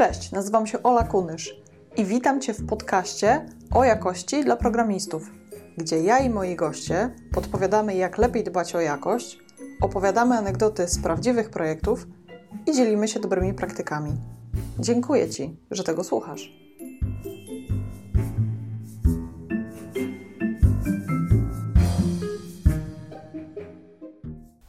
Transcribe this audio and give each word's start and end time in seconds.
Cześć, 0.00 0.32
nazywam 0.32 0.66
się 0.66 0.82
Ola 0.82 1.04
Kunysz 1.04 1.56
i 1.96 2.04
witam 2.04 2.40
Cię 2.40 2.54
w 2.54 2.66
podcaście 2.66 3.46
o 3.74 3.84
jakości 3.84 4.44
dla 4.44 4.56
programistów, 4.56 5.30
gdzie 5.76 6.00
ja 6.00 6.18
i 6.18 6.30
moi 6.30 6.56
goście 6.56 7.10
podpowiadamy, 7.32 7.94
jak 7.94 8.18
lepiej 8.18 8.44
dbać 8.44 8.74
o 8.74 8.80
jakość, 8.80 9.38
opowiadamy 9.80 10.38
anegdoty 10.38 10.88
z 10.88 10.98
prawdziwych 10.98 11.50
projektów 11.50 12.06
i 12.66 12.72
dzielimy 12.72 13.08
się 13.08 13.20
dobrymi 13.20 13.54
praktykami. 13.54 14.12
Dziękuję 14.78 15.30
Ci, 15.30 15.56
że 15.70 15.84
tego 15.84 16.04
słuchasz. 16.04 16.69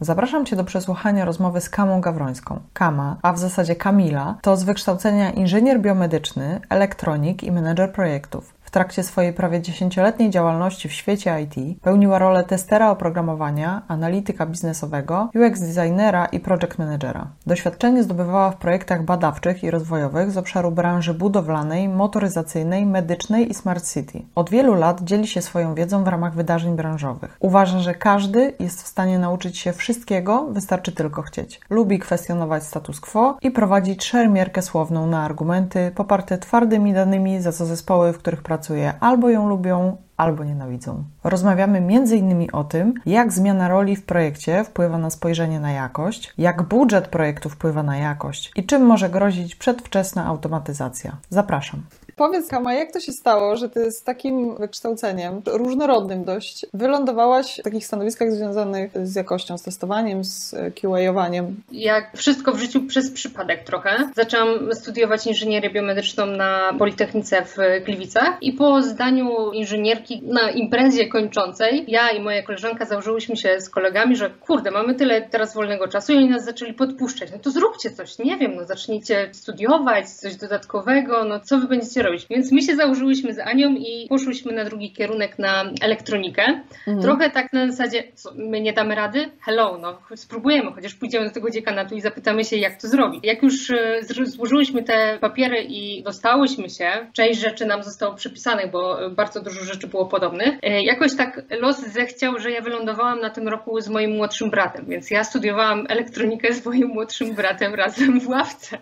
Zapraszam 0.03 0.45
Cię 0.45 0.55
do 0.55 0.63
przesłuchania 0.63 1.25
rozmowy 1.25 1.61
z 1.61 1.69
Kamą 1.69 2.01
Gawrońską. 2.01 2.59
Kama, 2.73 3.17
a 3.21 3.33
w 3.33 3.39
zasadzie 3.39 3.75
Kamila, 3.75 4.35
to 4.41 4.57
z 4.57 4.63
wykształcenia 4.63 5.31
inżynier 5.31 5.81
biomedyczny, 5.81 6.61
elektronik 6.69 7.43
i 7.43 7.51
menedżer 7.51 7.91
projektów. 7.91 8.53
W 8.71 8.73
trakcie 8.73 9.03
swojej 9.03 9.33
prawie 9.33 9.61
dziesięcioletniej 9.61 10.29
działalności 10.29 10.89
w 10.89 10.93
świecie 10.93 11.41
IT 11.41 11.81
pełniła 11.81 12.19
rolę 12.19 12.43
testera 12.43 12.91
oprogramowania, 12.91 13.81
analityka 13.87 14.45
biznesowego, 14.45 15.29
UX 15.35 15.59
designera 15.59 16.25
i 16.25 16.39
project 16.39 16.77
managera. 16.77 17.27
Doświadczenie 17.47 18.03
zdobywała 18.03 18.51
w 18.51 18.57
projektach 18.57 19.05
badawczych 19.05 19.63
i 19.63 19.71
rozwojowych 19.71 20.31
z 20.31 20.37
obszaru 20.37 20.71
branży 20.71 21.13
budowlanej, 21.13 21.89
motoryzacyjnej, 21.89 22.85
medycznej 22.85 23.51
i 23.51 23.53
smart 23.53 23.93
city. 23.93 24.21
Od 24.35 24.49
wielu 24.49 24.73
lat 24.73 25.01
dzieli 25.01 25.27
się 25.27 25.41
swoją 25.41 25.75
wiedzą 25.75 26.03
w 26.03 26.07
ramach 26.07 26.33
wydarzeń 26.33 26.75
branżowych. 26.75 27.37
Uważa, 27.39 27.79
że 27.79 27.95
każdy 27.95 28.53
jest 28.59 28.83
w 28.83 28.87
stanie 28.87 29.19
nauczyć 29.19 29.57
się 29.57 29.73
wszystkiego, 29.73 30.47
wystarczy 30.51 30.91
tylko 30.91 31.21
chcieć. 31.21 31.61
Lubi 31.69 31.99
kwestionować 31.99 32.63
status 32.63 32.99
quo 32.99 33.37
i 33.41 33.51
prowadzić 33.51 34.05
szermierkę 34.05 34.61
słowną 34.61 35.07
na 35.07 35.23
argumenty 35.23 35.91
poparte 35.95 36.37
twardymi 36.37 36.93
danymi, 36.93 37.41
za 37.41 37.51
co 37.51 37.65
zespoły, 37.65 38.13
w 38.13 38.17
których 38.17 38.41
pracuje 38.41 38.60
albo 38.99 39.29
ją 39.29 39.49
lubią, 39.49 39.97
albo 40.17 40.43
nienawidzą. 40.43 41.03
Rozmawiamy 41.23 41.77
m.in. 41.77 42.47
o 42.53 42.63
tym, 42.63 42.93
jak 43.05 43.31
zmiana 43.31 43.67
roli 43.67 43.95
w 43.95 44.05
projekcie 44.05 44.63
wpływa 44.63 44.97
na 44.97 45.09
spojrzenie 45.09 45.59
na 45.59 45.71
jakość, 45.71 46.33
jak 46.37 46.63
budżet 46.63 47.07
projektu 47.07 47.49
wpływa 47.49 47.83
na 47.83 47.97
jakość 47.97 48.51
i 48.55 48.65
czym 48.65 48.85
może 48.85 49.09
grozić 49.09 49.55
przedwczesna 49.55 50.25
automatyzacja. 50.25 51.17
Zapraszam. 51.29 51.81
Powiedz, 52.21 52.47
Kama, 52.47 52.73
jak 52.73 52.91
to 52.91 52.99
się 52.99 53.11
stało, 53.11 53.55
że 53.55 53.69
ty 53.69 53.91
z 53.91 54.03
takim 54.03 54.55
wykształceniem, 54.55 55.41
różnorodnym 55.45 56.23
dość, 56.23 56.65
wylądowałaś 56.73 57.59
w 57.59 57.63
takich 57.63 57.85
stanowiskach 57.85 58.31
związanych 58.31 58.91
z 59.03 59.15
jakością, 59.15 59.57
z 59.57 59.63
testowaniem, 59.63 60.23
z 60.23 60.55
QA-owaniem? 60.81 61.45
Jak 61.71 62.17
wszystko 62.17 62.51
w 62.51 62.59
życiu 62.59 62.83
przez 62.83 63.11
przypadek 63.11 63.63
trochę. 63.63 64.09
Zaczęłam 64.15 64.75
studiować 64.75 65.27
inżynierię 65.27 65.69
biomedyczną 65.69 66.25
na 66.25 66.73
Politechnice 66.79 67.45
w 67.45 67.57
Gliwicach 67.85 68.37
i 68.41 68.53
po 68.53 68.81
zdaniu 68.81 69.51
inżynierki 69.51 70.21
na 70.23 70.51
imprezie 70.51 71.07
kończącej, 71.07 71.85
ja 71.87 72.09
i 72.09 72.21
moja 72.21 72.43
koleżanka 72.43 72.85
założyłyśmy 72.85 73.37
się 73.37 73.61
z 73.61 73.69
kolegami, 73.69 74.15
że 74.15 74.29
kurde, 74.29 74.71
mamy 74.71 74.95
tyle 74.95 75.21
teraz 75.21 75.53
wolnego 75.53 75.87
czasu 75.87 76.13
i 76.13 76.17
oni 76.17 76.29
nas 76.29 76.45
zaczęli 76.45 76.73
podpuszczać. 76.73 77.31
No 77.31 77.39
to 77.39 77.51
zróbcie 77.51 77.91
coś, 77.91 78.19
nie 78.19 78.37
wiem, 78.37 78.55
no 78.55 78.65
zacznijcie 78.65 79.29
studiować, 79.31 80.09
coś 80.09 80.35
dodatkowego, 80.35 81.23
no 81.23 81.39
co 81.39 81.57
wy 81.57 81.67
będziecie 81.67 82.01
robić? 82.01 82.10
Robić. 82.11 82.27
Więc 82.29 82.51
my 82.51 82.61
się 82.61 82.75
założyłyśmy 82.75 83.33
z 83.33 83.39
Anią 83.39 83.75
i 83.75 84.07
poszłyśmy 84.09 84.53
na 84.53 84.65
drugi 84.65 84.91
kierunek 84.91 85.39
na 85.39 85.63
elektronikę. 85.81 86.43
Mhm. 86.87 87.01
Trochę 87.01 87.29
tak 87.29 87.53
na 87.53 87.71
zasadzie, 87.71 88.03
co, 88.15 88.31
my 88.35 88.61
nie 88.61 88.73
damy 88.73 88.95
rady? 88.95 89.29
Hello, 89.41 89.77
no 89.81 89.97
spróbujemy, 90.15 90.71
chociaż 90.71 90.93
pójdziemy 90.93 91.25
do 91.25 91.33
tego 91.33 91.49
dziekanatu 91.49 91.95
i 91.95 92.01
zapytamy 92.01 92.45
się, 92.45 92.57
jak 92.57 92.81
to 92.81 92.87
zrobić. 92.87 93.23
Jak 93.23 93.43
już 93.43 93.69
e, 93.69 94.01
złożyłyśmy 94.23 94.83
te 94.83 95.17
papiery 95.21 95.63
i 95.63 96.03
dostałyśmy 96.03 96.69
się, 96.69 96.89
część 97.13 97.39
rzeczy 97.39 97.65
nam 97.65 97.83
zostało 97.83 98.15
przypisanych, 98.15 98.71
bo 98.71 98.97
bardzo 99.09 99.41
dużo 99.41 99.63
rzeczy 99.63 99.87
było 99.87 100.05
podobnych. 100.05 100.59
E, 100.63 100.83
jakoś 100.83 101.15
tak 101.15 101.41
los 101.59 101.79
zechciał, 101.79 102.39
że 102.39 102.51
ja 102.51 102.61
wylądowałam 102.61 103.19
na 103.19 103.29
tym 103.29 103.47
roku 103.47 103.81
z 103.81 103.89
moim 103.89 104.11
młodszym 104.11 104.49
bratem, 104.49 104.85
więc 104.85 105.11
ja 105.11 105.23
studiowałam 105.23 105.85
elektronikę 105.89 106.53
z 106.53 106.65
moim 106.65 106.87
młodszym 106.87 107.35
bratem 107.35 107.75
razem 107.75 108.19
w 108.19 108.27
ławce. 108.27 108.77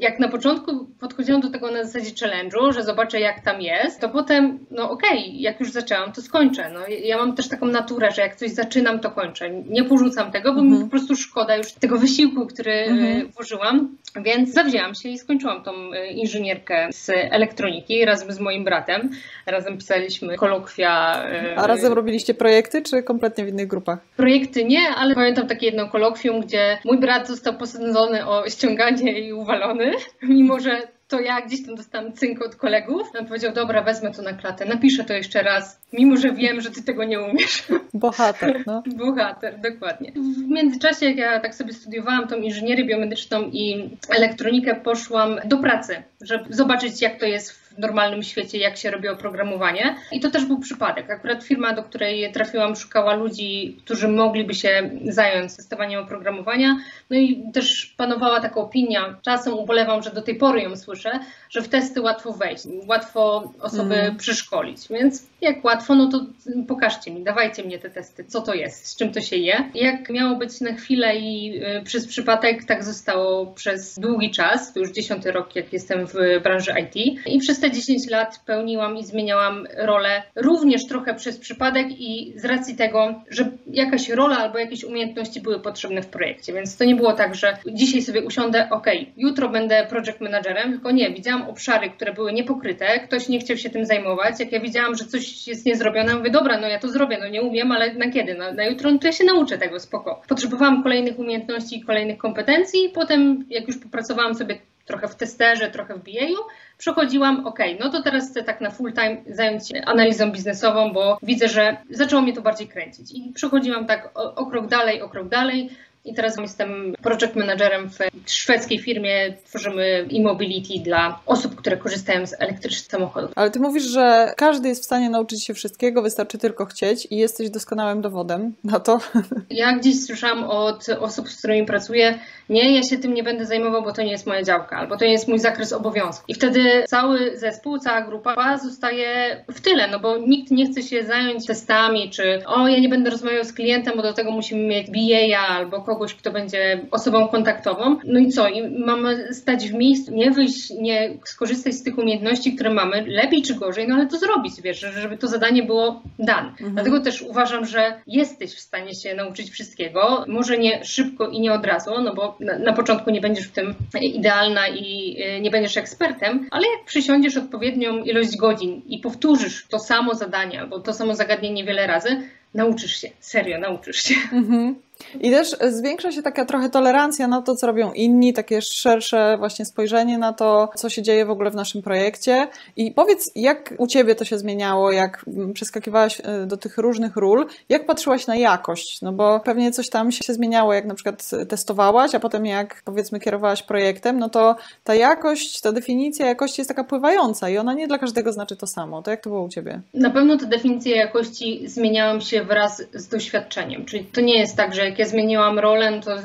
Jak 0.00 0.18
na 0.18 0.28
początku 0.28 0.86
podchodziłam 1.00 1.40
do 1.40 1.50
tego 1.50 1.65
tego 1.66 1.78
na 1.78 1.84
zasadzie 1.84 2.10
challenge'u, 2.10 2.72
że 2.72 2.82
zobaczę 2.82 3.20
jak 3.20 3.40
tam 3.40 3.60
jest, 3.60 4.00
to 4.00 4.08
potem, 4.08 4.58
no 4.70 4.90
okej, 4.90 5.18
okay, 5.18 5.32
jak 5.32 5.60
już 5.60 5.70
zaczęłam, 5.70 6.12
to 6.12 6.22
skończę. 6.22 6.70
No, 6.74 6.80
ja 7.04 7.18
mam 7.18 7.34
też 7.34 7.48
taką 7.48 7.66
naturę, 7.66 8.10
że 8.12 8.22
jak 8.22 8.36
coś 8.36 8.50
zaczynam, 8.50 9.00
to 9.00 9.10
kończę. 9.10 9.50
Nie 9.50 9.84
porzucam 9.84 10.32
tego, 10.32 10.54
bo 10.54 10.60
mhm. 10.60 10.78
mi 10.78 10.84
po 10.84 10.90
prostu 10.90 11.16
szkoda 11.16 11.56
już 11.56 11.72
tego 11.72 11.98
wysiłku, 11.98 12.46
który 12.46 12.72
e, 12.72 12.84
mhm. 12.84 13.28
włożyłam, 13.28 13.96
więc 14.24 14.52
zawzięłam 14.52 14.94
się 14.94 15.08
i 15.08 15.18
skończyłam 15.18 15.62
tą 15.62 15.72
e, 15.92 16.06
inżynierkę 16.06 16.88
z 16.90 17.10
elektroniki 17.10 18.04
razem 18.04 18.32
z 18.32 18.40
moim 18.40 18.64
bratem. 18.64 19.10
Razem 19.46 19.78
pisaliśmy 19.78 20.36
kolokwia. 20.36 21.24
E, 21.24 21.56
A 21.56 21.66
razem 21.66 21.92
robiliście 21.92 22.34
projekty, 22.34 22.82
czy 22.82 23.02
kompletnie 23.02 23.44
w 23.44 23.48
innych 23.48 23.66
grupach? 23.66 23.98
Projekty 24.16 24.64
nie, 24.64 24.88
ale 24.96 25.14
pamiętam 25.14 25.46
takie 25.48 25.66
jedno 25.66 25.88
kolokwium, 25.88 26.40
gdzie 26.40 26.78
mój 26.84 26.98
brat 26.98 27.28
został 27.28 27.54
posadzony 27.54 28.26
o 28.26 28.50
ściąganie 28.50 29.20
i 29.20 29.32
uwalony, 29.32 29.92
mimo 30.22 30.60
że 30.60 30.95
to 31.08 31.20
ja 31.20 31.40
gdzieś 31.40 31.66
tam 31.66 31.74
dostałam 31.74 32.12
cynk 32.12 32.42
od 32.42 32.56
kolegów. 32.56 33.08
On 33.18 33.26
powiedział, 33.26 33.52
dobra, 33.52 33.82
wezmę 33.82 34.10
to 34.10 34.22
na 34.22 34.32
klatę, 34.32 34.64
napiszę 34.64 35.04
to 35.04 35.12
jeszcze 35.12 35.42
raz, 35.42 35.80
mimo 35.92 36.16
że 36.16 36.32
wiem, 36.32 36.60
że 36.60 36.70
ty 36.70 36.82
tego 36.82 37.04
nie 37.04 37.20
umiesz. 37.20 37.64
Bohater, 37.94 38.62
no. 38.66 38.82
Bohater, 38.86 39.60
dokładnie. 39.60 40.12
W 40.12 40.48
międzyczasie, 40.48 41.06
jak 41.06 41.16
ja 41.16 41.40
tak 41.40 41.54
sobie 41.54 41.72
studiowałam 41.72 42.28
tą 42.28 42.36
inżynierię 42.36 42.84
biomedyczną 42.84 43.42
i 43.42 43.90
elektronikę, 44.08 44.74
poszłam 44.74 45.36
do 45.44 45.56
pracy, 45.56 46.02
żeby 46.20 46.54
zobaczyć, 46.54 47.02
jak 47.02 47.20
to 47.20 47.26
jest 47.26 47.52
w 47.52 47.78
normalnym 47.78 48.22
świecie, 48.22 48.58
jak 48.58 48.76
się 48.76 48.90
robi 48.90 49.08
oprogramowanie. 49.08 49.96
I 50.12 50.20
to 50.20 50.30
też 50.30 50.44
był 50.44 50.58
przypadek. 50.58 51.10
Akurat 51.10 51.44
firma, 51.44 51.72
do 51.72 51.82
której 51.82 52.32
trafiłam, 52.32 52.76
szukała 52.76 53.14
ludzi, 53.14 53.76
którzy 53.84 54.08
mogliby 54.08 54.54
się 54.54 54.90
zająć 55.04 55.56
testowaniem 55.56 56.04
oprogramowania. 56.04 56.78
No 57.10 57.16
i 57.16 57.42
też 57.52 57.94
panowała 57.96 58.40
taka 58.40 58.60
opinia, 58.60 59.16
czasem 59.22 59.54
ubolewam, 59.54 60.02
że 60.02 60.10
do 60.10 60.22
tej 60.22 60.34
pory 60.34 60.62
ją 60.62 60.76
słyszę, 60.76 61.20
że 61.50 61.62
w 61.62 61.68
testy 61.68 62.00
łatwo 62.00 62.32
wejść, 62.32 62.64
łatwo 62.88 63.52
osoby 63.60 63.94
mm. 63.94 64.16
przyszkolić. 64.16 64.88
Więc 64.90 65.26
jak 65.40 65.64
łatwo, 65.64 65.94
no 65.94 66.08
to 66.08 66.26
pokażcie 66.68 67.10
mi, 67.10 67.24
dawajcie 67.24 67.64
mnie 67.64 67.78
te 67.78 67.90
testy, 67.90 68.24
co 68.24 68.40
to 68.40 68.54
jest, 68.54 68.86
z 68.86 68.96
czym 68.96 69.12
to 69.12 69.20
się 69.20 69.36
je. 69.36 69.70
Jak 69.74 70.10
miało 70.10 70.36
być 70.36 70.60
na 70.60 70.72
chwilę 70.72 71.16
i 71.16 71.62
y, 71.64 71.82
przez 71.84 72.06
przypadek 72.06 72.64
tak 72.64 72.84
zostało 72.84 73.46
przez 73.46 73.98
długi 73.98 74.30
czas, 74.30 74.72
to 74.72 74.80
już 74.80 74.90
dziesiąty 74.90 75.32
rok, 75.32 75.56
jak 75.56 75.72
jestem 75.72 76.06
w 76.06 76.14
branży 76.42 76.72
IT. 76.80 77.26
I 77.26 77.38
przez 77.38 77.60
te 77.60 77.70
10 77.70 78.10
lat 78.10 78.40
pełniłam 78.46 78.96
i 78.96 79.04
zmieniałam 79.04 79.66
rolę 79.76 80.22
również 80.34 80.86
trochę 80.86 81.14
przez 81.14 81.38
przypadek 81.38 81.86
i 81.90 82.32
z 82.36 82.44
racji 82.44 82.76
tego, 82.76 83.22
że 83.30 83.50
jakaś 83.76 84.08
rola 84.08 84.38
albo 84.38 84.58
jakieś 84.58 84.84
umiejętności 84.84 85.40
były 85.40 85.60
potrzebne 85.60 86.02
w 86.02 86.06
projekcie. 86.06 86.52
Więc 86.52 86.76
to 86.76 86.84
nie 86.84 86.96
było 86.96 87.12
tak, 87.12 87.34
że 87.34 87.56
dzisiaj 87.66 88.02
sobie 88.02 88.22
usiądę, 88.22 88.68
ok, 88.70 88.86
jutro 89.16 89.48
będę 89.48 89.86
project 89.90 90.20
managerem, 90.20 90.72
tylko 90.72 90.90
nie, 90.90 91.10
widziałam 91.10 91.48
obszary, 91.48 91.90
które 91.90 92.12
były 92.12 92.32
niepokryte, 92.32 93.00
ktoś 93.00 93.28
nie 93.28 93.38
chciał 93.38 93.56
się 93.56 93.70
tym 93.70 93.84
zajmować. 93.84 94.40
Jak 94.40 94.52
ja 94.52 94.60
widziałam, 94.60 94.94
że 94.94 95.04
coś 95.04 95.48
jest 95.48 95.66
niezrobione, 95.66 96.14
mówię, 96.14 96.30
dobra, 96.30 96.60
no 96.60 96.68
ja 96.68 96.78
to 96.78 96.88
zrobię, 96.88 97.18
no 97.20 97.28
nie 97.28 97.42
umiem, 97.42 97.72
ale 97.72 97.94
na 97.94 98.10
kiedy? 98.10 98.34
Na, 98.34 98.52
na 98.52 98.64
jutro, 98.64 98.92
no 98.92 98.98
to 98.98 99.06
ja 99.06 99.12
się 99.12 99.24
nauczę 99.24 99.58
tego, 99.58 99.80
spoko. 99.80 100.22
Potrzebowałam 100.28 100.82
kolejnych 100.82 101.18
umiejętności 101.18 101.78
i 101.78 101.84
kolejnych 101.84 102.18
kompetencji, 102.18 102.90
potem 102.94 103.44
jak 103.50 103.68
już 103.68 103.78
popracowałam 103.78 104.34
sobie 104.34 104.58
trochę 104.86 105.08
w 105.08 105.14
testerze, 105.14 105.70
trochę 105.70 105.94
w 105.94 105.98
BA-u, 105.98 106.48
przechodziłam, 106.78 107.46
ok, 107.46 107.58
no 107.80 107.90
to 107.90 108.02
teraz 108.02 108.30
chcę 108.30 108.42
tak 108.42 108.60
na 108.60 108.70
full 108.70 108.92
time 108.92 109.16
zająć 109.26 109.68
się 109.68 109.84
analizą 109.84 110.32
biznesową, 110.32 110.92
bo 110.92 111.18
widzę, 111.22 111.48
że 111.48 111.76
zaczęło 111.90 112.22
mnie 112.22 112.32
to 112.32 112.42
bardziej 112.42 112.68
kręcić. 112.68 113.12
I 113.14 113.32
przechodziłam 113.32 113.86
tak 113.86 114.10
o, 114.14 114.34
o 114.34 114.46
krok 114.46 114.66
dalej, 114.66 115.02
o 115.02 115.08
krok 115.08 115.28
dalej. 115.28 115.70
I 116.06 116.14
teraz 116.14 116.36
jestem 116.38 116.94
project 117.02 117.36
managerem 117.36 117.90
w 117.90 118.30
szwedzkiej 118.30 118.78
firmie. 118.78 119.34
Tworzymy 119.44 120.08
e-mobility 120.12 120.82
dla 120.84 121.20
osób, 121.26 121.54
które 121.54 121.76
korzystają 121.76 122.26
z 122.26 122.40
elektrycznych 122.40 122.90
samochodów. 122.90 123.30
Ale 123.36 123.50
ty 123.50 123.60
mówisz, 123.60 123.84
że 123.84 124.32
każdy 124.36 124.68
jest 124.68 124.82
w 124.82 124.84
stanie 124.84 125.10
nauczyć 125.10 125.44
się 125.44 125.54
wszystkiego, 125.54 126.02
wystarczy 126.02 126.38
tylko 126.38 126.66
chcieć 126.66 127.08
i 127.10 127.16
jesteś 127.16 127.50
doskonałym 127.50 128.00
dowodem 128.02 128.54
na 128.64 128.80
to. 128.80 128.98
Ja 129.50 129.76
gdzieś 129.76 130.04
słyszałam 130.04 130.44
od 130.44 130.88
osób, 130.88 131.28
z 131.28 131.38
którymi 131.38 131.66
pracuję, 131.66 132.18
nie, 132.48 132.76
ja 132.76 132.82
się 132.82 132.98
tym 132.98 133.14
nie 133.14 133.22
będę 133.22 133.46
zajmował, 133.46 133.82
bo 133.82 133.92
to 133.92 134.02
nie 134.02 134.10
jest 134.10 134.26
moja 134.26 134.42
działka, 134.42 134.76
albo 134.76 134.96
to 134.96 135.04
nie 135.04 135.12
jest 135.12 135.28
mój 135.28 135.38
zakres 135.38 135.72
obowiązków. 135.72 136.24
I 136.28 136.34
wtedy 136.34 136.84
cały 136.86 137.38
zespół, 137.38 137.78
cała 137.78 138.02
grupa 138.02 138.58
zostaje 138.58 139.44
w 139.48 139.60
tyle, 139.60 139.88
no 139.88 140.00
bo 140.00 140.18
nikt 140.18 140.50
nie 140.50 140.66
chce 140.66 140.82
się 140.82 141.04
zająć 141.04 141.46
testami, 141.46 142.10
czy 142.10 142.42
o, 142.46 142.68
ja 142.68 142.78
nie 142.78 142.88
będę 142.88 143.10
rozmawiał 143.10 143.44
z 143.44 143.52
klientem, 143.52 143.92
bo 143.96 144.02
do 144.02 144.12
tego 144.12 144.30
musimy 144.30 144.66
mieć 144.66 144.86
BA 144.90 145.38
albo 145.38 145.82
kogoś 145.82 145.95
kogoś, 145.96 146.14
kto 146.14 146.32
będzie 146.32 146.86
osobą 146.90 147.28
kontaktową. 147.28 147.98
No 148.04 148.18
i 148.18 148.28
co? 148.28 148.48
I 148.48 148.78
mamy 148.78 149.34
stać 149.34 149.68
w 149.68 149.74
miejscu, 149.74 150.14
nie 150.14 150.30
wyjść, 150.30 150.70
nie 150.70 151.18
skorzystać 151.24 151.74
z 151.74 151.82
tych 151.82 151.98
umiejętności, 151.98 152.54
które 152.54 152.70
mamy, 152.70 153.04
lepiej 153.06 153.42
czy 153.42 153.54
gorzej, 153.54 153.88
no 153.88 153.94
ale 153.94 154.06
to 154.06 154.18
zrobić, 154.18 154.62
wiesz, 154.62 154.80
żeby 154.80 155.16
to 155.18 155.28
zadanie 155.28 155.62
było 155.62 156.02
dane. 156.18 156.48
Mhm. 156.48 156.74
Dlatego 156.74 157.00
też 157.00 157.22
uważam, 157.22 157.66
że 157.66 158.00
jesteś 158.06 158.54
w 158.54 158.60
stanie 158.60 158.94
się 158.94 159.14
nauczyć 159.14 159.50
wszystkiego. 159.50 160.24
Może 160.28 160.58
nie 160.58 160.84
szybko 160.84 161.28
i 161.28 161.40
nie 161.40 161.52
od 161.52 161.66
razu, 161.66 161.90
no 162.02 162.14
bo 162.14 162.36
na, 162.40 162.58
na 162.58 162.72
początku 162.72 163.10
nie 163.10 163.20
będziesz 163.20 163.48
w 163.48 163.52
tym 163.52 163.74
idealna 164.00 164.68
i 164.68 165.16
y, 165.36 165.40
nie 165.40 165.50
będziesz 165.50 165.76
ekspertem, 165.76 166.48
ale 166.50 166.64
jak 166.76 166.84
przysiądziesz 166.86 167.36
odpowiednią 167.36 168.04
ilość 168.04 168.36
godzin 168.36 168.82
i 168.88 168.98
powtórzysz 168.98 169.66
to 169.68 169.78
samo 169.78 170.14
zadanie 170.14 170.60
albo 170.60 170.80
to 170.80 170.92
samo 170.92 171.14
zagadnienie 171.14 171.64
wiele 171.64 171.86
razy, 171.86 172.22
nauczysz 172.54 173.00
się, 173.00 173.08
serio, 173.20 173.58
nauczysz 173.58 174.02
się. 174.02 174.14
Mhm. 174.32 174.85
I 175.20 175.30
też 175.30 175.56
zwiększa 175.68 176.12
się 176.12 176.22
taka 176.22 176.44
trochę 176.44 176.70
tolerancja 176.70 177.28
na 177.28 177.42
to, 177.42 177.56
co 177.56 177.66
robią 177.66 177.92
inni, 177.92 178.32
takie 178.32 178.62
szersze 178.62 179.36
właśnie 179.38 179.64
spojrzenie 179.64 180.18
na 180.18 180.32
to, 180.32 180.68
co 180.74 180.90
się 180.90 181.02
dzieje 181.02 181.26
w 181.26 181.30
ogóle 181.30 181.50
w 181.50 181.54
naszym 181.54 181.82
projekcie. 181.82 182.48
I 182.76 182.92
powiedz, 182.92 183.30
jak 183.34 183.74
u 183.78 183.86
Ciebie 183.86 184.14
to 184.14 184.24
się 184.24 184.38
zmieniało, 184.38 184.92
jak 184.92 185.24
przeskakiwałaś 185.54 186.20
e, 186.24 186.46
do 186.46 186.56
tych 186.56 186.78
różnych 186.78 187.16
ról, 187.16 187.46
jak 187.68 187.86
patrzyłaś 187.86 188.26
na 188.26 188.36
jakość? 188.36 189.02
No 189.02 189.12
bo 189.12 189.40
pewnie 189.40 189.72
coś 189.72 189.90
tam 189.90 190.12
się 190.12 190.34
zmieniało, 190.34 190.74
jak 190.74 190.84
na 190.84 190.94
przykład 190.94 191.30
testowałaś, 191.48 192.14
a 192.14 192.20
potem 192.20 192.46
jak 192.46 192.82
powiedzmy 192.84 193.20
kierowałaś 193.20 193.62
projektem, 193.62 194.18
no 194.18 194.28
to 194.28 194.56
ta 194.84 194.94
jakość, 194.94 195.60
ta 195.60 195.72
definicja 195.72 196.26
jakości 196.26 196.60
jest 196.60 196.68
taka 196.68 196.84
pływająca 196.84 197.48
i 197.48 197.58
ona 197.58 197.74
nie 197.74 197.88
dla 197.88 197.98
każdego 197.98 198.32
znaczy 198.32 198.56
to 198.56 198.66
samo. 198.66 199.02
To 199.02 199.10
jak 199.10 199.20
to 199.20 199.30
było 199.30 199.42
u 199.42 199.48
Ciebie? 199.48 199.80
Na 199.94 200.10
pewno 200.10 200.38
te 200.38 200.46
definicje 200.46 200.96
jakości 200.96 201.68
zmieniają 201.68 202.20
się 202.20 202.44
wraz 202.44 202.82
z 202.94 203.08
doświadczeniem, 203.08 203.84
czyli 203.84 204.04
to 204.04 204.20
nie 204.20 204.38
jest 204.38 204.56
tak, 204.56 204.74
że 204.74 204.85
jak 204.86 204.98
ja 204.98 205.06
zmieniłam 205.06 205.58
rolę, 205.58 205.90
no 205.90 206.00
to 206.00 206.16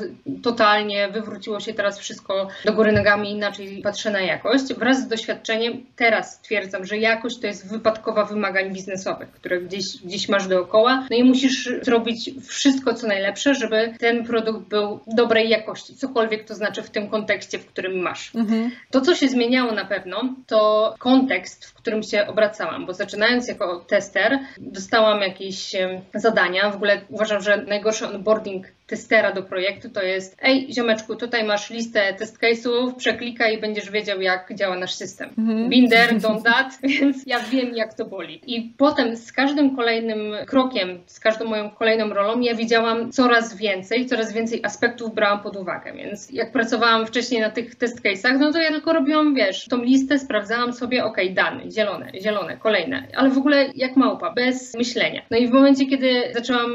totalnie 0.42 1.08
wywróciło 1.08 1.60
się 1.60 1.74
teraz 1.74 1.98
wszystko 1.98 2.48
do 2.64 2.72
góry 2.72 2.92
nogami, 2.92 3.30
inaczej 3.30 3.80
patrzę 3.82 4.10
na 4.10 4.20
jakość. 4.20 4.74
Wraz 4.74 5.00
z 5.00 5.08
doświadczeniem 5.08 5.86
teraz 5.96 6.34
stwierdzam, 6.34 6.84
że 6.84 6.98
jakość 6.98 7.38
to 7.40 7.46
jest 7.46 7.70
wypadkowa 7.70 8.24
wymagań 8.24 8.72
biznesowych, 8.72 9.30
które 9.30 9.60
gdzieś, 9.60 9.96
gdzieś 10.04 10.28
masz 10.28 10.48
dookoła. 10.48 11.06
No 11.10 11.16
i 11.16 11.24
musisz 11.24 11.70
zrobić 11.82 12.30
wszystko, 12.48 12.94
co 12.94 13.06
najlepsze, 13.06 13.54
żeby 13.54 13.94
ten 13.98 14.24
produkt 14.24 14.68
był 14.68 15.00
dobrej 15.06 15.48
jakości, 15.48 15.96
cokolwiek 15.96 16.44
to 16.44 16.54
znaczy 16.54 16.82
w 16.82 16.90
tym 16.90 17.08
kontekście, 17.08 17.58
w 17.58 17.66
którym 17.66 17.98
masz. 17.98 18.34
Mhm. 18.34 18.70
To, 18.90 19.00
co 19.00 19.14
się 19.14 19.28
zmieniało 19.28 19.72
na 19.72 19.84
pewno, 19.84 20.34
to 20.46 20.94
kontekst, 20.98 21.66
w 21.66 21.74
którym 21.74 22.02
się 22.02 22.26
obracałam, 22.26 22.86
bo 22.86 22.94
zaczynając 22.94 23.48
jako 23.48 23.80
tester, 23.80 24.38
dostałam 24.58 25.20
jakieś 25.20 25.72
zadania. 26.14 26.70
W 26.70 26.76
ogóle 26.76 27.00
uważam, 27.08 27.42
że 27.42 27.56
najgorszy 27.56 28.06
onboarding 28.06 28.51
think 28.52 28.74
testera 28.86 29.32
do 29.32 29.42
projektu 29.42 29.90
to 29.90 30.02
jest 30.02 30.36
ej 30.42 30.72
ziomeczku, 30.72 31.16
tutaj 31.16 31.44
masz 31.44 31.70
listę 31.70 32.14
test 32.14 32.38
case'ów, 32.40 32.94
przeklikaj 32.94 33.54
i 33.54 33.60
będziesz 33.60 33.90
wiedział 33.90 34.20
jak 34.20 34.54
działa 34.54 34.76
nasz 34.78 34.94
system. 34.94 35.30
Mm-hmm. 35.30 35.68
Binder, 35.68 36.14
don't 36.14 36.42
that, 36.42 36.78
więc 36.82 37.26
ja 37.26 37.40
wiem 37.40 37.74
jak 37.74 37.94
to 37.94 38.04
boli. 38.04 38.40
I 38.46 38.72
potem 38.76 39.16
z 39.16 39.32
każdym 39.32 39.76
kolejnym 39.76 40.18
krokiem, 40.46 40.98
z 41.06 41.20
każdą 41.20 41.44
moją 41.44 41.70
kolejną 41.70 42.08
rolą 42.08 42.40
ja 42.40 42.54
widziałam 42.54 43.12
coraz 43.12 43.56
więcej, 43.56 44.06
coraz 44.06 44.32
więcej 44.32 44.60
aspektów 44.64 45.14
brałam 45.14 45.42
pod 45.42 45.56
uwagę, 45.56 45.92
więc 45.92 46.30
jak 46.30 46.52
pracowałam 46.52 47.06
wcześniej 47.06 47.40
na 47.40 47.50
tych 47.50 47.74
test 47.74 48.02
case'ach, 48.02 48.38
no 48.38 48.52
to 48.52 48.58
ja 48.58 48.70
tylko 48.70 48.92
robiłam, 48.92 49.34
wiesz, 49.34 49.68
tą 49.68 49.82
listę 49.82 50.18
sprawdzałam 50.18 50.72
sobie, 50.72 51.04
ok, 51.04 51.16
dane, 51.30 51.70
zielone, 51.70 52.12
zielone, 52.20 52.56
kolejne, 52.56 53.06
ale 53.14 53.30
w 53.30 53.38
ogóle 53.38 53.66
jak 53.74 53.96
małpa, 53.96 54.32
bez 54.32 54.74
myślenia. 54.74 55.22
No 55.30 55.36
i 55.36 55.48
w 55.48 55.50
momencie, 55.50 55.86
kiedy 55.86 56.22
zaczęłam 56.34 56.72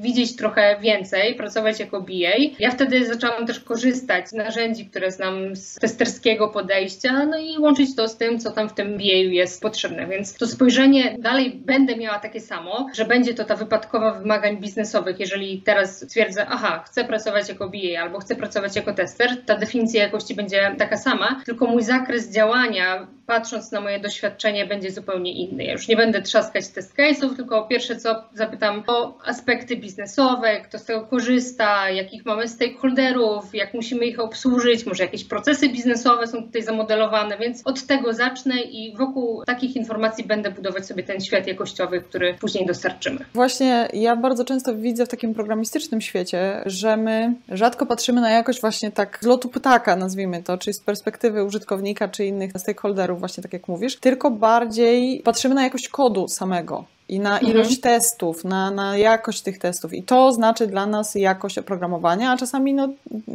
widzieć 0.00 0.36
trochę 0.36 0.76
więcej, 0.80 1.34
pracować 1.50 1.80
jako 1.80 2.00
BA. 2.00 2.54
Ja 2.58 2.70
wtedy 2.70 3.06
zaczęłam 3.06 3.46
też 3.46 3.60
korzystać 3.60 4.28
z 4.28 4.32
narzędzi, 4.32 4.86
które 4.86 5.10
znam 5.10 5.56
z 5.56 5.74
testerskiego 5.74 6.48
podejścia, 6.48 7.26
no 7.26 7.38
i 7.38 7.58
łączyć 7.58 7.96
to 7.96 8.08
z 8.08 8.16
tym, 8.16 8.38
co 8.38 8.50
tam 8.50 8.68
w 8.68 8.74
tym 8.74 8.98
BA 8.98 9.04
jest 9.32 9.62
potrzebne. 9.62 10.06
Więc 10.06 10.34
to 10.34 10.46
spojrzenie 10.46 11.16
dalej 11.18 11.60
będę 11.64 11.96
miała 11.96 12.18
takie 12.18 12.40
samo, 12.40 12.86
że 12.94 13.04
będzie 13.04 13.34
to 13.34 13.44
ta 13.44 13.56
wypadkowa 13.56 14.12
wymagań 14.12 14.56
biznesowych. 14.58 15.20
Jeżeli 15.20 15.62
teraz 15.62 16.00
twierdzę, 16.00 16.46
aha, 16.48 16.84
chcę 16.86 17.04
pracować 17.04 17.48
jako 17.48 17.68
BA 17.68 18.02
albo 18.02 18.18
chcę 18.18 18.36
pracować 18.36 18.76
jako 18.76 18.94
tester, 18.94 19.44
ta 19.46 19.56
definicja 19.56 20.02
jakości 20.02 20.34
będzie 20.34 20.74
taka 20.78 20.96
sama, 20.96 21.42
tylko 21.44 21.66
mój 21.66 21.82
zakres 21.82 22.32
działania 22.32 23.06
patrząc 23.30 23.72
na 23.72 23.80
moje 23.80 24.00
doświadczenie, 24.00 24.66
będzie 24.66 24.90
zupełnie 24.90 25.32
inny. 25.32 25.64
Ja 25.64 25.72
już 25.72 25.88
nie 25.88 25.96
będę 25.96 26.22
trzaskać 26.22 26.68
test 26.68 26.96
case'ów, 26.96 27.36
tylko 27.36 27.66
pierwsze 27.66 27.96
co 27.96 28.24
zapytam 28.34 28.82
o 28.86 29.18
aspekty 29.24 29.76
biznesowe, 29.76 30.60
kto 30.60 30.78
z 30.78 30.84
tego 30.84 31.00
korzysta, 31.00 31.39
jakich 31.92 32.26
mamy 32.26 32.48
stakeholderów, 32.48 33.54
jak 33.54 33.74
musimy 33.74 34.06
ich 34.06 34.20
obsłużyć, 34.20 34.86
może 34.86 35.02
jakieś 35.02 35.24
procesy 35.24 35.68
biznesowe 35.68 36.26
są 36.26 36.42
tutaj 36.42 36.62
zamodelowane, 36.62 37.38
więc 37.38 37.62
od 37.64 37.86
tego 37.86 38.14
zacznę 38.14 38.60
i 38.62 38.96
wokół 38.96 39.44
takich 39.44 39.76
informacji 39.76 40.24
będę 40.24 40.50
budować 40.50 40.86
sobie 40.86 41.02
ten 41.02 41.20
świat 41.20 41.46
jakościowy, 41.46 42.00
który 42.00 42.34
później 42.34 42.66
dostarczymy. 42.66 43.24
Właśnie 43.34 43.88
ja 43.92 44.16
bardzo 44.16 44.44
często 44.44 44.74
widzę 44.74 45.06
w 45.06 45.08
takim 45.08 45.34
programistycznym 45.34 46.00
świecie, 46.00 46.62
że 46.66 46.96
my 46.96 47.34
rzadko 47.48 47.86
patrzymy 47.86 48.20
na 48.20 48.30
jakość 48.30 48.60
właśnie 48.60 48.90
tak 48.90 49.18
z 49.20 49.26
lotu 49.26 49.48
ptaka, 49.48 49.96
nazwijmy 49.96 50.42
to, 50.42 50.58
czyli 50.58 50.74
z 50.74 50.80
perspektywy 50.80 51.44
użytkownika 51.44 52.08
czy 52.08 52.24
innych 52.26 52.50
stakeholderów, 52.56 53.20
właśnie 53.20 53.42
tak 53.42 53.52
jak 53.52 53.68
mówisz, 53.68 53.96
tylko 53.96 54.30
bardziej 54.30 55.20
patrzymy 55.24 55.54
na 55.54 55.62
jakość 55.62 55.88
kodu 55.88 56.28
samego 56.28 56.84
i 57.10 57.20
na 57.20 57.32
mhm. 57.32 57.52
ilość 57.52 57.76
mhm. 57.76 57.82
testów, 57.82 58.44
na, 58.44 58.70
na 58.70 58.96
jakość 58.96 59.40
tych 59.40 59.58
testów. 59.58 59.94
I 59.94 60.02
to 60.02 60.32
znaczy 60.32 60.66
dla 60.66 60.86
nas 60.86 61.14
jakość 61.14 61.58
oprogramowania, 61.58 62.32
a 62.32 62.36
czasami, 62.36 62.74
no, 62.74 62.88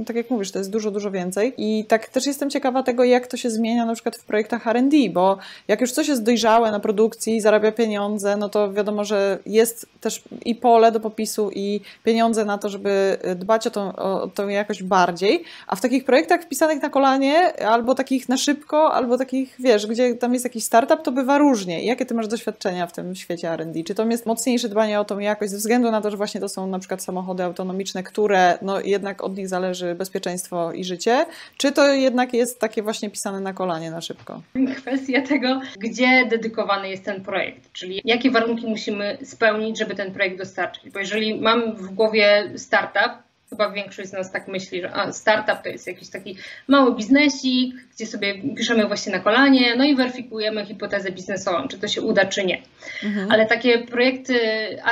tak 0.06 0.16
jak 0.16 0.30
mówisz, 0.30 0.52
to 0.52 0.60
jest 0.60 0.72
dużo, 0.72 0.92
dużo 0.92 1.12
więcej. 1.12 1.54
I 1.58 1.86
tak 1.86 2.10
też 2.10 2.26
jestem 2.26 2.50
ciekawa 2.50 2.84
tego, 2.84 3.04
jak 3.04 3.28
to 3.28 3.38
się 3.38 3.50
zmienia 3.50 3.86
na 3.86 3.94
przykład 3.94 4.16
w 4.16 4.26
projektach 4.26 4.68
RD, 4.68 5.10
bo 5.14 5.38
jak 5.68 5.82
już 5.82 5.92
coś 5.92 6.08
jest 6.08 6.24
dojrzałe 6.24 6.72
na 6.72 6.80
produkcji, 6.80 7.42
zarabia 7.42 7.72
pieniądze, 7.72 8.38
no 8.38 8.50
to 8.50 8.74
wiadomo, 8.74 9.04
że 9.04 9.40
jest 9.46 9.86
też 10.02 10.22
i 10.46 10.56
pole 10.56 10.92
do 10.92 11.00
popisu, 11.00 11.52
i 11.52 11.82
pieniądze 12.04 12.46
na 12.46 12.58
to, 12.58 12.70
żeby 12.70 13.18
dbać 13.36 13.68
o 13.68 13.72
tą, 13.72 13.96
o 13.96 14.28
tą 14.28 14.48
jakość 14.48 14.84
bardziej. 14.84 15.44
A 15.68 15.76
w 15.76 15.82
takich 15.82 16.06
projektach 16.06 16.42
wpisanych 16.42 16.82
na 16.82 16.90
kolanie, 16.90 17.64
albo 17.66 17.96
takich 17.96 18.30
na 18.30 18.38
szybko, 18.38 18.94
albo 18.94 19.18
takich, 19.18 19.56
wiesz, 19.60 19.88
gdzie 19.88 20.16
tam 20.16 20.34
jest 20.34 20.46
jakiś 20.46 20.64
startup, 20.64 21.02
to 21.02 21.12
bywa 21.12 21.38
różnie. 21.38 21.86
Jakie 21.86 22.06
ty 22.06 22.14
masz 22.14 22.28
doświadczenia 22.28 22.88
w 22.88 22.92
tym 22.92 23.16
świecie 23.16 23.56
RD? 23.58 23.65
Czy 23.86 23.96
to 23.96 24.06
jest 24.06 24.26
mocniejsze 24.26 24.70
dbanie 24.70 25.00
o 25.00 25.06
tą 25.06 25.20
jakość 25.20 25.52
ze 25.52 25.58
względu 25.58 25.92
na 25.92 26.02
to, 26.02 26.12
że 26.12 26.18
właśnie 26.18 26.42
to 26.42 26.50
są 26.50 26.68
na 26.68 26.80
przykład 26.80 27.04
samochody 27.04 27.44
autonomiczne, 27.44 28.04
które 28.04 28.58
no 28.62 28.82
jednak 28.82 29.24
od 29.24 29.38
nich 29.38 29.48
zależy 29.48 29.96
bezpieczeństwo 29.96 30.72
i 30.72 30.84
życie? 30.84 31.26
Czy 31.58 31.72
to 31.72 31.94
jednak 31.94 32.34
jest 32.34 32.60
takie 32.60 32.84
właśnie 32.84 33.10
pisane 33.10 33.40
na 33.40 33.54
kolanie 33.54 33.92
na 33.92 34.02
szybko? 34.02 34.42
Kwestia 34.78 35.22
tego, 35.22 35.62
gdzie 35.78 36.26
dedykowany 36.26 36.90
jest 36.90 37.06
ten 37.06 37.24
projekt, 37.24 37.74
czyli 37.74 38.02
jakie 38.06 38.32
warunki 38.32 38.68
musimy 38.68 39.18
spełnić, 39.24 39.80
żeby 39.80 39.96
ten 39.96 40.14
projekt 40.14 40.38
dostarczyć. 40.38 40.90
Bo 40.90 41.00
jeżeli 41.00 41.42
mam 41.42 41.76
w 41.76 41.94
głowie 41.94 42.52
startup, 42.56 43.25
Chyba 43.50 43.72
większość 43.72 44.10
z 44.10 44.14
nas 44.14 44.32
tak 44.32 44.48
myśli, 44.48 44.82
że 44.82 44.94
a, 44.94 45.12
startup 45.12 45.64
to 45.64 45.70
jest 45.70 45.88
jakiś 45.88 46.10
taki 46.10 46.38
mały 46.68 46.96
biznesik, 46.96 47.76
gdzie 47.96 48.06
sobie 48.06 48.56
piszemy 48.56 48.88
właśnie 48.88 49.12
na 49.12 49.20
kolanie, 49.20 49.76
no 49.76 49.84
i 49.84 49.96
weryfikujemy 49.96 50.66
hipotezę 50.66 51.12
biznesową, 51.12 51.68
czy 51.68 51.80
to 51.80 51.88
się 51.88 52.02
uda, 52.02 52.26
czy 52.26 52.46
nie. 52.46 52.62
Mhm. 53.04 53.32
Ale 53.32 53.46
takie 53.46 53.80
projekty 53.80 54.40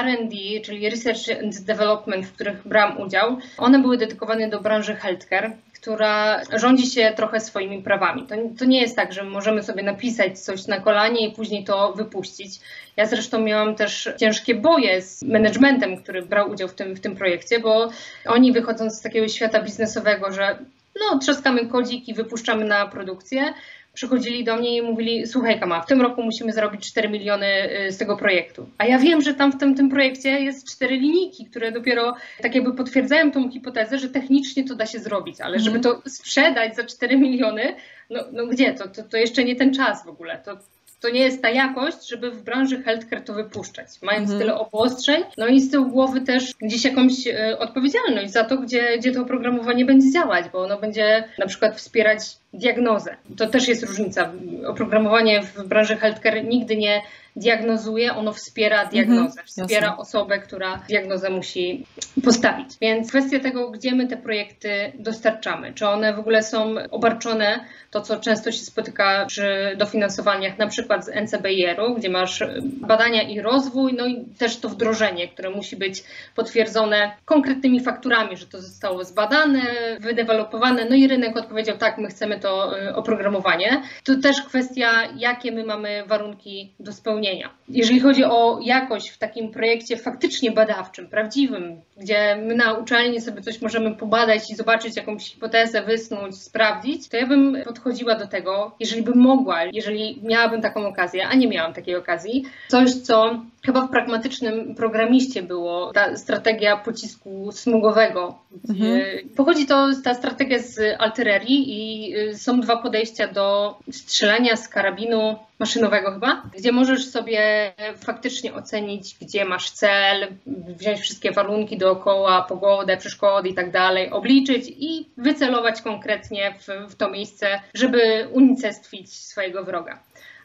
RD, 0.01 0.61
czyli 0.65 0.89
Research 0.89 1.43
and 1.43 1.61
Development, 1.61 2.25
w 2.25 2.33
których 2.33 2.67
brałam 2.67 3.01
udział, 3.01 3.37
one 3.57 3.79
były 3.79 3.97
dedykowane 3.97 4.49
do 4.49 4.61
branży 4.61 4.95
healthcare, 4.95 5.51
która 5.83 6.41
rządzi 6.53 6.87
się 6.87 7.13
trochę 7.15 7.39
swoimi 7.39 7.81
prawami. 7.81 8.27
To, 8.27 8.35
to 8.59 8.65
nie 8.65 8.81
jest 8.81 8.95
tak, 8.95 9.13
że 9.13 9.23
możemy 9.23 9.63
sobie 9.63 9.83
napisać 9.83 10.39
coś 10.39 10.67
na 10.67 10.79
kolanie 10.79 11.27
i 11.27 11.31
później 11.31 11.63
to 11.63 11.93
wypuścić. 11.93 12.59
Ja 12.97 13.05
zresztą 13.05 13.39
miałam 13.41 13.75
też 13.75 14.09
ciężkie 14.19 14.55
boje 14.55 15.01
z 15.01 15.23
managementem, 15.23 15.97
który 15.97 16.21
brał 16.21 16.49
udział 16.51 16.67
w 16.67 16.73
tym, 16.73 16.95
w 16.95 16.99
tym 16.99 17.15
projekcie, 17.15 17.59
bo 17.59 17.89
oni 18.25 18.51
wychodząc 18.51 18.93
z 18.97 19.01
takiego 19.01 19.27
świata 19.27 19.61
biznesowego, 19.61 20.31
że 20.31 20.57
no, 20.99 21.19
trzaskamy 21.19 21.67
kodzik 21.67 22.07
i 22.07 22.13
wypuszczamy 22.13 22.65
na 22.65 22.87
produkcję, 22.87 23.53
przychodzili 23.93 24.43
do 24.43 24.55
mnie 24.55 24.77
i 24.77 24.81
mówili: 24.81 25.27
Słuchaj, 25.27 25.59
Kama, 25.59 25.81
w 25.81 25.85
tym 25.85 26.01
roku 26.01 26.23
musimy 26.23 26.53
zarobić 26.53 26.87
4 26.87 27.09
miliony 27.09 27.47
y, 27.87 27.91
z 27.91 27.97
tego 27.97 28.17
projektu. 28.17 28.69
A 28.77 28.85
ja 28.85 28.99
wiem, 28.99 29.21
że 29.21 29.33
tam 29.33 29.51
w 29.51 29.57
tym, 29.57 29.75
tym 29.75 29.89
projekcie 29.89 30.29
jest 30.29 30.67
cztery 30.71 30.97
linijki, 30.97 31.45
które 31.45 31.71
dopiero 31.71 32.15
tak 32.41 32.55
jakby 32.55 32.73
potwierdzają 32.73 33.31
tą 33.31 33.51
hipotezę, 33.51 33.99
że 33.99 34.09
technicznie 34.09 34.63
to 34.63 34.75
da 34.75 34.85
się 34.85 34.99
zrobić, 34.99 35.41
ale 35.41 35.59
żeby 35.59 35.77
mhm. 35.77 35.95
to 35.95 36.09
sprzedać 36.09 36.75
za 36.75 36.83
4 36.83 37.17
miliony, 37.17 37.75
no, 38.09 38.23
no 38.31 38.47
gdzie? 38.47 38.73
To, 38.73 38.87
to, 38.87 39.03
to 39.03 39.17
jeszcze 39.17 39.43
nie 39.43 39.55
ten 39.55 39.73
czas 39.73 40.05
w 40.05 40.09
ogóle. 40.09 40.41
To, 40.45 40.57
to 41.03 41.09
nie 41.09 41.21
jest 41.21 41.41
ta 41.41 41.49
jakość, 41.49 42.09
żeby 42.09 42.31
w 42.31 42.43
branży 42.43 42.83
healthcare 42.83 43.21
to 43.21 43.33
wypuszczać. 43.33 43.87
Mając 44.01 44.31
mhm. 44.31 44.39
tyle 44.39 44.59
obostrzeń, 44.59 45.23
no 45.37 45.47
i 45.47 45.61
z 45.61 45.71
tyłu 45.71 45.89
głowy 45.89 46.21
też 46.21 46.53
gdzieś 46.61 46.85
jakąś 46.85 47.27
e, 47.27 47.59
odpowiedzialność 47.59 48.31
za 48.31 48.43
to, 48.43 48.57
gdzie, 48.57 48.97
gdzie 48.97 49.11
to 49.11 49.21
oprogramowanie 49.21 49.85
będzie 49.85 50.11
działać, 50.11 50.45
bo 50.53 50.63
ono 50.63 50.79
będzie 50.79 51.23
na 51.39 51.47
przykład 51.47 51.77
wspierać 51.77 52.19
diagnozę. 52.53 53.15
To 53.37 53.47
też 53.47 53.67
jest 53.67 53.83
różnica. 53.83 54.31
Oprogramowanie 54.67 55.41
w 55.41 55.63
branży 55.63 55.95
healthcare 55.95 56.45
nigdy 56.45 56.75
nie 56.75 57.01
diagnozuje, 57.35 58.15
ono 58.15 58.33
wspiera 58.33 58.85
diagnozę, 58.85 59.41
mhm, 59.41 59.47
wspiera 59.47 59.87
jasne. 59.87 59.97
osobę, 59.97 60.39
która 60.39 60.83
diagnozę 60.89 61.29
musi 61.29 61.85
postawić. 62.23 62.69
Więc 62.81 63.09
kwestia 63.09 63.39
tego, 63.39 63.71
gdzie 63.71 63.95
my 63.95 64.07
te 64.07 64.17
projekty 64.17 64.91
dostarczamy, 64.99 65.73
czy 65.73 65.87
one 65.87 66.13
w 66.13 66.19
ogóle 66.19 66.43
są 66.43 66.75
obarczone 66.91 67.65
to, 67.91 68.01
co 68.01 68.19
często 68.19 68.51
się 68.51 68.65
spotyka 68.65 69.25
przy 69.25 69.75
dofinansowaniach, 69.77 70.57
na 70.57 70.67
przykład 70.67 71.05
z 71.05 71.09
NCBR-u, 71.09 71.95
gdzie 71.95 72.09
masz 72.09 72.43
badania 72.61 73.21
i 73.21 73.41
rozwój, 73.41 73.93
no 73.93 74.05
i 74.05 74.25
też 74.37 74.57
to 74.57 74.69
wdrożenie, 74.69 75.27
które 75.27 75.49
musi 75.49 75.75
być 75.75 76.03
potwierdzone 76.35 77.11
konkretnymi 77.25 77.79
fakturami, 77.79 78.37
że 78.37 78.47
to 78.47 78.61
zostało 78.61 79.03
zbadane, 79.03 79.61
wydevelopowane, 79.99 80.85
no 80.89 80.95
i 80.95 81.07
rynek 81.07 81.37
odpowiedział, 81.37 81.77
tak, 81.77 81.97
my 81.97 82.07
chcemy 82.07 82.39
to 82.39 82.79
y, 82.79 82.95
oprogramowanie. 82.95 83.81
To 84.03 84.15
też 84.15 84.41
kwestia, 84.41 84.91
jakie 85.17 85.51
my 85.51 85.65
mamy 85.65 86.03
warunki 86.07 86.73
do 86.79 86.93
spełnienia. 86.93 87.22
Jeżeli 87.69 87.99
chodzi 87.99 88.23
o 88.23 88.59
jakość 88.63 89.09
w 89.09 89.17
takim 89.17 89.51
projekcie 89.51 89.97
faktycznie 89.97 90.51
badawczym, 90.51 91.07
prawdziwym, 91.07 91.81
gdzie 91.97 92.35
my 92.35 92.55
na 92.55 92.73
uczelni 92.73 93.21
sobie 93.21 93.41
coś 93.41 93.61
możemy 93.61 93.95
pobadać 93.95 94.51
i 94.51 94.55
zobaczyć 94.55 94.95
jakąś 94.95 95.23
hipotezę, 95.23 95.81
wysnuć, 95.81 96.41
sprawdzić, 96.41 97.09
to 97.09 97.17
ja 97.17 97.27
bym 97.27 97.57
podchodziła 97.65 98.15
do 98.15 98.27
tego, 98.27 98.75
jeżeli 98.79 99.03
bym 99.03 99.17
mogła, 99.17 99.63
jeżeli 99.63 100.19
miałabym 100.23 100.61
taką 100.61 100.87
okazję, 100.87 101.27
a 101.27 101.35
nie 101.35 101.47
miałam 101.47 101.73
takiej 101.73 101.95
okazji, 101.95 102.43
coś, 102.67 102.91
co 102.91 103.43
chyba 103.65 103.87
w 103.87 103.89
pragmatycznym 103.89 104.75
programiście 104.75 105.43
było, 105.43 105.91
ta 105.93 106.17
strategia 106.17 106.77
pocisku 106.77 107.51
smugowego. 107.51 108.39
Mhm. 108.69 109.01
Pochodzi 109.35 109.65
to, 109.65 109.89
ta 110.03 110.13
strategia 110.13 110.59
z 110.59 110.79
Altererii 110.99 111.63
i 111.67 112.15
y, 112.17 112.37
są 112.37 112.61
dwa 112.61 112.77
podejścia 112.77 113.27
do 113.27 113.77
strzelania 113.91 114.55
z 114.55 114.67
karabinu 114.67 115.35
maszynowego 115.59 116.11
chyba, 116.11 116.43
gdzie 116.57 116.71
możesz 116.71 117.05
sobie 117.05 117.73
faktycznie 117.97 118.53
ocenić, 118.53 119.15
gdzie 119.21 119.45
masz 119.45 119.71
cel, 119.71 120.27
wziąć 120.47 120.99
wszystkie 120.99 121.31
warunki 121.31 121.77
dookoła, 121.77 122.41
pogodę, 122.41 122.97
przeszkody 122.97 123.49
i 123.49 123.53
tak 123.53 123.71
dalej, 123.71 124.09
obliczyć 124.09 124.73
i 124.77 125.09
wycelować 125.17 125.81
konkretnie 125.81 126.55
w, 126.59 126.91
w 126.91 126.95
to 126.95 127.09
miejsce, 127.09 127.61
żeby 127.73 128.27
unicestwić 128.31 129.13
swojego 129.13 129.63
wroga. 129.63 129.99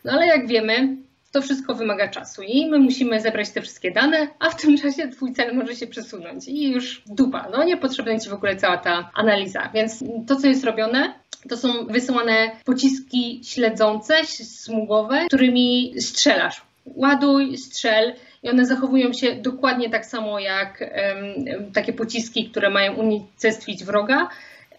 No 0.05 0.13
ale 0.13 0.27
jak 0.27 0.47
wiemy, 0.47 0.97
to 1.33 1.43
wszystko 1.43 1.75
wymaga 1.75 2.09
czasu 2.09 2.43
i 2.43 2.67
my 2.71 2.79
musimy 2.79 3.21
zebrać 3.21 3.51
te 3.51 3.63
wszystkie 3.63 3.91
dane, 3.91 4.29
a 4.39 4.51
w 4.51 4.61
tym 4.61 4.79
czasie 4.79 5.09
twój 5.09 5.33
cel 5.33 5.57
może 5.57 5.77
się 5.77 5.87
przesunąć 5.87 6.49
i 6.49 6.71
już 6.73 7.03
dupa, 7.07 7.49
no 7.53 7.65
niepotrzebna 7.65 8.19
ci 8.19 8.31
w 8.31 8.35
ogóle 8.35 8.57
cała 8.57 8.77
ta 8.77 9.11
analiza. 9.15 9.71
Więc 9.75 10.05
to, 10.27 10.37
co 10.37 10.47
jest 10.47 10.65
robione, 10.65 11.15
to 11.49 11.57
są 11.57 11.87
wysyłane 11.87 12.51
pociski 12.65 13.41
śledzące, 13.45 14.25
smugowe, 14.25 15.27
którymi 15.27 15.95
strzelasz. 16.01 16.63
Ładuj, 16.87 17.59
strzel 17.59 18.15
i 18.43 18.51
one 18.51 18.67
zachowują 18.67 19.13
się 19.13 19.35
dokładnie 19.35 19.91
tak 19.91 20.07
samo 20.07 20.39
jak 20.39 20.81
um, 20.81 21.73
takie 21.73 21.93
pociski, 21.93 22.51
które 22.51 22.71
mają 22.71 22.95
unicestwić 22.95 23.85
wroga, 23.85 24.29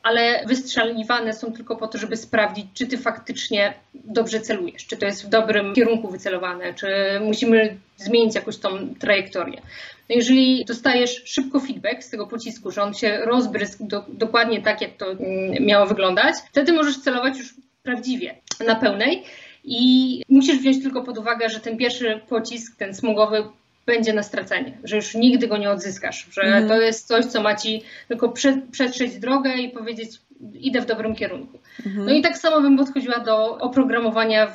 ale 0.04 0.46
wystrzeliwane 0.46 1.34
są 1.34 1.54
tylko 1.54 1.76
po 1.76 1.88
to, 1.88 1.98
żeby 1.98 2.18
sprawdzić, 2.18 2.66
czy 2.74 2.88
ty 2.88 2.98
faktycznie 2.98 3.74
dobrze 3.94 4.42
celujesz, 4.42 4.86
czy 4.86 4.98
to 4.98 5.06
jest 5.06 5.26
w 5.26 5.30
dobrym 5.30 5.74
kierunku 5.74 6.08
wycelowane, 6.08 6.74
czy 6.74 6.88
musimy 7.22 7.78
zmienić 7.98 8.36
jakoś 8.36 8.58
tą 8.58 8.96
trajektorię. 9.00 9.62
No 10.10 10.16
jeżeli 10.16 10.66
dostajesz 10.66 11.22
szybko 11.26 11.60
feedback 11.60 12.04
z 12.04 12.10
tego 12.10 12.28
pocisku, 12.28 12.72
że 12.72 12.84
on 12.84 12.94
się 12.94 13.18
rozbryzł 13.18 13.88
do, 13.88 14.06
dokładnie 14.08 14.62
tak, 14.62 14.82
jak 14.82 14.98
to 14.98 15.12
mm, 15.12 15.66
miało 15.66 15.86
wyglądać, 15.86 16.36
wtedy 16.50 16.74
możesz 16.74 17.00
celować 17.00 17.38
już 17.38 17.54
prawdziwie, 17.84 18.36
na 18.66 18.76
pełnej. 18.76 19.24
I 19.64 20.24
musisz 20.30 20.58
wziąć 20.58 20.84
tylko 20.84 21.04
pod 21.04 21.18
uwagę, 21.18 21.50
że 21.50 21.60
ten 21.60 21.78
pierwszy 21.78 22.22
pocisk, 22.30 22.78
ten 22.78 22.94
smugowy, 22.94 23.44
będzie 23.90 24.14
na 24.14 24.24
stracenie, 24.24 24.78
że 24.84 24.96
już 24.96 25.16
nigdy 25.16 25.48
go 25.48 25.58
nie 25.58 25.70
odzyskasz, 25.70 26.28
że 26.32 26.42
mm. 26.42 26.68
to 26.68 26.82
jest 26.82 27.08
coś, 27.08 27.26
co 27.26 27.42
ma 27.42 27.56
ci 27.56 27.84
tylko 28.08 28.30
prze, 28.30 28.62
przetrzeć 28.72 29.20
drogę 29.20 29.54
i 29.54 29.70
powiedzieć, 29.70 30.12
idę 30.54 30.82
w 30.82 30.86
dobrym 30.86 31.16
kierunku. 31.16 31.60
Mm. 31.86 32.06
No 32.06 32.14
i 32.14 32.22
tak 32.22 32.38
samo 32.38 32.62
bym 32.62 32.78
podchodziła 32.78 33.20
do 33.20 33.58
oprogramowania 33.58 34.48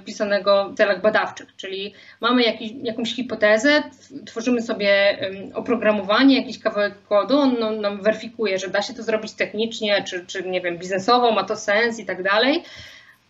wpisanego 0.00 0.70
w 0.70 0.76
celach 0.76 1.02
badawczych, 1.02 1.56
czyli 1.56 1.94
mamy 2.20 2.42
jakiś, 2.42 2.72
jakąś 2.82 3.14
hipotezę, 3.14 3.82
tworzymy 4.26 4.62
sobie 4.62 5.18
oprogramowanie, 5.54 6.36
jakiś 6.36 6.58
kawałek 6.58 6.94
kodu, 7.08 7.38
on 7.38 7.56
no, 7.60 7.70
nam 7.70 8.02
weryfikuje, 8.02 8.58
że 8.58 8.68
da 8.68 8.82
się 8.82 8.94
to 8.94 9.02
zrobić 9.02 9.32
technicznie, 9.32 10.04
czy, 10.04 10.26
czy 10.26 10.42
nie 10.42 10.60
wiem, 10.60 10.78
biznesowo, 10.78 11.32
ma 11.32 11.44
to 11.44 11.56
sens 11.56 11.98
i 11.98 12.04
tak 12.04 12.22
dalej, 12.22 12.62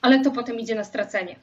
ale 0.02 0.20
to 0.20 0.30
potem 0.30 0.60
idzie 0.60 0.74
na 0.74 0.84
stracenie. 0.84 1.36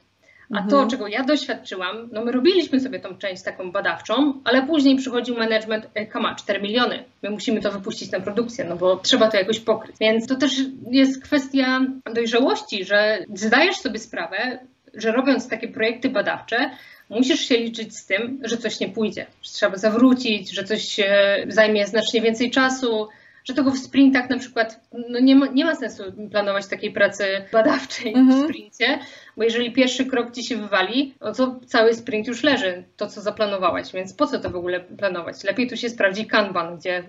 A 0.50 0.62
to, 0.62 0.76
mhm. 0.76 0.90
czego 0.90 1.08
ja 1.08 1.24
doświadczyłam, 1.24 2.08
no 2.12 2.24
my 2.24 2.32
robiliśmy 2.32 2.80
sobie 2.80 3.00
tą 3.00 3.16
część 3.18 3.42
taką 3.42 3.72
badawczą, 3.72 4.40
ale 4.44 4.66
później 4.66 4.96
przychodził 4.96 5.36
management, 5.36 5.86
e, 5.94 6.06
kama, 6.06 6.34
4 6.34 6.62
miliony, 6.62 7.04
my 7.22 7.30
musimy 7.30 7.60
to 7.60 7.72
wypuścić 7.72 8.10
na 8.10 8.20
produkcję, 8.20 8.64
no 8.64 8.76
bo 8.76 8.96
trzeba 8.96 9.30
to 9.30 9.36
jakoś 9.36 9.60
pokryć. 9.60 9.96
Więc 10.00 10.26
to 10.26 10.34
też 10.34 10.52
jest 10.90 11.22
kwestia 11.22 11.80
dojrzałości, 12.14 12.84
że 12.84 13.24
zdajesz 13.34 13.76
sobie 13.76 13.98
sprawę, 13.98 14.58
że 14.94 15.12
robiąc 15.12 15.48
takie 15.48 15.68
projekty 15.68 16.08
badawcze, 16.08 16.70
musisz 17.10 17.40
się 17.40 17.56
liczyć 17.56 17.96
z 17.96 18.06
tym, 18.06 18.40
że 18.44 18.56
coś 18.56 18.80
nie 18.80 18.88
pójdzie, 18.88 19.26
że 19.42 19.52
trzeba 19.52 19.76
zawrócić, 19.76 20.50
że 20.50 20.64
coś 20.64 21.00
zajmie 21.48 21.86
znacznie 21.86 22.20
więcej 22.20 22.50
czasu, 22.50 23.08
że 23.48 23.54
tego 23.54 23.70
w 23.70 23.78
sprintach 23.78 24.30
na 24.30 24.38
przykład 24.38 24.80
no 25.08 25.18
nie, 25.18 25.36
ma, 25.36 25.46
nie 25.46 25.64
ma 25.64 25.74
sensu 25.74 26.02
planować 26.30 26.66
takiej 26.66 26.92
pracy 26.92 27.24
badawczej 27.52 28.14
mhm. 28.14 28.42
w 28.42 28.44
sprincie, 28.44 28.98
bo 29.36 29.42
jeżeli 29.42 29.72
pierwszy 29.72 30.06
krok 30.06 30.32
ci 30.32 30.44
się 30.44 30.56
wywali, 30.56 31.14
no 31.20 31.32
to 31.32 31.60
cały 31.66 31.94
sprint 31.94 32.26
już 32.26 32.42
leży, 32.42 32.84
to 32.96 33.06
co 33.06 33.20
zaplanowałaś, 33.20 33.92
więc 33.92 34.14
po 34.14 34.26
co 34.26 34.38
to 34.38 34.50
w 34.50 34.56
ogóle 34.56 34.80
planować? 34.80 35.44
Lepiej 35.44 35.68
tu 35.68 35.76
się 35.76 35.90
sprawdzi 35.90 36.26
Kanban, 36.26 36.76
gdzie 36.78 37.04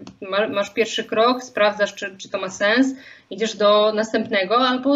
masz 0.50 0.74
pierwszy 0.74 1.03
krok, 1.03 1.44
sprawdzasz, 1.44 1.96
czy, 1.96 2.17
czy 2.17 2.29
to 2.29 2.39
ma 2.39 2.50
sens, 2.50 2.96
idziesz 3.29 3.56
do 3.56 3.94
następnego, 3.96 4.58
albo 4.58 4.96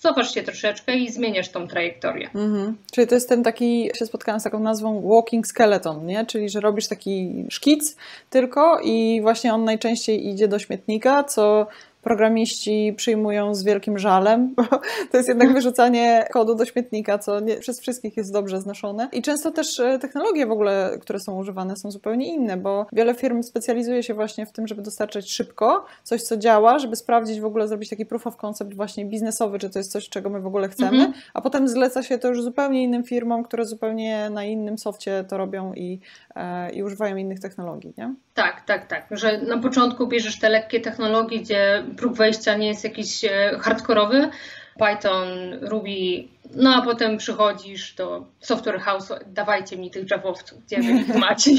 cofasz 0.00 0.34
się 0.34 0.42
troszeczkę 0.42 0.96
i 0.96 1.10
zmieniasz 1.10 1.48
tą 1.48 1.68
trajektorię. 1.68 2.30
Mhm. 2.34 2.76
Czyli 2.92 3.06
to 3.06 3.14
jest 3.14 3.28
ten 3.28 3.42
taki, 3.42 3.90
się 3.94 4.06
spotkałam 4.06 4.40
z 4.40 4.44
taką 4.44 4.60
nazwą 4.60 5.08
walking 5.08 5.46
skeleton, 5.46 6.06
nie? 6.06 6.26
Czyli, 6.26 6.48
że 6.48 6.60
robisz 6.60 6.88
taki 6.88 7.44
szkic 7.50 7.96
tylko 8.30 8.80
i 8.84 9.20
właśnie 9.22 9.54
on 9.54 9.64
najczęściej 9.64 10.28
idzie 10.28 10.48
do 10.48 10.58
śmietnika, 10.58 11.24
co 11.24 11.66
programiści 12.02 12.94
przyjmują 12.96 13.54
z 13.54 13.64
wielkim 13.64 13.98
żalem, 13.98 14.54
bo 14.56 14.64
to 15.10 15.16
jest 15.16 15.28
jednak 15.28 15.52
wyrzucanie 15.52 16.26
kodu 16.32 16.54
do 16.54 16.64
śmietnika, 16.64 17.18
co 17.18 17.40
nie, 17.40 17.56
przez 17.56 17.80
wszystkich 17.80 18.16
jest 18.16 18.32
dobrze 18.32 18.60
znoszone. 18.60 19.08
I 19.12 19.22
często 19.22 19.50
też 19.50 19.80
e, 19.80 19.98
technologie 19.98 20.46
w 20.46 20.50
ogóle, 20.50 20.98
które 21.00 21.20
są 21.20 21.38
używane, 21.38 21.76
są 21.76 21.90
zupełnie 21.90 22.34
inne, 22.34 22.56
bo 22.56 22.86
wiele 22.92 23.14
firm 23.14 23.42
specjalizuje 23.42 24.02
się 24.02 24.14
właśnie 24.14 24.46
w 24.46 24.52
tym, 24.52 24.66
żeby 24.66 24.82
dostarczać 24.82 25.30
szybko 25.30 25.84
coś, 26.02 26.22
co 26.22 26.36
działa, 26.36 26.78
żeby 26.78 26.96
sprawdzić 26.96 27.40
w 27.40 27.44
ogóle, 27.44 27.68
zrobić 27.68 27.90
taki 27.90 28.06
proof 28.06 28.26
of 28.26 28.36
concept 28.36 28.74
właśnie 28.74 29.04
biznesowy, 29.04 29.58
czy 29.58 29.70
to 29.70 29.78
jest 29.78 29.92
coś, 29.92 30.08
czego 30.08 30.30
my 30.30 30.40
w 30.40 30.46
ogóle 30.46 30.68
chcemy, 30.68 30.96
mhm. 30.96 31.12
a 31.34 31.40
potem 31.40 31.68
zleca 31.68 32.02
się 32.02 32.18
to 32.18 32.28
już 32.28 32.42
zupełnie 32.42 32.82
innym 32.82 33.04
firmom, 33.04 33.44
które 33.44 33.64
zupełnie 33.64 34.30
na 34.30 34.44
innym 34.44 34.78
softie 34.78 35.24
to 35.28 35.38
robią 35.38 35.74
i, 35.74 36.00
e, 36.36 36.70
i 36.72 36.82
używają 36.82 37.16
innych 37.16 37.40
technologii, 37.40 37.94
nie? 37.98 38.14
Tak, 38.34 38.60
tak, 38.66 38.86
tak. 38.86 39.06
Że 39.10 39.38
na 39.38 39.58
początku 39.58 40.06
bierzesz 40.06 40.38
te 40.38 40.48
lekkie 40.48 40.80
technologie, 40.80 41.38
gdzie 41.38 41.84
próg 41.96 42.14
wejścia 42.14 42.56
nie 42.56 42.66
jest 42.66 42.84
jakiś 42.84 43.24
e, 43.24 43.58
hardkorowy, 43.60 44.30
Python, 44.78 45.28
Ruby, 45.60 46.28
no 46.54 46.74
a 46.74 46.82
potem 46.82 47.18
przychodzisz 47.18 47.94
do 47.94 48.26
Software 48.40 48.80
House, 48.80 49.12
dawajcie 49.26 49.76
mi 49.76 49.90
tych 49.90 50.10
Javowców, 50.10 50.64
gdzie 50.66 50.76
wy 50.76 50.92
ich 50.92 51.14
macie. 51.28 51.50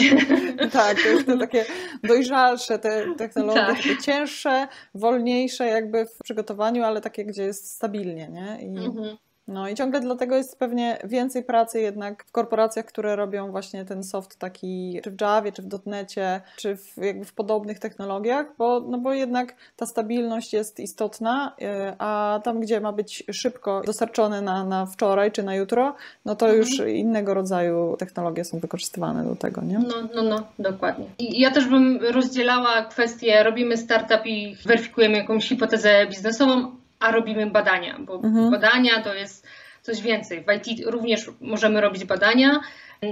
tak, 0.72 1.02
to 1.04 1.10
już 1.10 1.26
te 1.26 1.38
takie 1.38 1.66
dojrzalsze 2.04 2.80
te 2.80 3.06
technologie, 3.18 3.60
tak. 3.60 3.78
takie 3.78 3.98
cięższe, 3.98 4.68
wolniejsze 4.96 5.66
jakby 5.66 6.06
w 6.06 6.18
przygotowaniu, 6.24 6.84
ale 6.84 7.02
takie, 7.02 7.26
gdzie 7.26 7.44
jest 7.44 7.72
stabilnie, 7.72 8.30
nie? 8.30 8.58
I... 8.62 8.86
Mhm. 8.86 9.18
No 9.52 9.70
i 9.70 9.76
ciągle 9.76 10.00
dlatego 10.00 10.36
jest 10.36 10.60
pewnie 10.60 10.98
więcej 11.04 11.44
pracy 11.44 11.82
jednak 11.82 12.24
w 12.24 12.32
korporacjach, 12.32 12.86
które 12.86 13.16
robią 13.16 13.52
właśnie 13.52 13.86
ten 13.86 14.04
soft 14.04 14.38
taki, 14.38 15.00
czy 15.04 15.12
w 15.12 15.22
Javie, 15.22 15.52
czy 15.52 15.62
w 15.62 15.68
dotnecie, 15.68 16.42
czy 16.58 16.78
w, 16.78 16.98
jakby 16.98 17.26
w 17.26 17.34
podobnych 17.34 17.80
technologiach, 17.80 18.46
bo, 18.58 18.80
no 18.80 18.98
bo 18.98 19.14
jednak 19.14 19.56
ta 19.76 19.86
stabilność 19.86 20.54
jest 20.54 20.80
istotna, 20.80 21.56
y, 21.62 21.66
a 21.98 22.40
tam, 22.44 22.60
gdzie 22.60 22.80
ma 22.80 22.92
być 22.92 23.24
szybko 23.32 23.82
dostarczone 23.86 24.42
na, 24.42 24.64
na 24.64 24.86
wczoraj, 24.86 25.32
czy 25.32 25.44
na 25.44 25.56
jutro, 25.56 25.96
no 26.26 26.36
to 26.36 26.46
mhm. 26.46 26.60
już 26.60 26.88
innego 26.88 27.34
rodzaju 27.34 27.96
technologie 28.00 28.46
są 28.46 28.60
wykorzystywane 28.60 29.24
do 29.24 29.36
tego, 29.36 29.62
nie? 29.62 29.80
No, 29.80 29.96
no, 30.16 30.24
no, 30.24 30.44
dokładnie. 30.60 31.06
I 31.20 31.40
ja 31.40 31.52
też 31.52 31.68
bym 31.68 32.00
rozdzielała 32.12 32.86
kwestię, 32.86 33.44
robimy 33.44 33.78
startup 33.78 34.26
i 34.26 34.56
weryfikujemy 34.66 35.18
jakąś 35.18 35.50
hipotezę 35.50 36.08
biznesową, 36.08 36.81
a 37.02 37.12
robimy 37.12 37.46
badania, 37.46 38.00
bo 38.00 38.16
mhm. 38.16 38.52
badania 38.52 39.02
to 39.02 39.14
jest 39.14 39.48
coś 39.82 40.02
więcej. 40.02 40.44
W 40.44 40.70
IT 40.70 40.86
również 40.86 41.32
możemy 41.42 41.82
robić 41.82 42.06
badania, 42.06 42.60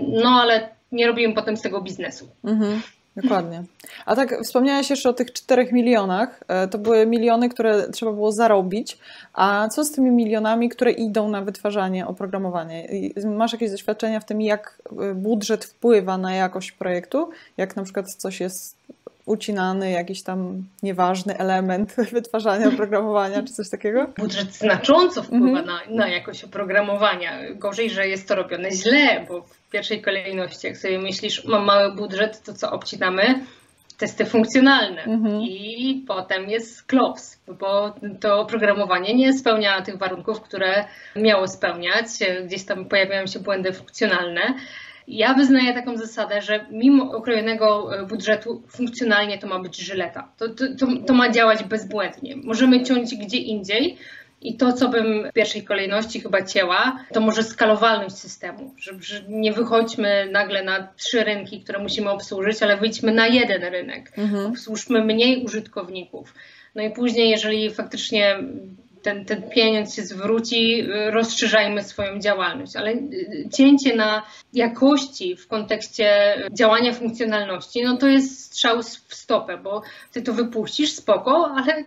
no 0.08 0.30
ale 0.42 0.70
nie 0.92 1.08
robimy 1.08 1.34
potem 1.34 1.58
z 1.58 1.62
tego 1.62 1.82
biznesu. 1.82 2.30
Mhm. 2.44 2.82
Dokładnie. 3.16 3.64
A 4.06 4.16
tak 4.16 4.42
wspomniałaś 4.44 4.90
jeszcze 4.90 5.10
o 5.10 5.14
tych 5.14 5.34
4 5.34 5.70
milionach. 5.72 6.44
E, 6.48 6.68
to 6.68 6.78
były 6.78 7.06
miliony, 7.06 7.50
które 7.50 7.90
trzeba 7.90 8.12
było 8.12 8.32
zarobić. 8.32 8.98
A 9.34 9.68
co 9.68 9.86
z 9.86 9.92
tymi 9.92 10.12
milionami, 10.12 10.70
które 10.70 10.92
idą 10.92 11.30
na 11.30 11.42
wytwarzanie, 11.42 12.08
oprogramowanie? 12.08 12.90
Masz 13.26 13.54
jakieś 13.54 13.72
doświadczenia 13.72 14.20
w 14.20 14.26
tym, 14.26 14.42
jak 14.42 14.82
e, 15.02 15.14
budżet 15.14 15.66
wpływa 15.66 16.18
na 16.18 16.34
jakość 16.34 16.72
projektu? 16.72 17.30
Jak 17.58 17.76
na 17.76 17.84
przykład 17.84 18.14
coś 18.14 18.40
jest 18.40 18.78
ucinany 19.30 19.92
jakiś 19.92 20.24
tam 20.24 20.64
nieważny 20.84 21.38
element 21.38 21.96
wytwarzania 22.12 22.68
oprogramowania 22.68 23.44
czy 23.44 23.54
coś 23.54 23.70
takiego? 23.70 24.08
Budżet 24.18 24.54
znacząco 24.54 25.24
wpływa 25.24 25.60
mhm. 25.60 25.66
na, 25.66 25.80
na 25.90 26.08
jakość 26.08 26.44
oprogramowania. 26.44 27.54
Gorzej, 27.56 27.90
że 27.90 28.08
jest 28.08 28.28
to 28.28 28.36
robione 28.36 28.72
źle, 28.72 29.26
bo 29.28 29.42
w 29.42 29.70
pierwszej 29.70 30.02
kolejności, 30.02 30.68
jak 30.68 30.78
sobie 30.78 31.00
myślisz, 31.00 31.46
mam 31.46 31.66
mały 31.66 31.96
budżet, 31.96 32.44
to 32.44 32.54
co 32.54 32.72
obcinamy? 32.72 33.46
testy 34.00 34.26
funkcjonalne 34.26 35.04
mhm. 35.04 35.42
i 35.42 36.04
potem 36.08 36.50
jest 36.50 36.84
klops, 36.84 37.40
bo 37.60 37.96
to 38.22 38.40
oprogramowanie 38.40 39.14
nie 39.14 39.34
spełnia 39.34 39.82
tych 39.82 39.98
warunków, 39.98 40.42
które 40.42 40.86
miało 41.16 41.48
spełniać. 41.48 42.06
Gdzieś 42.46 42.66
tam 42.66 42.86
pojawiają 42.86 43.28
się 43.28 43.40
błędy 43.40 43.74
funkcjonalne. 43.74 44.42
Ja 45.10 45.34
wyznaję 45.34 45.74
taką 45.74 45.98
zasadę, 45.98 46.42
że 46.42 46.66
mimo 46.72 47.12
okrojonego 47.12 47.96
e, 47.96 48.06
budżetu 48.06 48.64
funkcjonalnie 48.68 49.38
to 49.38 49.48
ma 49.48 49.60
być 49.60 49.78
żyleta. 49.78 50.32
To, 50.38 50.50
to, 50.50 50.66
to, 50.80 50.88
to 51.08 51.14
ma 51.14 51.32
działać 51.32 51.64
bezbłędnie. 51.64 52.36
Możemy 52.44 52.84
ciąć 52.84 53.16
gdzie 53.16 53.38
indziej, 53.38 53.98
i 54.42 54.58
to, 54.58 54.74
co 54.74 54.90
bym 54.90 55.30
w 55.30 55.34
pierwszej 55.34 55.64
kolejności 55.64 56.22
chyba 56.22 56.42
cięła, 56.42 57.06
to 57.14 57.22
może 57.22 57.44
skalowalność 57.44 58.16
systemu, 58.16 58.74
że, 58.78 58.92
że, 59.00 59.24
nie 59.28 59.54
wychodźmy 59.54 60.30
nagle 60.32 60.64
na 60.64 60.88
trzy 60.98 61.24
rynki, 61.24 61.62
które 61.62 61.80
musimy 61.80 62.10
obsłużyć, 62.10 62.64
ale 62.64 62.78
wyjdźmy 62.78 63.12
na 63.12 63.28
jeden 63.28 63.64
rynek. 63.64 64.12
Mhm. 64.18 64.46
Obsłużmy 64.46 65.06
mniej 65.06 65.46
użytkowników. 65.46 66.34
No 66.76 66.84
i 66.84 66.92
później, 66.92 67.30
jeżeli 67.30 67.72
faktycznie 67.72 68.40
ten, 69.02 69.26
ten 69.26 69.50
pieniądz 69.50 69.96
się 69.96 70.02
zwróci, 70.02 70.88
rozszerzajmy 71.10 71.84
swoją 71.84 72.20
działalność. 72.20 72.76
Ale 72.76 72.92
y, 72.92 73.50
cięcie 73.54 73.96
na 73.96 74.24
jakości 74.54 75.36
w 75.36 75.48
kontekście 75.48 76.36
działania 76.54 76.94
funkcjonalności, 76.94 77.84
no 77.84 77.98
to 77.98 78.08
jest 78.08 78.46
strzał 78.46 78.84
w 78.84 79.16
stopę, 79.16 79.58
bo 79.58 79.82
ty 80.12 80.22
to 80.22 80.34
wypuścisz, 80.34 80.92
spoko, 80.92 81.54
ale 81.56 81.84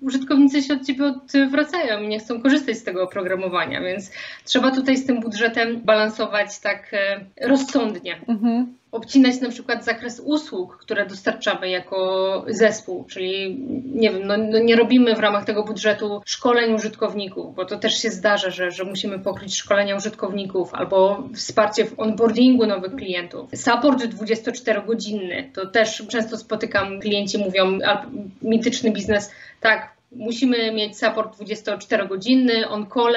użytkownicy 0.00 0.62
się 0.62 0.74
od 0.74 0.86
ciebie 0.86 1.14
odwracają 1.34 2.02
i 2.02 2.08
nie 2.08 2.18
chcą 2.18 2.42
korzystać 2.42 2.76
z 2.76 2.84
tego 2.84 3.02
oprogramowania, 3.02 3.80
więc 3.80 4.10
trzeba 4.44 4.70
tutaj 4.70 4.96
z 4.96 5.06
tym 5.06 5.20
budżetem 5.20 5.80
balansować 5.80 6.60
tak 6.60 6.94
e, 6.94 7.24
rozsądnie. 7.40 8.20
Mhm 8.28 8.81
obcinać 8.92 9.40
na 9.40 9.48
przykład 9.48 9.84
zakres 9.84 10.22
usług, 10.24 10.76
które 10.76 11.06
dostarczamy 11.06 11.70
jako 11.70 12.44
zespół, 12.48 13.04
czyli 13.04 13.58
nie 13.94 14.10
wiem, 14.10 14.26
no, 14.26 14.36
no, 14.36 14.58
nie 14.58 14.76
robimy 14.76 15.16
w 15.16 15.18
ramach 15.18 15.44
tego 15.44 15.64
budżetu 15.64 16.22
szkoleń 16.24 16.74
użytkowników, 16.74 17.54
bo 17.54 17.64
to 17.64 17.78
też 17.78 18.02
się 18.02 18.10
zdarza, 18.10 18.50
że, 18.50 18.70
że 18.70 18.84
musimy 18.84 19.18
pokryć 19.18 19.56
szkolenia 19.56 19.96
użytkowników 19.96 20.74
albo 20.74 21.28
wsparcie 21.34 21.84
w 21.84 22.00
onboardingu 22.00 22.66
nowych 22.66 22.96
klientów. 22.96 23.50
Support 23.54 24.02
24-godzinny, 24.02 25.50
to 25.54 25.66
też 25.66 26.02
często 26.08 26.36
spotykam, 26.36 27.00
klienci 27.00 27.38
mówią, 27.38 27.78
mityczny 28.42 28.90
biznes, 28.90 29.30
tak, 29.60 29.92
musimy 30.16 30.72
mieć 30.72 30.98
support 30.98 31.38
24-godzinny, 31.40 32.68
on-call, 32.68 33.14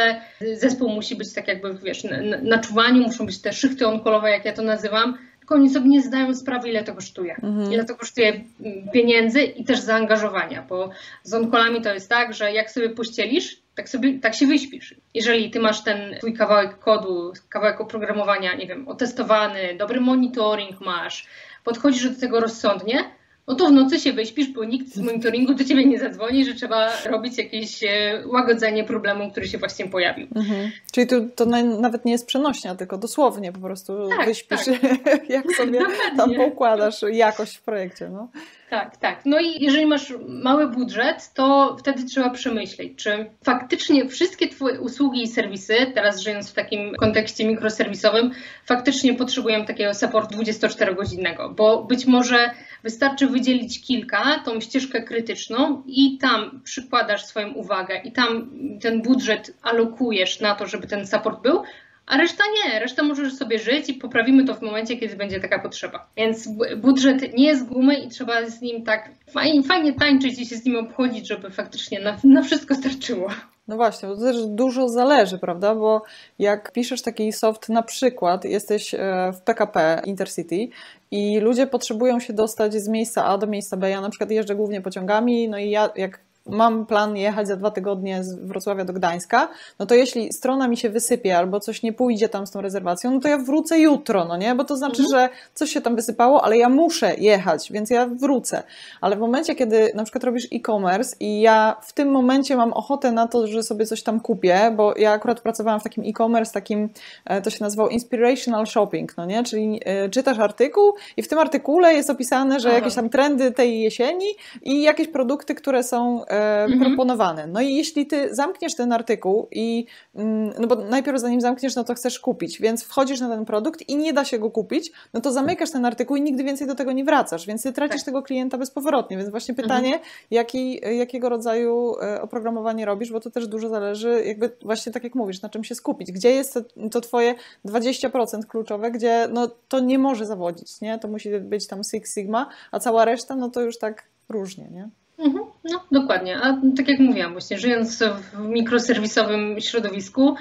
zespół 0.54 0.90
musi 0.90 1.16
być 1.16 1.34
tak 1.34 1.48
jakby, 1.48 1.74
wiesz, 1.84 2.04
na, 2.04 2.18
na 2.42 2.60
czuwaniu, 2.60 3.02
muszą 3.02 3.26
być 3.26 3.42
te 3.42 3.54
szychty 3.54 3.88
on-callowe, 3.88 4.32
jak 4.32 4.46
ja 4.46 4.54
to 4.54 4.62
nazywam, 4.62 5.18
tylko 5.46 5.56
oni 5.56 5.70
sobie 5.70 5.90
nie 5.90 6.02
zdają 6.02 6.36
sprawy, 6.36 6.70
ile 6.70 6.84
to 6.84 6.96
kosztuje. 6.96 7.36
Mhm. 7.44 7.74
Ile 7.74 7.86
to 7.86 7.96
kosztuje 7.96 8.30
mm, 8.30 8.90
pieniędzy 8.94 9.44
i 9.44 9.64
też 9.64 9.80
zaangażowania, 9.80 10.66
bo 10.70 10.90
z 11.24 11.34
onkolami 11.34 11.82
to 11.82 11.94
jest 11.94 12.10
tak, 12.10 12.34
że 12.34 12.52
jak 12.52 12.72
sobie 12.72 12.90
pościelisz, 12.90 13.58
tak, 13.76 13.90
sobie, 13.90 14.20
tak 14.20 14.36
się 14.36 14.48
wyśpisz. 14.48 14.96
Jeżeli 15.14 15.52
ty 15.52 15.60
masz 15.60 15.84
ten 15.84 16.16
twój 16.18 16.34
kawałek 16.34 16.80
kodu, 16.80 17.34
kawałek 17.50 17.82
oprogramowania, 17.82 18.56
nie 18.56 18.68
wiem, 18.68 18.88
otestowany, 18.88 19.76
dobry 19.78 20.02
monitoring 20.02 20.82
masz, 20.82 21.28
podchodzisz 21.64 22.10
do 22.10 22.20
tego 22.20 22.40
rozsądnie, 22.40 23.04
no 23.48 23.56
to 23.56 23.68
w 23.68 23.72
nocy 23.72 24.00
się 24.00 24.14
wyśpisz, 24.14 24.48
bo 24.48 24.64
nikt 24.64 24.88
z 24.88 25.00
monitoringu 25.00 25.54
do 25.54 25.64
ciebie 25.64 25.86
nie 25.86 26.00
zadzwoni, 26.00 26.46
że 26.46 26.54
trzeba 26.54 26.92
robić 27.06 27.38
jakieś 27.38 27.84
e, 27.84 28.24
łagodzenie 28.28 28.84
problemu, 28.84 29.32
który 29.32 29.48
się 29.48 29.58
właśnie 29.58 29.88
pojawił. 29.88 30.28
Mhm. 30.36 30.72
Czyli 30.92 31.08
to, 31.08 31.16
to 31.36 31.46
nawet 31.46 32.06
nie 32.06 32.12
jest 32.12 32.28
przenośnia, 32.28 32.76
tylko 32.76 32.98
dosłownie 32.98 33.52
po 33.52 33.60
prostu 33.60 34.10
tak, 34.10 34.26
wyśpisz, 34.26 34.66
tak. 34.66 35.30
jak 35.30 35.52
sobie 35.58 35.80
tam 36.18 36.34
poukładasz 36.36 37.02
jakość 37.12 37.58
w 37.58 37.62
projekcie. 37.62 38.10
No. 38.10 38.28
Tak, 38.70 38.98
tak. 38.98 39.22
No 39.26 39.40
i 39.40 39.64
jeżeli 39.64 39.86
masz 39.86 40.14
mały 40.28 40.68
budżet, 40.68 41.34
to 41.34 41.76
wtedy 41.80 42.04
trzeba 42.04 42.30
przemyśleć, 42.30 42.92
czy 42.96 43.30
faktycznie 43.44 44.10
wszystkie 44.10 44.48
Twoje 44.48 44.82
usługi 44.82 45.24
i 45.24 45.28
serwisy, 45.28 45.92
teraz 45.94 46.22
żyjąc 46.22 46.52
w 46.52 46.54
takim 46.54 46.96
kontekście 46.96 47.48
mikroserwisowym, 47.48 48.32
faktycznie 48.66 49.14
potrzebują 49.14 49.66
takiego 49.66 49.94
support 49.94 50.32
24-godzinnego, 50.36 51.56
bo 51.56 51.84
być 51.84 52.06
może 52.06 52.52
wystarczy 52.84 53.28
wydzielić 53.28 53.82
kilka, 53.82 54.40
tą 54.46 54.60
ścieżkę 54.60 55.04
krytyczną 55.04 55.84
i 55.88 56.18
tam 56.18 56.62
przykładasz 56.64 57.26
swoją 57.26 57.54
uwagę 57.54 58.02
i 58.04 58.12
tam 58.12 58.52
ten 58.82 59.02
budżet 59.02 59.58
alokujesz 59.62 60.40
na 60.40 60.56
to, 60.56 60.68
żeby 60.68 60.88
ten 60.88 61.08
support 61.08 61.42
był, 61.42 61.64
a 62.08 62.18
reszta 62.18 62.44
nie, 62.56 62.80
reszta 62.80 63.04
możesz 63.04 63.34
sobie 63.34 63.60
żyć 63.60 63.90
i 63.90 63.94
poprawimy 63.94 64.46
to 64.46 64.54
w 64.54 64.62
momencie, 64.62 64.98
kiedy 64.98 65.16
będzie 65.16 65.40
taka 65.40 65.60
potrzeba. 65.60 66.08
Więc 66.18 66.50
budżet 66.78 67.34
nie 67.34 67.48
jest 67.48 67.66
gumy 67.66 67.96
i 67.96 68.10
trzeba 68.10 68.50
z 68.50 68.62
nim 68.62 68.84
tak 68.84 69.10
fajnie, 69.30 69.64
fajnie 69.64 69.94
tańczyć 69.94 70.40
i 70.40 70.46
się 70.46 70.56
z 70.56 70.66
nim 70.66 70.76
obchodzić, 70.76 71.28
żeby 71.28 71.50
faktycznie 71.50 72.00
na, 72.00 72.18
na 72.24 72.42
wszystko 72.42 72.76
starczyło. 72.76 73.30
No 73.68 73.76
właśnie, 73.76 74.10
bo 74.10 74.16
to 74.16 74.22
też 74.22 74.46
dużo 74.46 74.90
zależy, 74.90 75.40
prawda? 75.40 75.76
Bo 75.76 76.04
jak 76.40 76.72
piszesz 76.72 77.02
taki 77.02 77.34
soft, 77.34 77.70
na 77.70 77.84
przykład 77.84 78.46
jesteś 78.46 78.94
e, 78.94 79.32
w 79.34 79.42
PKP 79.42 80.02
Intercity 80.06 80.68
i 81.12 81.40
ludzie 81.40 81.68
potrzebują 81.68 82.20
się 82.20 82.34
dostać 82.34 82.74
z 82.74 82.88
miejsca 82.88 83.26
A 83.26 83.38
do 83.38 83.48
miejsca 83.48 83.78
B. 83.78 83.90
Ja 83.90 84.02
na 84.02 84.10
przykład 84.10 84.32
jeżdżę 84.32 84.56
głównie 84.56 84.82
pociągami, 84.82 85.50
no 85.50 85.58
i 85.58 85.70
ja 85.70 85.90
jak 85.96 86.20
mam 86.46 86.86
plan 86.86 87.18
jechać 87.18 87.48
za 87.48 87.56
dwa 87.56 87.72
tygodnie 87.72 88.24
z 88.24 88.36
Wrocławia 88.36 88.86
do 88.86 88.94
Gdańska, 88.94 89.48
no 89.80 89.86
to 89.86 89.96
jeśli 89.96 90.34
strona 90.34 90.68
mi 90.68 90.78
się 90.78 90.90
wysypie 90.90 91.38
albo 91.38 91.60
coś 91.60 91.84
nie 91.84 91.94
pójdzie 91.94 92.30
tam 92.30 92.48
z 92.48 92.52
tą 92.52 92.62
rezerwacją, 92.62 93.12
no 93.12 93.20
to 93.20 93.28
ja 93.28 93.38
wrócę 93.38 93.80
jutro, 93.80 94.26
no 94.26 94.38
nie? 94.38 94.56
Bo 94.56 94.64
to 94.64 94.78
znaczy, 94.78 95.04
mhm. 95.04 95.10
że 95.30 95.36
coś 95.54 95.70
się 95.70 95.82
tam 95.82 95.96
wysypało, 95.96 96.44
ale 96.44 96.58
ja 96.58 96.70
muszę 96.70 97.16
jechać, 97.18 97.72
więc 97.72 97.90
ja 97.90 98.06
wrócę. 98.06 98.64
Ale 99.02 99.16
w 99.16 99.20
momencie, 99.20 99.56
kiedy 99.56 99.92
na 99.96 100.04
przykład 100.04 100.24
robisz 100.24 100.48
e-commerce 100.54 101.16
i 101.20 101.42
ja 101.42 101.76
w 101.82 101.94
tym 101.94 102.12
momencie 102.12 102.56
mam 102.58 102.74
ochotę 102.74 103.12
na 103.12 103.28
to, 103.28 103.48
że 103.48 103.64
sobie 103.64 103.86
coś 103.86 104.04
tam 104.04 104.20
kupię, 104.20 104.74
bo 104.76 104.94
ja 104.98 105.12
akurat 105.12 105.42
pracowałam 105.42 105.80
w 105.80 105.84
takim 105.84 106.04
e-commerce, 106.08 106.54
takim, 106.54 106.90
e, 107.26 107.42
to 107.42 107.50
się 107.50 107.58
nazywał 107.62 107.90
inspirational 107.90 108.68
shopping, 108.68 109.18
no 109.18 109.26
nie? 109.26 109.44
Czyli 109.44 109.82
e, 109.86 110.10
czytasz 110.10 110.40
artykuł 110.40 110.94
i 111.18 111.24
w 111.24 111.28
tym 111.28 111.40
artykule 111.40 111.94
jest 111.94 112.10
opisane, 112.10 112.60
że 112.60 112.74
jakieś 112.74 112.96
tam 112.96 113.10
trendy 113.10 113.52
tej 113.52 113.82
jesieni 113.82 114.26
i 114.62 114.82
jakieś 114.82 115.08
produkty, 115.08 115.56
które 115.56 115.84
są 115.84 116.26
e, 116.26 116.35
mhm. 116.36 116.80
proponowane. 116.80 117.48
No 117.48 117.62
i 117.62 117.76
jeśli 117.76 118.08
ty 118.08 118.36
zamkniesz 118.36 118.76
ten 118.76 118.92
artykuł 118.92 119.48
i, 119.52 119.86
mm, 120.16 120.54
no 120.60 120.68
bo 120.68 120.76
najpierw 120.76 121.20
zanim 121.20 121.42
zamkniesz, 121.42 121.76
no 121.76 121.84
to 121.84 121.94
chcesz 121.94 122.20
kupić, 122.20 122.62
więc 122.62 122.84
wchodzisz 122.84 123.20
na 123.20 123.30
ten 123.30 123.46
produkt 123.46 123.90
i 123.90 123.96
nie 123.96 124.14
da 124.14 124.26
się 124.26 124.40
go 124.40 124.52
kupić, 124.52 124.92
no 125.14 125.22
to 125.22 125.32
zamykasz 125.32 125.72
ten 125.72 125.86
artykuł 125.86 126.16
i 126.16 126.22
nigdy 126.22 126.44
więcej 126.44 126.68
do 126.68 126.76
tego 126.76 126.92
nie 126.92 127.04
wracasz, 127.04 127.48
więc 127.48 127.64
ty 127.64 127.74
tracisz 127.74 128.02
tak. 128.02 128.06
tego 128.06 128.24
klienta 128.24 128.58
bezpowrotnie. 128.58 129.18
Więc 129.18 129.30
właśnie 129.30 129.52
mhm. 129.52 129.68
pytanie, 129.68 129.94
mhm. 129.94 130.12
jaki, 130.32 130.82
jakiego 130.98 131.30
rodzaju 131.30 131.96
e, 132.02 132.22
oprogramowanie 132.22 132.86
robisz, 132.86 133.12
bo 133.12 133.20
to 133.20 133.32
też 133.32 133.48
dużo 133.48 133.70
zależy, 133.70 134.24
jakby 134.26 134.52
właśnie 134.62 134.92
tak 134.92 135.04
jak 135.04 135.16
mówisz, 135.16 135.42
na 135.42 135.50
czym 135.50 135.64
się 135.64 135.76
skupić. 135.76 136.12
Gdzie 136.12 136.32
jest 136.32 136.54
to, 136.54 136.90
to 136.92 137.02
twoje 137.02 137.36
20% 137.66 138.46
kluczowe, 138.46 138.92
gdzie 138.92 139.28
no, 139.32 139.50
to 139.68 139.80
nie 139.80 140.00
może 140.00 140.26
zawodzić, 140.26 140.82
nie? 140.82 141.00
To 141.00 141.08
musi 141.08 141.40
być 141.40 141.68
tam 141.68 141.84
Six 141.84 142.14
Sigma, 142.14 142.50
a 142.72 142.80
cała 142.80 143.06
reszta, 143.06 143.36
no 143.36 143.50
to 143.50 143.62
już 143.62 143.78
tak 143.78 144.04
różnie, 144.30 144.68
nie? 144.72 144.90
Mhm, 145.20 145.46
no, 145.64 145.84
dokładnie. 145.92 146.38
A 146.38 146.62
tak 146.78 146.88
jak 146.88 147.00
mówiłam, 147.00 147.32
właśnie 147.32 147.58
żyjąc 147.58 148.04
w 148.04 148.40
mikroserwisowym 148.40 149.62
środowisku, 149.62 150.36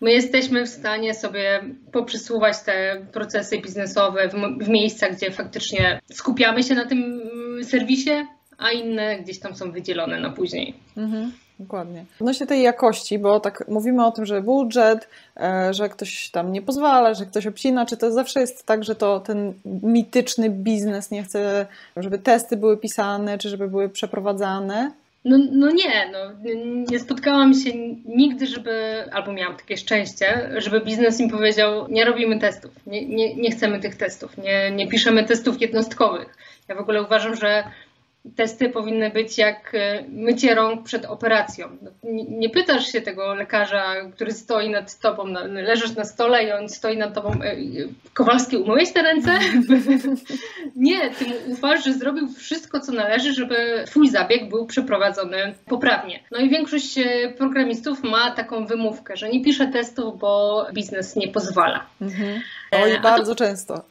my 0.00 0.12
jesteśmy 0.12 0.64
w 0.66 0.68
stanie 0.68 1.14
sobie 1.14 1.60
poprzesuwać 1.92 2.62
te 2.62 3.06
procesy 3.12 3.58
biznesowe 3.58 4.28
w, 4.28 4.64
w 4.64 4.68
miejscach, 4.68 5.16
gdzie 5.16 5.30
faktycznie 5.30 6.00
skupiamy 6.12 6.62
się 6.62 6.74
na 6.74 6.84
tym 6.84 7.20
serwisie, 7.62 8.10
a 8.58 8.70
inne 8.70 9.18
gdzieś 9.18 9.40
tam 9.40 9.56
są 9.56 9.72
wydzielone 9.72 10.20
na 10.20 10.30
później. 10.30 10.74
Mhm. 10.96 11.32
Dokładnie. 11.58 12.04
Odnośnie 12.20 12.46
tej 12.46 12.62
jakości, 12.62 13.18
bo 13.18 13.40
tak 13.40 13.68
mówimy 13.68 14.06
o 14.06 14.10
tym, 14.10 14.26
że 14.26 14.42
budżet, 14.42 15.08
e, 15.36 15.74
że 15.74 15.88
ktoś 15.88 16.30
tam 16.30 16.52
nie 16.52 16.62
pozwala, 16.62 17.14
że 17.14 17.26
ktoś 17.26 17.46
obcina, 17.46 17.86
czy 17.86 17.96
to 17.96 18.12
zawsze 18.12 18.40
jest 18.40 18.66
tak, 18.66 18.84
że 18.84 18.94
to 18.94 19.20
ten 19.20 19.52
mityczny 19.64 20.50
biznes 20.50 21.10
nie 21.10 21.22
chce, 21.22 21.66
żeby 21.96 22.18
testy 22.18 22.56
były 22.56 22.76
pisane, 22.76 23.38
czy 23.38 23.48
żeby 23.48 23.68
były 23.68 23.88
przeprowadzane? 23.88 24.92
No, 25.24 25.38
no 25.52 25.70
nie, 25.70 26.10
no, 26.12 26.18
nie 26.90 26.98
spotkałam 26.98 27.54
się 27.54 27.70
nigdy, 28.04 28.46
żeby, 28.46 29.04
albo 29.12 29.32
miałam 29.32 29.56
takie 29.56 29.76
szczęście, 29.76 30.50
żeby 30.56 30.80
biznes 30.80 31.20
im 31.20 31.30
powiedział, 31.30 31.88
nie 31.88 32.04
robimy 32.04 32.38
testów, 32.38 32.70
nie, 32.86 33.06
nie, 33.06 33.34
nie 33.34 33.50
chcemy 33.50 33.80
tych 33.80 33.96
testów, 33.96 34.38
nie, 34.38 34.70
nie 34.70 34.88
piszemy 34.88 35.24
testów 35.24 35.60
jednostkowych. 35.60 36.36
Ja 36.68 36.74
w 36.74 36.78
ogóle 36.78 37.02
uważam, 37.02 37.34
że 37.34 37.64
testy 38.36 38.68
powinny 38.68 39.10
być 39.10 39.38
jak 39.38 39.74
e, 39.74 40.04
mycie 40.08 40.54
rąk 40.54 40.82
przed 40.82 41.04
operacją. 41.04 41.68
No, 41.82 41.90
nie 42.28 42.50
pytasz 42.50 42.92
się 42.92 43.00
tego 43.00 43.34
lekarza, 43.34 43.94
który 44.14 44.32
stoi 44.32 44.70
nad 44.70 44.98
tobą, 44.98 45.24
leżysz 45.48 45.96
na 45.96 46.04
stole 46.04 46.44
i 46.44 46.52
on 46.52 46.68
stoi 46.68 46.96
nad 46.96 47.14
tobą, 47.14 47.30
e, 47.30 47.56
Kowalski, 48.14 48.56
umyłeś 48.56 48.92
te 48.92 49.02
ręce? 49.02 49.38
nie, 50.76 51.10
ty 51.10 51.24
mu 51.24 51.34
ufasz, 51.52 51.84
że 51.84 51.92
zrobił 51.92 52.28
wszystko, 52.28 52.80
co 52.80 52.92
należy, 52.92 53.32
żeby 53.32 53.84
twój 53.86 54.08
zabieg 54.08 54.48
był 54.48 54.66
przeprowadzony 54.66 55.54
poprawnie. 55.66 56.20
No 56.30 56.38
i 56.38 56.48
większość 56.48 56.98
e, 56.98 57.04
programistów 57.38 58.02
ma 58.02 58.30
taką 58.30 58.66
wymówkę, 58.66 59.16
że 59.16 59.28
nie 59.28 59.44
pisze 59.44 59.66
testów, 59.66 60.18
bo 60.18 60.66
biznes 60.72 61.16
nie 61.16 61.28
pozwala. 61.28 61.86
Mhm. 62.00 62.40
Oj, 62.72 63.00
bardzo 63.00 63.34
to, 63.34 63.44
często. 63.44 63.84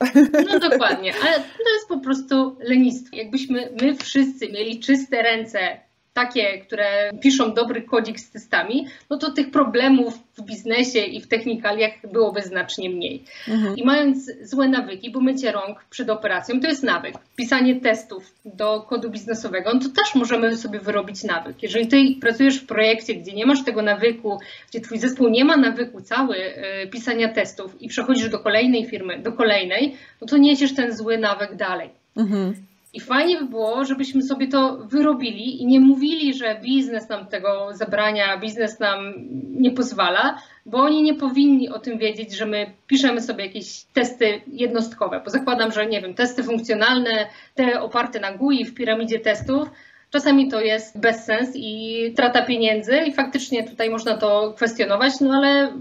No 0.49 0.59
dokładnie, 0.59 1.13
ale 1.23 1.33
to 1.39 1.73
jest 1.73 1.87
po 1.87 1.99
prostu 1.99 2.57
lenistwo. 2.59 3.15
Jakbyśmy 3.15 3.69
my 3.81 3.95
wszyscy 3.95 4.49
mieli 4.49 4.79
czyste 4.79 5.21
ręce, 5.21 5.79
takie, 6.17 6.57
które 6.57 7.11
piszą 7.21 7.53
dobry 7.53 7.81
kodzik 7.81 8.19
z 8.19 8.31
testami, 8.31 8.87
no 9.09 9.17
to 9.17 9.31
tych 9.31 9.51
problemów 9.51 10.13
w 10.37 10.41
biznesie 10.41 10.99
i 10.99 11.21
w 11.21 11.27
technikaliach 11.27 11.91
byłoby 12.13 12.41
znacznie 12.41 12.89
mniej. 12.89 13.23
Mhm. 13.47 13.77
I 13.77 13.85
mając 13.85 14.31
złe 14.41 14.67
nawyki, 14.67 15.11
bo 15.11 15.19
mycie 15.19 15.51
rąk 15.51 15.85
przed 15.89 16.09
operacją 16.09 16.59
to 16.59 16.67
jest 16.67 16.83
nawyk. 16.83 17.15
Pisanie 17.35 17.75
testów 17.81 18.33
do 18.45 18.81
kodu 18.81 19.09
biznesowego, 19.09 19.71
no 19.73 19.79
to 19.79 19.89
też 19.89 20.15
możemy 20.15 20.57
sobie 20.57 20.79
wyrobić 20.79 21.23
nawyk. 21.23 21.63
Jeżeli 21.63 21.87
ty 21.87 21.97
pracujesz 22.21 22.57
w 22.59 22.65
projekcie, 22.65 23.15
gdzie 23.15 23.33
nie 23.33 23.45
masz 23.45 23.63
tego 23.63 23.81
nawyku, 23.81 24.39
gdzie 24.69 24.81
twój 24.81 24.97
zespół 24.97 25.29
nie 25.29 25.45
ma 25.45 25.57
nawyku 25.57 26.01
cały 26.01 26.37
y, 26.37 26.87
pisania 26.87 27.33
testów 27.33 27.81
i 27.81 27.87
przechodzisz 27.87 28.29
do 28.29 28.39
kolejnej 28.39 28.85
firmy, 28.85 29.19
do 29.19 29.31
kolejnej, 29.31 29.95
no 30.21 30.27
to 30.27 30.37
niesiesz 30.37 30.75
ten 30.75 30.97
zły 30.97 31.17
nawyk 31.17 31.55
dalej. 31.55 31.89
Mhm. 32.15 32.53
I 32.97 32.99
fajnie 32.99 33.39
by 33.39 33.45
było, 33.45 33.85
żebyśmy 33.85 34.21
sobie 34.21 34.47
to 34.47 34.77
wyrobili 34.77 35.61
i 35.61 35.65
nie 35.65 35.79
mówili, 35.79 36.33
że 36.33 36.59
biznes 36.63 37.09
nam 37.09 37.25
tego 37.25 37.69
zabrania, 37.71 38.37
biznes 38.37 38.79
nam 38.79 39.13
nie 39.51 39.71
pozwala, 39.71 40.37
bo 40.65 40.77
oni 40.77 41.03
nie 41.03 41.13
powinni 41.13 41.69
o 41.69 41.79
tym 41.79 41.97
wiedzieć, 41.97 42.33
że 42.33 42.45
my 42.45 42.71
piszemy 42.87 43.21
sobie 43.21 43.45
jakieś 43.45 43.83
testy 43.93 44.41
jednostkowe. 44.47 45.21
Bo 45.25 45.29
zakładam, 45.29 45.71
że 45.71 45.85
nie 45.85 46.01
wiem, 46.01 46.13
testy 46.13 46.43
funkcjonalne, 46.43 47.27
te 47.55 47.81
oparte 47.81 48.19
na 48.19 48.31
GUI 48.31 48.65
w 48.65 48.73
piramidzie 48.73 49.19
testów, 49.19 49.69
Czasami 50.09 50.47
to 50.51 50.61
jest 50.61 50.99
bezsens 50.99 51.49
i 51.55 52.13
trata 52.15 52.45
pieniędzy, 52.45 52.97
i 52.97 53.13
faktycznie 53.13 53.63
tutaj 53.63 53.89
można 53.89 54.17
to 54.17 54.53
kwestionować, 54.55 55.13
no 55.21 55.33
ale 55.33 55.73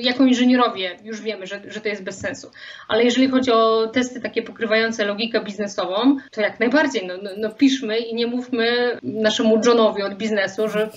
jako 0.00 0.24
inżynierowie 0.24 0.96
już 1.04 1.22
wiemy, 1.22 1.46
że, 1.46 1.60
że 1.68 1.80
to 1.80 1.88
jest 1.88 2.02
bez 2.02 2.18
sensu. 2.18 2.50
Ale 2.88 3.04
jeżeli 3.04 3.28
chodzi 3.28 3.52
o 3.52 3.86
testy 3.86 4.20
takie 4.20 4.42
pokrywające 4.42 5.04
logikę 5.04 5.44
biznesową, 5.44 6.16
to 6.30 6.40
jak 6.40 6.60
najbardziej, 6.60 7.06
no, 7.06 7.14
no, 7.22 7.30
no 7.36 7.50
piszmy 7.50 7.98
i 7.98 8.14
nie 8.14 8.26
mówmy 8.26 8.98
naszemu 9.02 9.60
Johnowi 9.66 10.02
od 10.02 10.14
biznesu, 10.14 10.68
że, 10.68 10.90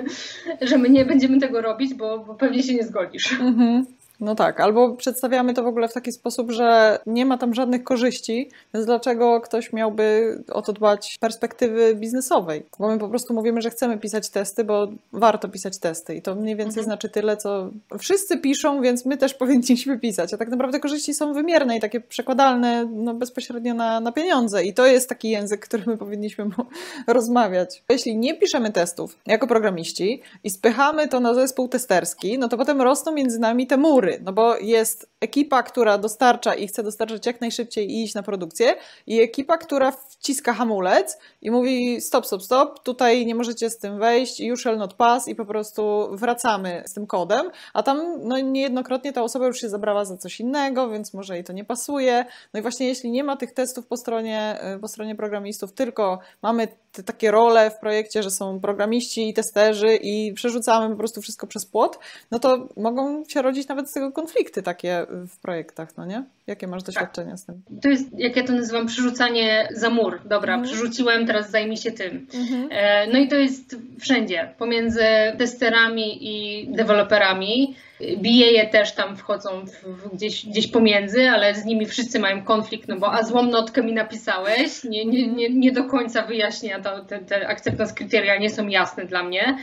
że 0.68 0.78
my 0.78 0.88
nie 0.88 1.04
będziemy 1.04 1.40
tego 1.40 1.62
robić, 1.62 1.94
bo, 1.94 2.18
bo 2.18 2.34
pewnie 2.34 2.62
się 2.62 2.74
nie 2.74 2.84
zgodzisz. 2.84 3.32
Mhm. 3.32 3.86
No 4.22 4.34
tak, 4.34 4.60
albo 4.60 4.96
przedstawiamy 4.96 5.54
to 5.54 5.62
w 5.62 5.66
ogóle 5.66 5.88
w 5.88 5.92
taki 5.92 6.12
sposób, 6.12 6.50
że 6.50 6.98
nie 7.06 7.26
ma 7.26 7.38
tam 7.38 7.54
żadnych 7.54 7.84
korzyści, 7.84 8.50
więc 8.74 8.86
dlaczego 8.86 9.40
ktoś 9.40 9.72
miałby 9.72 10.38
o 10.52 10.62
to 10.62 10.72
dbać 10.72 11.14
z 11.14 11.18
perspektywy 11.18 11.94
biznesowej? 11.94 12.62
Bo 12.78 12.88
my 12.88 12.98
po 12.98 13.08
prostu 13.08 13.34
mówimy, 13.34 13.62
że 13.62 13.70
chcemy 13.70 13.98
pisać 13.98 14.30
testy, 14.30 14.64
bo 14.64 14.88
warto 15.12 15.48
pisać 15.48 15.78
testy 15.78 16.14
i 16.14 16.22
to 16.22 16.34
mniej 16.34 16.56
więcej 16.56 16.80
mhm. 16.80 16.84
znaczy 16.84 17.08
tyle, 17.08 17.36
co 17.36 17.70
wszyscy 17.98 18.38
piszą, 18.38 18.82
więc 18.82 19.06
my 19.06 19.16
też 19.16 19.34
powinniśmy 19.42 19.98
pisać. 19.98 20.34
A 20.34 20.36
tak 20.36 20.48
naprawdę 20.48 20.80
korzyści 20.80 21.14
są 21.14 21.32
wymierne 21.32 21.76
i 21.76 21.80
takie 21.80 22.00
przekładalne 22.00 22.88
no, 22.92 23.14
bezpośrednio 23.14 23.74
na, 23.74 24.00
na 24.00 24.12
pieniądze 24.12 24.64
i 24.64 24.74
to 24.74 24.86
jest 24.86 25.08
taki 25.08 25.30
język, 25.30 25.60
który 25.66 25.82
my 25.86 25.96
powinniśmy 25.96 26.46
rozmawiać. 27.06 27.82
Jeśli 27.88 28.16
nie 28.16 28.34
piszemy 28.34 28.72
testów 28.72 29.18
jako 29.26 29.46
programiści 29.46 30.22
i 30.44 30.50
spychamy 30.50 31.08
to 31.08 31.20
na 31.20 31.34
zespół 31.34 31.68
testerski, 31.68 32.38
no 32.38 32.48
to 32.48 32.56
potem 32.58 32.82
rosną 32.82 33.12
między 33.12 33.38
nami 33.38 33.66
te 33.66 33.76
mury, 33.76 34.11
no 34.20 34.32
bo 34.32 34.56
jest 34.56 35.10
ekipa, 35.20 35.62
która 35.62 35.98
dostarcza 35.98 36.54
i 36.54 36.68
chce 36.68 36.82
dostarczać 36.82 37.26
jak 37.26 37.40
najszybciej 37.40 37.90
i 37.90 38.04
iść 38.04 38.14
na 38.14 38.22
produkcję 38.22 38.74
i 39.06 39.20
ekipa, 39.20 39.58
która 39.58 39.90
wciska 39.90 40.52
hamulec 40.52 41.18
i 41.42 41.50
mówi 41.50 42.00
stop, 42.00 42.26
stop, 42.26 42.42
stop, 42.42 42.82
tutaj 42.82 43.26
nie 43.26 43.34
możecie 43.34 43.70
z 43.70 43.78
tym 43.78 43.98
wejść, 43.98 44.40
you 44.40 44.56
shall 44.56 44.78
not 44.78 44.94
pass 44.94 45.28
i 45.28 45.34
po 45.34 45.44
prostu 45.44 46.08
wracamy 46.12 46.82
z 46.86 46.94
tym 46.94 47.06
kodem, 47.06 47.50
a 47.74 47.82
tam 47.82 47.98
no, 48.22 48.38
niejednokrotnie 48.38 49.12
ta 49.12 49.22
osoba 49.22 49.46
już 49.46 49.60
się 49.60 49.68
zabrała 49.68 50.04
za 50.04 50.16
coś 50.16 50.40
innego, 50.40 50.88
więc 50.88 51.14
może 51.14 51.34
jej 51.34 51.44
to 51.44 51.52
nie 51.52 51.64
pasuje. 51.64 52.24
No 52.54 52.60
i 52.60 52.62
właśnie 52.62 52.88
jeśli 52.88 53.10
nie 53.10 53.24
ma 53.24 53.36
tych 53.36 53.52
testów 53.52 53.86
po 53.86 53.96
stronie, 53.96 54.60
po 54.80 54.88
stronie 54.88 55.14
programistów, 55.14 55.72
tylko 55.72 56.18
mamy 56.42 56.68
te 56.92 57.02
takie 57.02 57.30
role 57.30 57.70
w 57.70 57.78
projekcie, 57.78 58.22
że 58.22 58.30
są 58.30 58.60
programiści 58.60 59.28
i 59.28 59.34
testerzy 59.34 59.96
i 60.02 60.32
przerzucamy 60.32 60.90
po 60.90 60.96
prostu 60.96 61.20
wszystko 61.20 61.46
przez 61.46 61.66
płot, 61.66 61.98
no 62.30 62.38
to 62.38 62.68
mogą 62.76 63.24
się 63.24 63.42
rodzić 63.42 63.68
nawet 63.68 63.90
z 63.90 63.92
tego 63.92 64.12
konflikty 64.12 64.62
takie 64.62 65.06
w 65.10 65.38
projektach, 65.38 65.96
no 65.96 66.06
nie? 66.06 66.24
Jakie 66.46 66.66
masz 66.66 66.82
doświadczenia 66.82 67.30
tak. 67.30 67.38
z 67.38 67.44
tym? 67.44 67.62
To 67.82 67.88
jest, 67.88 68.18
jak 68.18 68.36
ja 68.36 68.44
to 68.44 68.52
nazywam, 68.52 68.86
przerzucanie 68.86 69.68
za 69.74 69.90
mur. 69.90 70.20
Dobra, 70.24 70.54
mhm. 70.54 70.62
przerzuciłem, 70.62 71.26
teraz 71.32 71.50
zajmij 71.50 71.76
się 71.76 71.92
tym. 71.92 72.26
Mhm. 72.34 72.68
E, 72.70 73.06
no 73.06 73.18
i 73.18 73.28
to 73.28 73.36
jest 73.36 73.76
wszędzie, 74.00 74.48
pomiędzy 74.58 75.04
testerami 75.38 76.18
i 76.20 76.66
deweloperami. 76.68 77.74
BA 78.16 78.66
też 78.70 78.92
tam 78.92 79.16
wchodzą 79.16 79.66
w, 79.66 80.14
gdzieś, 80.14 80.46
gdzieś 80.46 80.66
pomiędzy, 80.66 81.30
ale 81.30 81.54
z 81.54 81.64
nimi 81.64 81.86
wszyscy 81.86 82.18
mają 82.18 82.44
konflikt, 82.44 82.88
no 82.88 82.96
bo 82.96 83.12
a 83.12 83.22
złą 83.22 83.42
notkę 83.42 83.82
mi 83.82 83.92
napisałeś, 83.92 84.84
nie, 84.84 85.04
nie, 85.04 85.26
nie, 85.26 85.50
nie 85.50 85.72
do 85.72 85.84
końca 85.84 86.22
wyjaśnia, 86.22 86.80
to, 86.80 87.04
te, 87.04 87.18
te 87.18 87.48
acceptance 87.48 87.94
kryteria 87.94 88.38
nie 88.38 88.50
są 88.50 88.68
jasne 88.68 89.04
dla 89.04 89.22
mnie 89.22 89.58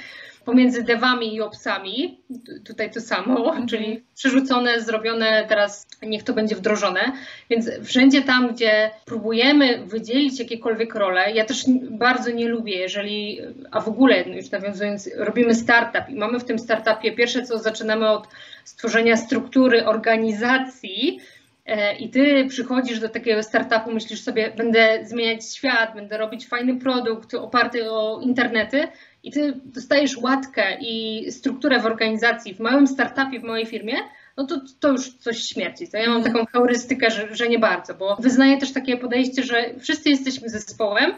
pomiędzy 0.46 0.84
devami 0.84 1.36
i 1.36 1.42
opsami, 1.42 2.22
tutaj 2.66 2.92
to 2.92 3.02
samo, 3.02 3.48
mhm. 3.48 3.68
czyli 3.68 4.04
przerzucone, 4.16 4.82
zrobione, 4.82 5.46
teraz 5.50 5.88
niech 6.02 6.24
to 6.24 6.34
będzie 6.34 6.56
wdrożone. 6.56 7.12
Więc 7.50 7.70
wszędzie 7.84 8.22
tam, 8.22 8.54
gdzie 8.54 8.92
próbujemy 9.06 9.86
wydzielić 9.86 10.40
jakiekolwiek 10.40 10.96
role, 10.96 11.32
ja 11.32 11.46
też 11.46 11.66
bardzo 11.90 12.32
nie 12.32 12.48
lubię, 12.48 12.78
jeżeli, 12.78 13.42
a 13.72 13.82
w 13.82 13.88
ogóle 13.88 14.24
już 14.24 14.52
nawiązując, 14.52 15.10
robimy 15.18 15.56
startup 15.56 16.10
i 16.10 16.16
mamy 16.16 16.40
w 16.40 16.46
tym 16.46 16.60
startupie 16.60 17.12
pierwsze 17.12 17.44
co 17.44 17.60
zaczynamy 17.60 18.10
od 18.10 18.28
stworzenia 18.64 19.18
struktury 19.18 19.86
organizacji, 19.86 21.20
e, 21.66 21.96
i 21.96 22.10
ty 22.10 22.46
przychodzisz 22.50 23.00
do 23.00 23.10
takiego 23.10 23.44
startupu, 23.44 23.92
myślisz 23.92 24.22
sobie, 24.22 24.52
będę 24.58 25.00
zmieniać 25.04 25.54
świat, 25.56 25.96
będę 25.96 26.18
robić 26.18 26.48
fajny 26.48 26.80
produkt 26.80 27.34
oparty 27.34 27.92
o 27.92 28.20
internety, 28.22 28.88
i 29.24 29.32
ty 29.32 29.54
dostajesz 29.66 30.18
łatkę 30.18 30.78
i 30.82 31.26
strukturę 31.32 31.80
w 31.80 31.86
organizacji, 31.86 32.54
w 32.54 32.60
małym 32.60 32.88
startupie, 32.88 33.40
w 33.40 33.44
mojej 33.44 33.66
firmie, 33.66 33.96
no 34.38 34.46
to, 34.46 34.62
to 34.80 34.92
już 34.92 35.14
coś 35.14 35.44
śmierci. 35.44 35.88
To 35.88 35.98
ja 35.98 36.08
mam 36.10 36.18
mhm. 36.18 36.34
taką 36.34 36.46
heurystykę, 36.46 37.12
że, 37.12 37.36
że 37.36 37.50
nie 37.50 37.60
bardzo, 37.60 37.94
bo 37.94 38.16
wyznaję 38.16 38.58
też 38.58 38.74
takie 38.74 38.98
podejście, 38.98 39.44
że 39.44 39.80
wszyscy 39.80 40.10
jesteśmy 40.10 40.50
zespołem, 40.50 41.12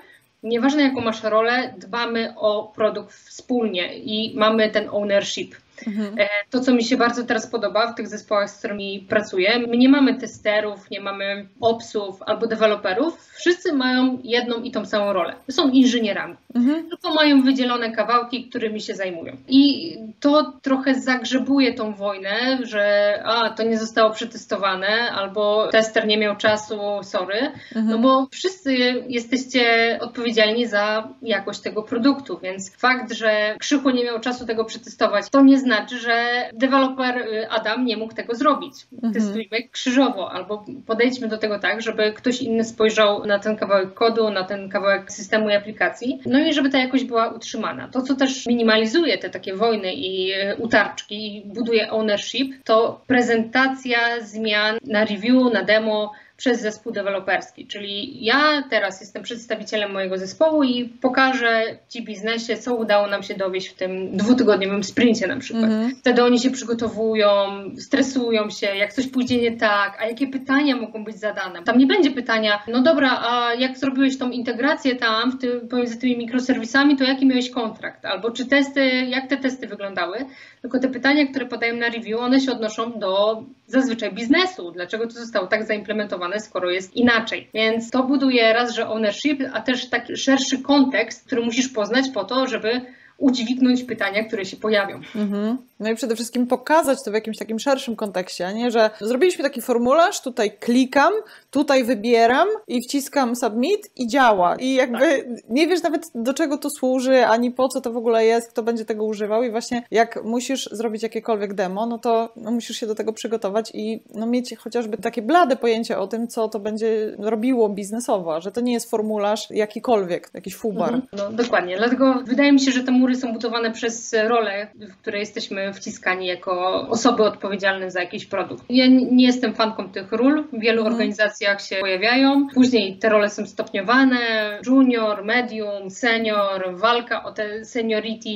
nieważne 0.43 0.83
jaką 0.83 1.01
masz 1.01 1.23
rolę, 1.23 1.73
dbamy 1.77 2.33
o 2.37 2.71
produkt 2.75 3.13
wspólnie 3.13 3.97
i 3.97 4.37
mamy 4.37 4.69
ten 4.69 4.89
ownership. 4.89 5.55
Mhm. 5.87 6.19
E, 6.19 6.27
to, 6.49 6.59
co 6.59 6.73
mi 6.73 6.83
się 6.83 6.97
bardzo 6.97 7.23
teraz 7.23 7.47
podoba 7.47 7.91
w 7.91 7.95
tych 7.95 8.07
zespołach, 8.07 8.49
z 8.49 8.57
którymi 8.57 9.05
pracuję, 9.09 9.59
my 9.67 9.77
nie 9.77 9.89
mamy 9.89 10.15
testerów, 10.15 10.89
nie 10.89 11.01
mamy 11.01 11.47
opsów 11.61 12.21
albo 12.25 12.47
deweloperów. 12.47 13.29
Wszyscy 13.35 13.73
mają 13.73 14.19
jedną 14.23 14.61
i 14.61 14.71
tą 14.71 14.85
samą 14.85 15.13
rolę. 15.13 15.35
Są 15.51 15.69
inżynierami, 15.69 16.35
mhm. 16.55 16.89
tylko 16.89 17.13
mają 17.13 17.41
wydzielone 17.41 17.91
kawałki, 17.91 18.49
którymi 18.49 18.81
się 18.81 18.95
zajmują. 18.95 19.37
I 19.47 19.97
to 20.19 20.53
trochę 20.61 20.95
zagrzebuje 20.95 21.73
tą 21.73 21.93
wojnę, 21.93 22.59
że 22.63 23.13
a, 23.25 23.49
to 23.49 23.63
nie 23.63 23.77
zostało 23.77 24.11
przetestowane, 24.11 25.11
albo 25.11 25.67
tester 25.71 26.07
nie 26.07 26.17
miał 26.17 26.35
czasu, 26.35 26.79
sorry, 27.03 27.51
mhm. 27.75 27.87
no 27.87 27.99
bo 27.99 28.27
wszyscy 28.31 28.73
jesteście 29.07 29.97
odpowiedzialni 30.01 30.67
za 30.67 31.09
jakość 31.21 31.59
tego 31.59 31.83
produktu, 31.83 32.39
więc 32.43 32.77
fakt, 32.77 33.13
że 33.13 33.55
Krzychu 33.59 33.89
nie 33.89 34.03
miał 34.03 34.19
czasu 34.19 34.45
tego 34.45 34.65
przetestować, 34.65 35.29
to 35.29 35.41
nie 35.41 35.59
znaczy, 35.59 35.70
znaczy, 35.71 35.99
że 35.99 36.49
deweloper 36.53 37.17
y, 37.17 37.49
Adam 37.49 37.85
nie 37.85 37.97
mógł 37.97 38.13
tego 38.13 38.35
zrobić. 38.35 38.73
Mhm. 38.93 39.13
Testujmy 39.13 39.69
krzyżowo, 39.71 40.31
albo 40.31 40.65
podejdźmy 40.85 41.27
do 41.27 41.37
tego 41.37 41.59
tak, 41.59 41.81
żeby 41.81 42.13
ktoś 42.13 42.41
inny 42.41 42.63
spojrzał 42.63 43.25
na 43.25 43.39
ten 43.39 43.57
kawałek 43.57 43.93
kodu, 43.93 44.29
na 44.29 44.43
ten 44.43 44.69
kawałek 44.69 45.11
systemu 45.11 45.49
i 45.49 45.53
aplikacji, 45.53 46.19
no 46.25 46.39
i 46.39 46.53
żeby 46.53 46.69
ta 46.69 46.79
jakość 46.79 47.03
była 47.03 47.27
utrzymana. 47.27 47.87
To, 47.87 48.01
co 48.01 48.15
też 48.15 48.45
minimalizuje 48.45 49.17
te 49.17 49.29
takie 49.29 49.55
wojny 49.55 49.93
i 49.93 50.33
y, 50.33 50.55
utarczki 50.55 51.37
i 51.37 51.45
buduje 51.45 51.91
ownership, 51.91 52.63
to 52.63 53.01
prezentacja 53.07 53.99
zmian 54.21 54.77
na 54.87 55.05
review, 55.05 55.53
na 55.53 55.63
demo, 55.63 56.11
przez 56.41 56.61
zespół 56.61 56.91
deweloperski. 56.91 57.67
Czyli 57.67 58.25
ja 58.25 58.63
teraz 58.69 59.01
jestem 59.01 59.23
przedstawicielem 59.23 59.91
mojego 59.91 60.17
zespołu 60.17 60.63
i 60.63 60.85
pokażę 60.85 61.63
Ci 61.89 62.03
biznesie, 62.03 62.57
co 62.57 62.75
udało 62.75 63.07
nam 63.07 63.23
się 63.23 63.33
dowieść 63.33 63.67
w 63.67 63.73
tym 63.73 64.17
dwutygodniowym 64.17 64.83
sprincie 64.83 65.27
na 65.27 65.37
przykład. 65.37 65.63
Mhm. 65.63 65.95
Wtedy 65.95 66.23
oni 66.23 66.39
się 66.39 66.51
przygotowują, 66.51 67.29
stresują 67.77 68.49
się, 68.49 68.67
jak 68.67 68.93
coś 68.93 69.07
pójdzie 69.07 69.41
nie 69.41 69.57
tak, 69.57 69.97
a 70.01 70.05
jakie 70.05 70.27
pytania 70.27 70.75
mogą 70.75 71.03
być 71.03 71.19
zadane. 71.19 71.63
Tam 71.63 71.77
nie 71.77 71.87
będzie 71.87 72.11
pytania, 72.11 72.63
no 72.67 72.81
dobra, 72.81 73.21
a 73.29 73.53
jak 73.53 73.77
zrobiłeś 73.77 74.17
tą 74.17 74.29
integrację 74.29 74.95
tam 74.95 75.37
ty, 75.37 75.59
pomiędzy 75.69 75.97
tymi 75.97 76.17
mikroserwisami, 76.17 76.97
to 76.97 77.03
jaki 77.03 77.25
miałeś 77.25 77.49
kontrakt? 77.49 78.05
Albo 78.05 78.31
czy 78.31 78.45
testy, 78.45 78.85
jak 78.89 79.27
te 79.27 79.37
testy 79.37 79.67
wyglądały? 79.67 80.17
Tylko 80.61 80.79
te 80.79 80.89
pytania, 80.89 81.27
które 81.27 81.45
podają 81.45 81.75
na 81.75 81.89
review, 81.89 82.19
one 82.19 82.39
się 82.39 82.51
odnoszą 82.51 82.99
do 82.99 83.43
zazwyczaj 83.67 84.13
biznesu. 84.13 84.71
Dlaczego 84.71 85.07
to 85.07 85.11
zostało 85.11 85.47
tak 85.47 85.63
zaimplementowane, 85.63 86.30
skoro 86.39 86.71
jest 86.71 86.95
inaczej? 86.95 87.49
Więc 87.53 87.91
to 87.91 88.03
buduje 88.03 88.53
raz, 88.53 88.75
że 88.75 88.89
ownership, 88.89 89.39
a 89.53 89.61
też 89.61 89.89
taki 89.89 90.17
szerszy 90.17 90.61
kontekst, 90.63 91.25
który 91.25 91.41
musisz 91.41 91.69
poznać 91.69 92.05
po 92.13 92.23
to, 92.23 92.47
żeby 92.47 92.81
udźwignąć 93.21 93.83
pytania, 93.83 94.23
które 94.23 94.45
się 94.45 94.57
pojawią. 94.57 94.95
Mhm. 95.15 95.57
No 95.79 95.89
i 95.89 95.95
przede 95.95 96.15
wszystkim 96.15 96.47
pokazać 96.47 97.03
to 97.05 97.11
w 97.11 97.13
jakimś 97.13 97.37
takim 97.37 97.59
szerszym 97.59 97.95
kontekście, 97.95 98.47
a 98.47 98.51
nie, 98.51 98.71
że 98.71 98.89
zrobiliśmy 99.01 99.43
taki 99.43 99.61
formularz, 99.61 100.21
tutaj 100.21 100.51
klikam, 100.59 101.13
tutaj 101.51 101.83
wybieram 101.83 102.47
i 102.67 102.81
wciskam 102.81 103.35
submit 103.35 103.91
i 103.95 104.07
działa. 104.07 104.55
I 104.55 104.73
jakby 104.73 104.99
tak. 104.99 105.49
nie 105.49 105.67
wiesz 105.67 105.83
nawet 105.83 106.11
do 106.15 106.33
czego 106.33 106.57
to 106.57 106.69
służy, 106.69 107.25
ani 107.25 107.51
po 107.51 107.67
co 107.67 107.81
to 107.81 107.91
w 107.91 107.97
ogóle 107.97 108.25
jest, 108.25 108.49
kto 108.49 108.63
będzie 108.63 108.85
tego 108.85 109.05
używał 109.05 109.43
i 109.43 109.51
właśnie 109.51 109.83
jak 109.91 110.23
musisz 110.23 110.69
zrobić 110.71 111.03
jakiekolwiek 111.03 111.53
demo, 111.53 111.85
no 111.85 111.97
to 111.97 112.33
no, 112.35 112.51
musisz 112.51 112.77
się 112.77 112.87
do 112.87 112.95
tego 112.95 113.13
przygotować 113.13 113.71
i 113.73 114.03
no, 114.13 114.25
mieć 114.25 114.55
chociażby 114.57 114.97
takie 114.97 115.21
blade 115.21 115.55
pojęcie 115.55 115.99
o 115.99 116.07
tym, 116.07 116.27
co 116.27 116.49
to 116.49 116.59
będzie 116.59 117.15
robiło 117.19 117.69
biznesowo, 117.69 118.41
że 118.41 118.51
to 118.51 118.61
nie 118.61 118.73
jest 118.73 118.89
formularz 118.89 119.49
jakikolwiek, 119.49 120.29
jakiś 120.33 120.55
fubar. 120.55 120.93
Mhm. 120.93 121.07
No 121.17 121.31
dokładnie, 121.43 121.77
dlatego 121.77 122.23
wydaje 122.25 122.51
mi 122.51 122.59
się, 122.59 122.71
że 122.71 122.83
te 122.83 122.91
są 123.15 123.33
budowane 123.33 123.71
przez 123.71 124.15
role, 124.27 124.67
w 124.75 124.97
które 124.97 125.19
jesteśmy 125.19 125.73
wciskani 125.73 126.27
jako 126.27 126.81
osoby 126.89 127.23
odpowiedzialne 127.23 127.91
za 127.91 127.99
jakiś 127.99 128.25
produkt. 128.25 128.63
Ja 128.69 128.87
nie 128.87 129.25
jestem 129.25 129.53
fanką 129.53 129.89
tych 129.89 130.11
ról, 130.11 130.43
w 130.53 130.59
wielu 130.59 130.81
mhm. 130.81 130.93
organizacjach 130.93 131.61
się 131.61 131.75
pojawiają. 131.75 132.47
Później 132.53 132.97
te 132.97 133.09
role 133.09 133.29
są 133.29 133.45
stopniowane, 133.45 134.19
junior, 134.65 135.25
medium, 135.25 135.89
senior, 135.89 136.77
walka 136.77 137.23
o 137.23 137.31
te 137.31 137.65
seniority. 137.65 138.29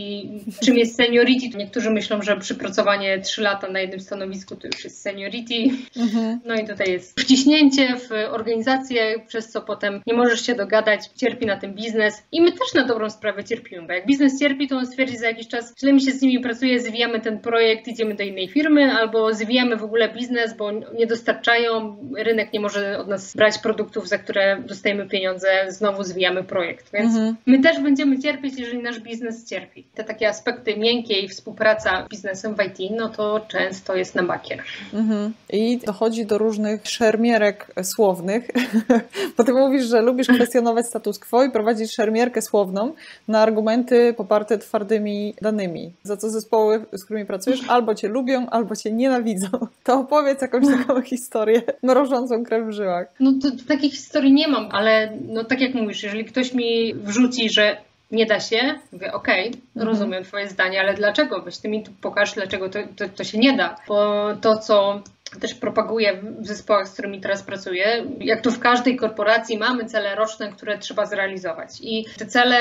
Czym 0.63 0.77
jest 0.77 0.95
seniority? 0.95 1.57
Niektórzy 1.57 1.89
myślą, 1.89 2.21
że 2.21 2.38
przypracowanie 2.38 3.19
3 3.19 3.41
lata 3.41 3.69
na 3.69 3.79
jednym 3.79 3.99
stanowisku 3.99 4.55
to 4.55 4.67
już 4.67 4.83
jest 4.83 5.01
seniority. 5.01 5.55
Mhm. 5.97 6.39
No 6.45 6.55
i 6.55 6.67
tutaj 6.67 6.91
jest 6.91 7.19
wciśnięcie 7.21 7.95
w 7.95 8.11
organizację, 8.31 9.19
przez 9.27 9.49
co 9.49 9.61
potem 9.61 10.01
nie 10.07 10.13
możesz 10.13 10.45
się 10.45 10.55
dogadać, 10.55 11.07
cierpi 11.15 11.45
na 11.45 11.57
tym 11.57 11.73
biznes 11.73 12.23
i 12.31 12.41
my 12.41 12.51
też 12.51 12.73
na 12.75 12.85
dobrą 12.85 13.09
sprawę 13.09 13.43
cierpimy, 13.43 13.88
bo 13.88 13.93
jak 13.93 14.07
biznes 14.07 14.39
cierpi, 14.39 14.64
to 14.67 14.78
on 14.78 14.86
stwierdzi 14.86 15.17
za 15.17 15.28
jakiś 15.28 15.47
czas, 15.47 15.73
źle 15.80 15.93
mi 15.93 16.01
się 16.01 16.12
z 16.12 16.21
nimi 16.21 16.39
pracuje, 16.39 16.80
zwijamy 16.80 17.21
ten 17.21 17.39
projekt, 17.39 17.88
idziemy 17.88 18.15
do 18.15 18.23
innej 18.23 18.47
firmy, 18.47 18.93
albo 18.93 19.34
zwijamy 19.34 19.78
w 19.78 19.84
ogóle 19.84 20.10
biznes, 20.10 20.58
bo 20.58 20.71
nie 20.71 21.08
dostarczają, 21.08 21.97
rynek 22.17 22.54
nie 22.54 22.60
może 22.60 22.99
od 22.99 23.08
nas 23.08 23.36
brać 23.36 23.58
produktów, 23.58 24.08
za 24.08 24.17
które 24.17 24.63
dostajemy 24.65 25.08
pieniądze, 25.08 25.47
znowu 25.69 26.04
zwijamy 26.04 26.43
projekt. 26.43 26.91
Więc 26.93 27.15
mhm. 27.15 27.36
my 27.45 27.60
też 27.60 27.80
będziemy 27.80 28.19
cierpieć, 28.19 28.60
jeżeli 28.60 28.84
nasz 28.84 28.99
biznes 28.99 29.49
cierpi. 29.49 29.84
Te 29.95 30.04
takie 30.04 30.30
aspekty 30.30 30.78
miękkiej, 30.78 31.30
współpraca 31.30 32.06
z 32.06 32.10
biznesem 32.10 32.56
w 32.56 32.60
IT, 32.62 32.91
no 32.97 33.10
to 33.10 33.45
często 33.47 33.95
jest 33.95 34.15
na 34.15 34.23
bakier. 34.23 34.63
Mhm. 34.93 35.34
I 35.49 35.78
dochodzi 35.78 36.25
do 36.25 36.38
różnych 36.38 36.88
szermierek 36.88 37.71
słownych, 37.84 38.47
bo 39.38 39.43
ty 39.43 39.54
mówisz, 39.54 39.86
że 39.86 40.01
lubisz 40.01 40.28
kwestionować 40.28 40.86
status 40.86 41.19
quo 41.19 41.43
i 41.43 41.51
prowadzić 41.51 41.95
szermierkę 41.95 42.41
słowną 42.41 42.93
na 43.28 43.41
argumenty 43.41 44.13
poparte 44.17 44.44
twardymi 44.58 45.34
danymi, 45.41 45.91
za 46.03 46.17
co 46.17 46.29
zespoły, 46.29 46.86
z 46.91 47.05
którymi 47.05 47.25
pracujesz, 47.25 47.60
albo 47.67 47.95
cię 47.95 48.08
lubią, 48.08 48.49
albo 48.49 48.75
cię 48.75 48.91
nienawidzą. 48.91 49.47
To 49.84 49.99
opowiedz 49.99 50.41
jakąś 50.41 50.65
taką 50.67 51.01
historię 51.12 51.62
mrożącą 51.84 52.43
krew 52.43 52.67
w 52.67 52.71
żyłach. 52.71 53.08
No 53.19 53.34
to, 53.41 53.51
to 53.51 53.63
takiej 53.67 53.89
historii 53.89 54.34
nie 54.34 54.47
mam, 54.47 54.69
ale 54.71 55.17
no 55.27 55.43
tak 55.43 55.62
jak 55.62 55.73
mówisz, 55.73 56.03
jeżeli 56.03 56.25
ktoś 56.25 56.53
mi 56.53 56.93
wrzuci, 56.95 57.49
że 57.49 57.77
nie 58.12 58.25
da 58.25 58.39
się, 58.39 58.79
mówię, 58.91 59.13
okej, 59.13 59.49
okay, 59.49 59.62
mhm. 59.75 59.88
rozumiem 59.88 60.23
Twoje 60.23 60.49
zdanie, 60.49 60.79
ale 60.79 60.93
dlaczego? 60.93 61.41
Weź 61.41 61.58
Ty 61.58 61.67
mi 61.67 61.84
tu 61.84 61.91
pokaż, 62.01 62.34
dlaczego 62.34 62.69
to, 62.69 62.79
to, 62.95 63.10
to 63.10 63.23
się 63.23 63.38
nie 63.38 63.58
da. 63.58 63.75
Bo 63.88 64.27
to, 64.41 64.58
co 64.58 65.01
też 65.39 65.54
propaguję 65.54 66.21
w 66.39 66.48
zespołach, 66.48 66.88
z 66.88 66.93
którymi 66.93 67.21
teraz 67.21 67.43
pracuję. 67.43 68.06
Jak 68.19 68.41
to 68.41 68.52
w 68.52 68.60
każdej 68.60 68.95
korporacji 68.95 69.58
mamy 69.58 69.86
cele 69.86 70.15
roczne, 70.15 70.52
które 70.52 70.78
trzeba 70.78 71.06
zrealizować. 71.06 71.69
I 71.82 72.06
te 72.17 72.26
cele, 72.26 72.58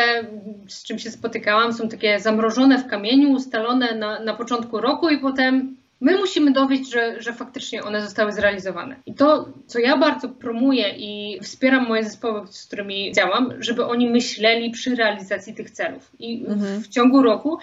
z 0.69 0.83
czym 0.85 0.99
się 0.99 1.11
spotykałam, 1.11 1.73
są 1.73 1.89
takie 1.89 2.21
zamrożone 2.21 2.79
w 2.79 2.87
kamieniu, 2.87 3.31
ustalone 3.31 3.95
na, 3.95 4.21
na 4.21 4.35
początku 4.35 4.81
roku 4.81 5.09
i 5.09 5.19
potem 5.19 5.77
my 6.01 6.17
musimy 6.17 6.53
dowieść, 6.53 6.93
że, 6.93 7.23
że 7.23 7.33
faktycznie 7.33 7.83
one 7.83 8.03
zostały 8.03 8.33
zrealizowane. 8.33 8.97
I 9.07 9.15
to, 9.15 9.49
co 9.67 9.79
ja 9.79 9.97
bardzo 9.97 10.29
promuję 10.29 10.95
i 10.97 11.41
wspieram 11.43 11.89
moje 11.89 12.05
zespoły, 12.05 12.47
z 12.51 12.67
którymi 12.67 13.13
działam, 13.13 13.53
żeby 13.59 13.85
oni 13.85 14.11
myśleli 14.11 14.71
przy 14.71 14.97
realizacji 14.97 15.55
tych 15.55 15.71
celów. 15.71 16.11
I 16.19 16.47
mhm. 16.47 16.83
w 16.83 16.89
ciągu 16.89 17.23
roku 17.23 17.59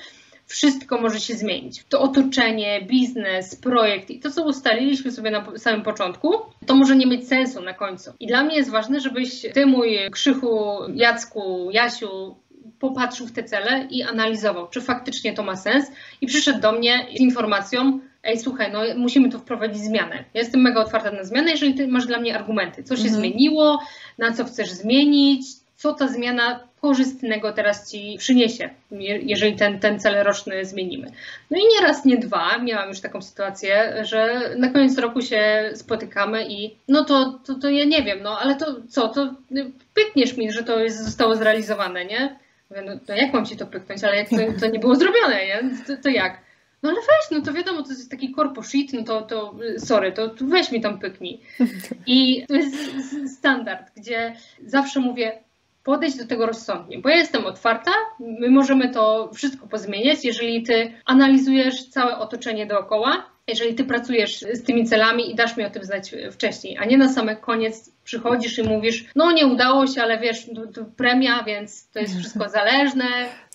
wszystko 0.51 1.01
może 1.01 1.19
się 1.19 1.33
zmienić. 1.33 1.83
To 1.89 2.01
otoczenie, 2.01 2.81
biznes, 2.81 3.55
projekt 3.55 4.09
i 4.09 4.19
to, 4.19 4.31
co 4.31 4.45
ustaliliśmy 4.45 5.11
sobie 5.11 5.31
na 5.31 5.57
samym 5.57 5.83
początku, 5.83 6.33
to 6.65 6.75
może 6.75 6.95
nie 6.95 7.07
mieć 7.07 7.27
sensu 7.27 7.61
na 7.61 7.73
końcu. 7.73 8.11
I 8.19 8.27
dla 8.27 8.43
mnie 8.43 8.55
jest 8.55 8.69
ważne, 8.69 8.99
żebyś 8.99 9.45
ty, 9.53 9.65
mój 9.65 9.97
Krzychu, 10.11 10.79
Jacku, 10.93 11.69
Jasiu, 11.71 12.35
popatrzył 12.79 13.27
w 13.27 13.31
te 13.31 13.43
cele 13.43 13.87
i 13.89 14.03
analizował, 14.03 14.67
czy 14.67 14.81
faktycznie 14.81 15.33
to 15.33 15.43
ma 15.43 15.55
sens 15.55 15.91
i 16.21 16.27
przyszedł 16.27 16.61
do 16.61 16.71
mnie 16.71 17.07
z 17.17 17.19
informacją, 17.19 17.99
ej 18.23 18.39
słuchaj, 18.39 18.71
no 18.71 18.81
musimy 18.97 19.29
tu 19.29 19.39
wprowadzić 19.39 19.83
zmianę. 19.83 20.15
Ja 20.33 20.41
jestem 20.41 20.61
mega 20.61 20.81
otwarta 20.81 21.11
na 21.11 21.23
zmianę, 21.23 21.51
jeżeli 21.51 21.73
ty 21.73 21.87
masz 21.87 22.05
dla 22.05 22.19
mnie 22.19 22.35
argumenty, 22.35 22.83
co 22.83 22.95
się 22.95 23.03
mhm. 23.03 23.19
zmieniło, 23.19 23.79
na 24.17 24.31
co 24.31 24.45
chcesz 24.45 24.71
zmienić, 24.71 25.45
co 25.75 25.93
ta 25.93 26.07
zmiana 26.07 26.70
korzystnego 26.81 27.53
teraz 27.53 27.91
Ci 27.91 28.15
przyniesie, 28.17 28.69
jeżeli 29.21 29.55
ten, 29.55 29.79
ten 29.79 29.99
cel 29.99 30.23
roczny 30.23 30.65
zmienimy. 30.65 31.11
No 31.51 31.57
i 31.57 31.61
nie 31.61 31.87
raz, 31.87 32.05
nie 32.05 32.17
dwa 32.17 32.57
miałam 32.57 32.89
już 32.89 33.01
taką 33.01 33.21
sytuację, 33.21 33.93
że 34.01 34.49
na 34.57 34.69
koniec 34.69 34.97
roku 34.97 35.21
się 35.21 35.71
spotykamy 35.73 36.47
i 36.49 36.75
no 36.87 37.05
to, 37.05 37.39
to, 37.45 37.55
to 37.55 37.69
ja 37.69 37.85
nie 37.85 38.03
wiem, 38.03 38.19
no 38.23 38.39
ale 38.39 38.55
to 38.55 38.75
co, 38.89 39.07
to 39.07 39.35
pykniesz 39.93 40.37
mi, 40.37 40.51
że 40.51 40.63
to 40.63 40.79
jest, 40.79 41.05
zostało 41.05 41.35
zrealizowane, 41.35 42.05
nie? 42.05 42.39
Mówię, 42.69 42.81
no 42.85 42.91
to 43.07 43.13
jak 43.13 43.33
mam 43.33 43.45
Ci 43.45 43.57
to 43.57 43.67
pyknąć, 43.67 44.03
ale 44.03 44.25
to, 44.25 44.35
to 44.59 44.67
nie 44.67 44.79
było 44.79 44.95
zrobione, 44.95 45.45
nie? 45.45 45.61
To, 45.87 46.03
to 46.03 46.09
jak? 46.09 46.41
No 46.83 46.89
ale 46.89 46.99
weź, 46.99 47.31
no 47.31 47.41
to 47.41 47.53
wiadomo, 47.53 47.83
to 47.83 47.89
jest 47.89 48.11
taki 48.11 48.33
corpo 48.35 48.63
shit, 48.63 48.93
no 48.93 49.03
to, 49.03 49.21
to 49.21 49.55
sorry, 49.77 50.11
to, 50.11 50.29
to 50.29 50.45
weź 50.45 50.71
mi 50.71 50.81
tam 50.81 50.99
pyknij. 50.99 51.41
I 52.07 52.45
to 52.47 52.53
jest 52.53 52.75
standard, 53.37 53.91
gdzie 53.95 54.35
zawsze 54.65 54.99
mówię, 54.99 55.43
podejść 55.83 56.17
do 56.17 56.27
tego 56.27 56.45
rozsądnie, 56.45 56.99
bo 56.99 57.09
ja 57.09 57.15
jestem 57.15 57.45
otwarta, 57.45 57.91
my 58.19 58.49
możemy 58.49 58.89
to 58.89 59.29
wszystko 59.33 59.67
pozmieniać, 59.67 60.25
jeżeli 60.25 60.63
ty 60.63 60.93
analizujesz 61.05 61.89
całe 61.89 62.17
otoczenie 62.17 62.65
dookoła, 62.65 63.31
jeżeli 63.47 63.75
ty 63.75 63.83
pracujesz 63.83 64.39
z 64.39 64.63
tymi 64.63 64.85
celami 64.85 65.31
i 65.31 65.35
dasz 65.35 65.57
mi 65.57 65.65
o 65.65 65.69
tym 65.69 65.83
znać 65.83 66.15
wcześniej, 66.31 66.77
a 66.77 66.85
nie 66.85 66.97
na 66.97 67.09
sam 67.09 67.35
koniec 67.41 67.91
przychodzisz 68.03 68.57
i 68.57 68.63
mówisz, 68.63 69.05
no 69.15 69.31
nie 69.31 69.47
udało 69.47 69.87
się, 69.87 70.01
ale 70.01 70.19
wiesz, 70.19 70.45
to, 70.55 70.67
to 70.67 70.85
premia, 70.97 71.43
więc 71.43 71.89
to 71.89 71.99
jest 71.99 72.19
wszystko 72.19 72.49
zależne. 72.49 73.05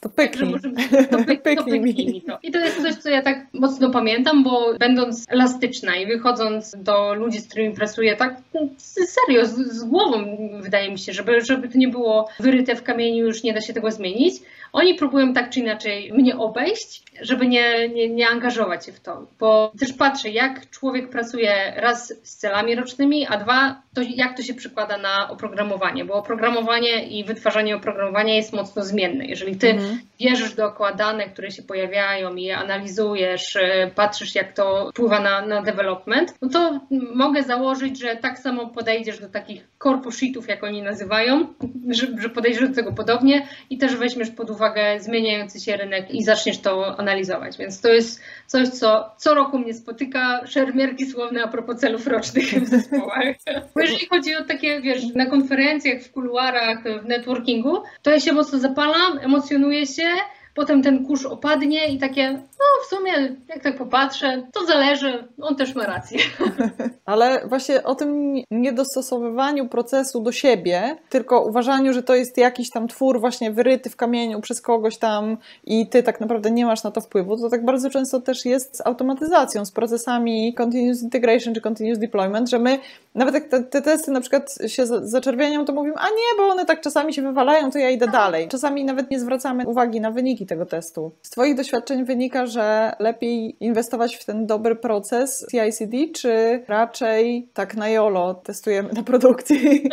To 0.07 0.11
pyknij. 0.11 0.55
to, 1.11 1.25
pyk, 1.25 1.43
to 1.59 1.65
pyknij 1.65 2.07
mi 2.13 2.23
to. 2.23 2.39
I 2.43 2.51
to 2.51 2.59
jest 2.59 2.83
coś, 2.83 2.95
co 2.95 3.11
ja 3.11 3.23
tak 3.23 3.47
mocno 3.53 3.91
pamiętam, 3.91 4.45
bo 4.45 4.75
będąc 4.79 5.25
elastyczna 5.29 5.97
i 5.97 6.07
wychodząc 6.07 6.77
do 6.79 7.15
ludzi, 7.15 7.39
z 7.39 7.49
którymi 7.49 7.75
pracuję, 7.75 8.17
tak 8.17 8.37
serio, 8.79 9.47
z, 9.47 9.55
z 9.55 9.85
głową 9.85 10.25
wydaje 10.61 10.91
mi 10.91 10.99
się, 10.99 11.13
żeby, 11.13 11.41
żeby 11.41 11.69
to 11.69 11.79
nie 11.79 11.89
było 11.89 12.29
wyryte 12.41 12.77
w 12.77 12.83
kamieniu, 12.83 13.27
już 13.27 13.43
nie 13.43 13.53
da 13.53 13.61
się 13.61 13.73
tego 13.73 13.91
zmienić, 13.91 14.35
oni 14.73 14.95
próbują 14.95 15.33
tak 15.33 15.51
czy 15.51 15.61
inaczej 15.61 16.13
mnie 16.13 16.37
obejść, 16.39 17.03
żeby 17.21 17.47
nie, 17.47 17.89
nie, 17.89 18.09
nie 18.09 18.29
angażować 18.29 18.87
się 18.87 18.93
w 18.93 19.01
to, 19.01 19.27
bo 19.39 19.73
też 19.79 19.93
patrzę, 19.93 20.31
jak 20.31 20.71
człowiek 20.71 21.11
pracuje 21.11 21.73
raz 21.77 22.15
z 22.23 22.37
celami 22.37 22.75
rocznymi, 22.75 23.27
a 23.27 23.37
dwa, 23.37 23.83
to 23.95 24.01
jak 24.03 24.37
to 24.37 24.43
się 24.43 24.55
przykłada 24.55 24.99
na 24.99 25.31
oprogramowanie, 25.31 26.05
bo 26.05 26.15
oprogramowanie 26.15 27.07
i 27.09 27.25
wytwarzanie 27.25 27.77
oprogramowania 27.77 28.35
jest 28.35 28.53
mocno 28.53 28.85
zmienne. 28.85 29.27
Jeżeli 29.27 29.57
ty 29.57 29.71
mhm. 29.71 29.96
Bierzesz 30.21 30.55
dookoła 30.55 30.93
dane, 30.93 31.25
które 31.25 31.51
się 31.51 31.63
pojawiają 31.63 32.35
i 32.35 32.43
je 32.43 32.57
analizujesz, 32.59 33.57
e, 33.57 33.91
patrzysz 33.95 34.35
jak 34.35 34.53
to 34.53 34.91
wpływa 34.91 35.21
na, 35.21 35.47
na 35.47 35.63
development, 35.63 36.35
no 36.43 36.49
to 36.49 36.81
mogę 37.15 37.43
założyć, 37.43 38.01
że 38.01 38.17
tak 38.17 38.39
samo 38.39 38.67
podejdziesz 38.67 39.21
do 39.21 39.29
takich 39.29 39.69
corpo 39.83 40.11
sheetów, 40.11 40.49
jak 40.49 40.65
oni 40.65 40.83
nazywają, 40.83 41.47
że, 41.91 42.07
że 42.19 42.29
podejdziesz 42.29 42.69
do 42.69 42.75
tego 42.75 42.93
podobnie 42.93 43.47
i 43.71 43.79
też 43.79 43.97
weźmiesz 43.97 44.31
pod 44.31 44.51
uwagę 44.51 45.01
zmieniający 45.01 45.61
się 45.61 45.77
rynek 45.77 46.11
i 46.11 46.25
zaczniesz 46.25 46.59
to 46.59 46.99
analizować. 46.99 47.59
Więc 47.59 47.81
to 47.81 47.89
jest 47.89 48.23
coś, 48.47 48.69
co 48.69 49.11
co 49.17 49.35
roku 49.35 49.59
mnie 49.59 49.75
spotyka, 49.75 50.47
szermierki 50.47 51.07
słowne 51.07 51.43
a 51.43 51.49
propos 51.49 51.81
celów 51.81 52.07
rocznych 52.07 52.45
w 52.45 52.69
zespołach. 52.69 53.25
Bo 53.75 53.81
jeżeli 53.81 54.07
chodzi 54.07 54.37
o 54.37 54.45
takie, 54.45 54.81
wiesz, 54.81 55.15
na 55.15 55.27
konferencjach, 55.27 56.03
w 56.03 56.13
kuluarach, 56.13 56.79
w 57.03 57.09
networkingu, 57.09 57.83
to 58.03 58.11
ja 58.11 58.21
się 58.21 58.33
mocno 58.33 58.59
zapalam, 58.59 59.19
emocjonuję 59.21 59.76
się, 59.85 60.17
potem 60.57 60.83
ten 60.83 61.07
kurz 61.07 61.27
opadnie 61.27 61.89
i 61.89 61.99
takie, 61.99 62.33
no 62.33 62.65
w 62.85 62.87
sumie, 62.87 63.13
jak 63.49 63.63
tak 63.63 63.79
popatrzę, 63.79 64.47
to 64.53 64.67
zależy, 64.67 65.29
on 65.43 65.57
też 65.57 65.75
ma 65.75 65.85
rację. 65.87 66.19
Ale 67.05 67.49
właśnie 67.49 67.83
o 67.83 67.95
tym 67.95 68.35
niedostosowywaniu 68.51 69.69
procesu 69.69 70.21
do 70.21 70.33
siebie, 70.33 70.97
tylko 71.09 71.45
uważaniu, 71.45 71.93
że 71.93 72.03
to 72.03 72.15
jest 72.15 72.39
jakiś 72.39 72.71
tam 72.71 72.89
twór 72.89 73.21
właśnie 73.21 73.51
wyryty 73.51 73.91
w 73.91 73.97
kamieniu 73.97 74.41
przez 74.41 74.61
kogoś 74.61 74.99
tam 74.99 75.37
i 75.65 75.87
ty 75.87 76.03
tak 76.03 76.21
naprawdę 76.21 76.51
nie 76.51 76.67
masz 76.67 76.85
na 76.85 76.91
to 76.91 77.01
wpływu, 77.01 77.37
to 77.37 77.51
tak 77.51 77.65
bardzo 77.65 77.91
często 77.91 78.21
też 78.21 78.45
jest 78.45 78.77
z 78.77 78.87
automatyzacją, 78.87 79.65
z 79.65 79.71
procesami 79.71 80.55
continuous 80.55 81.03
integration 81.03 81.55
czy 81.55 81.61
continuous 81.61 81.99
deployment, 81.99 82.51
że 82.51 82.59
my 82.59 82.79
nawet 83.15 83.35
jak 83.35 83.45
te, 83.49 83.63
te 83.63 83.83
testy 83.83 84.11
na 84.11 84.21
przykład 84.21 84.59
się 84.67 84.87
zaczerwienią, 84.87 85.65
to 85.65 85.73
mówimy, 85.73 85.97
a 85.97 86.09
nie, 86.09 86.37
bo 86.37 86.43
one 86.43 86.65
tak 86.65 86.81
czasami 86.81 87.15
się 87.15 87.23
wywalają, 87.23 87.71
to 87.71 87.79
ja 87.79 87.91
idę 87.91 88.07
dalej. 88.07 88.49
Czasami 88.49 88.85
nawet 88.85 89.11
nie 89.11 89.21
zwracamy 89.21 89.67
uwagi 89.67 90.01
na 90.01 90.11
wyniki 90.11 90.46
tego 90.47 90.67
testu. 90.67 91.13
Z 91.23 91.31
Twoich 91.31 91.55
doświadczeń 91.55 92.05
wynika, 92.05 92.47
że 92.47 92.93
lepiej 92.99 93.57
inwestować 93.61 94.17
w 94.17 94.25
ten 94.25 94.47
dobry 94.47 94.77
proces 94.77 95.47
CI/CD, 95.51 95.97
czy 96.15 96.63
raczej 96.69 97.49
tak 97.55 97.75
na 97.77 97.89
jolo 97.89 98.35
testujemy 98.35 98.93
na 98.93 99.03
produkcji? 99.03 99.57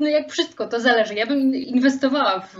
No 0.00 0.06
jak 0.06 0.30
wszystko, 0.30 0.66
to 0.68 0.80
zależy. 0.80 1.14
Ja 1.14 1.26
bym 1.26 1.54
inwestowała 1.54 2.40
w 2.40 2.56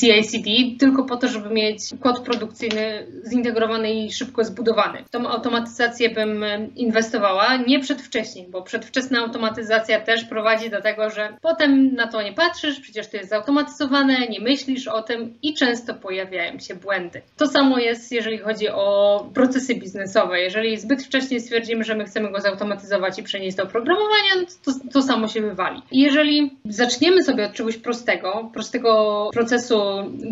CI/CD 0.00 0.50
tylko 0.78 1.04
po 1.04 1.16
to, 1.16 1.28
żeby 1.28 1.54
mieć 1.54 1.80
kod 2.00 2.20
produkcyjny 2.20 3.06
zintegrowany 3.30 3.92
i 3.94 4.12
szybko 4.12 4.44
zbudowany. 4.44 5.04
W 5.04 5.10
tą 5.10 5.28
automatyzację 5.28 6.10
bym 6.10 6.44
inwestowała 6.76 7.56
nie 7.56 7.80
przedwcześnie, 7.80 8.44
bo 8.48 8.62
przedwczesna 8.62 9.18
automatyzacja 9.18 10.00
też 10.00 10.24
prowadzi 10.24 10.70
do 10.70 10.80
tego, 10.80 11.10
że 11.10 11.36
potem 11.42 11.94
na 11.94 12.06
to 12.06 12.22
nie 12.22 12.32
patrzysz, 12.32 12.80
przecież 12.80 13.08
to 13.08 13.16
jest 13.16 13.30
zautomatyzowane, 13.30 14.28
nie 14.28 14.40
myślisz 14.40 14.88
o 14.88 15.02
tym 15.02 15.38
i 15.42 15.54
często 15.54 15.94
pojawiają 15.94 16.58
się 16.58 16.69
błędy. 16.74 17.22
To 17.36 17.46
samo 17.46 17.78
jest, 17.78 18.12
jeżeli 18.12 18.38
chodzi 18.38 18.68
o 18.68 19.26
procesy 19.34 19.74
biznesowe. 19.74 20.40
Jeżeli 20.40 20.76
zbyt 20.76 21.02
wcześnie 21.02 21.40
stwierdzimy, 21.40 21.84
że 21.84 21.94
my 21.94 22.04
chcemy 22.04 22.32
go 22.32 22.40
zautomatyzować 22.40 23.18
i 23.18 23.22
przenieść 23.22 23.56
do 23.56 23.62
oprogramowania, 23.62 24.34
no 24.36 24.42
to, 24.64 24.72
to 24.92 25.02
samo 25.02 25.28
się 25.28 25.40
wywali. 25.40 25.82
I 25.90 26.00
jeżeli 26.00 26.56
zaczniemy 26.64 27.22
sobie 27.22 27.46
od 27.46 27.52
czegoś 27.52 27.76
prostego, 27.76 28.50
prostego 28.54 29.30
procesu 29.32 29.80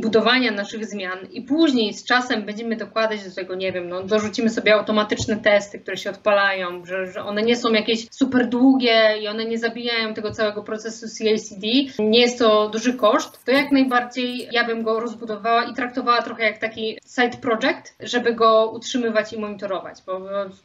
budowania 0.01 0.51
naszych 0.51 0.87
zmian 0.87 1.19
i 1.33 1.43
później 1.43 1.95
z 1.95 2.05
czasem 2.05 2.43
będziemy 2.43 2.77
dokładać 2.77 3.25
do 3.25 3.35
tego, 3.35 3.55
nie 3.55 3.73
wiem, 3.73 3.89
no, 3.89 4.03
dorzucimy 4.03 4.51
sobie 4.51 4.75
automatyczne 4.75 5.37
testy, 5.37 5.79
które 5.79 5.97
się 5.97 6.11
odpalają, 6.11 6.85
że, 6.85 7.13
że 7.13 7.25
one 7.25 7.43
nie 7.43 7.57
są 7.57 7.73
jakieś 7.73 8.07
super 8.11 8.49
długie 8.49 9.15
i 9.23 9.29
one 9.29 9.45
nie 9.45 9.59
zabijają 9.59 10.15
tego 10.15 10.31
całego 10.31 10.63
procesu 10.63 11.07
CI/CD, 11.19 11.67
nie 11.99 12.21
jest 12.21 12.39
to 12.39 12.69
duży 12.69 12.95
koszt, 12.95 13.45
to 13.45 13.53
jak 13.53 13.73
najbardziej 13.73 14.49
ja 14.53 14.65
bym 14.65 14.83
go 14.83 15.01
rozbudowała 15.01 15.65
i 15.65 15.75
traktowała 15.75 16.18
trochę 16.23 16.45
jak 16.45 16.59
taki 16.59 16.99
side 17.15 17.37
project, 17.41 17.95
żeby 18.01 18.35
go 18.35 18.71
utrzymywać 18.71 19.33
i 19.33 19.39
monitorować. 19.39 19.99
Bo 20.07 20.21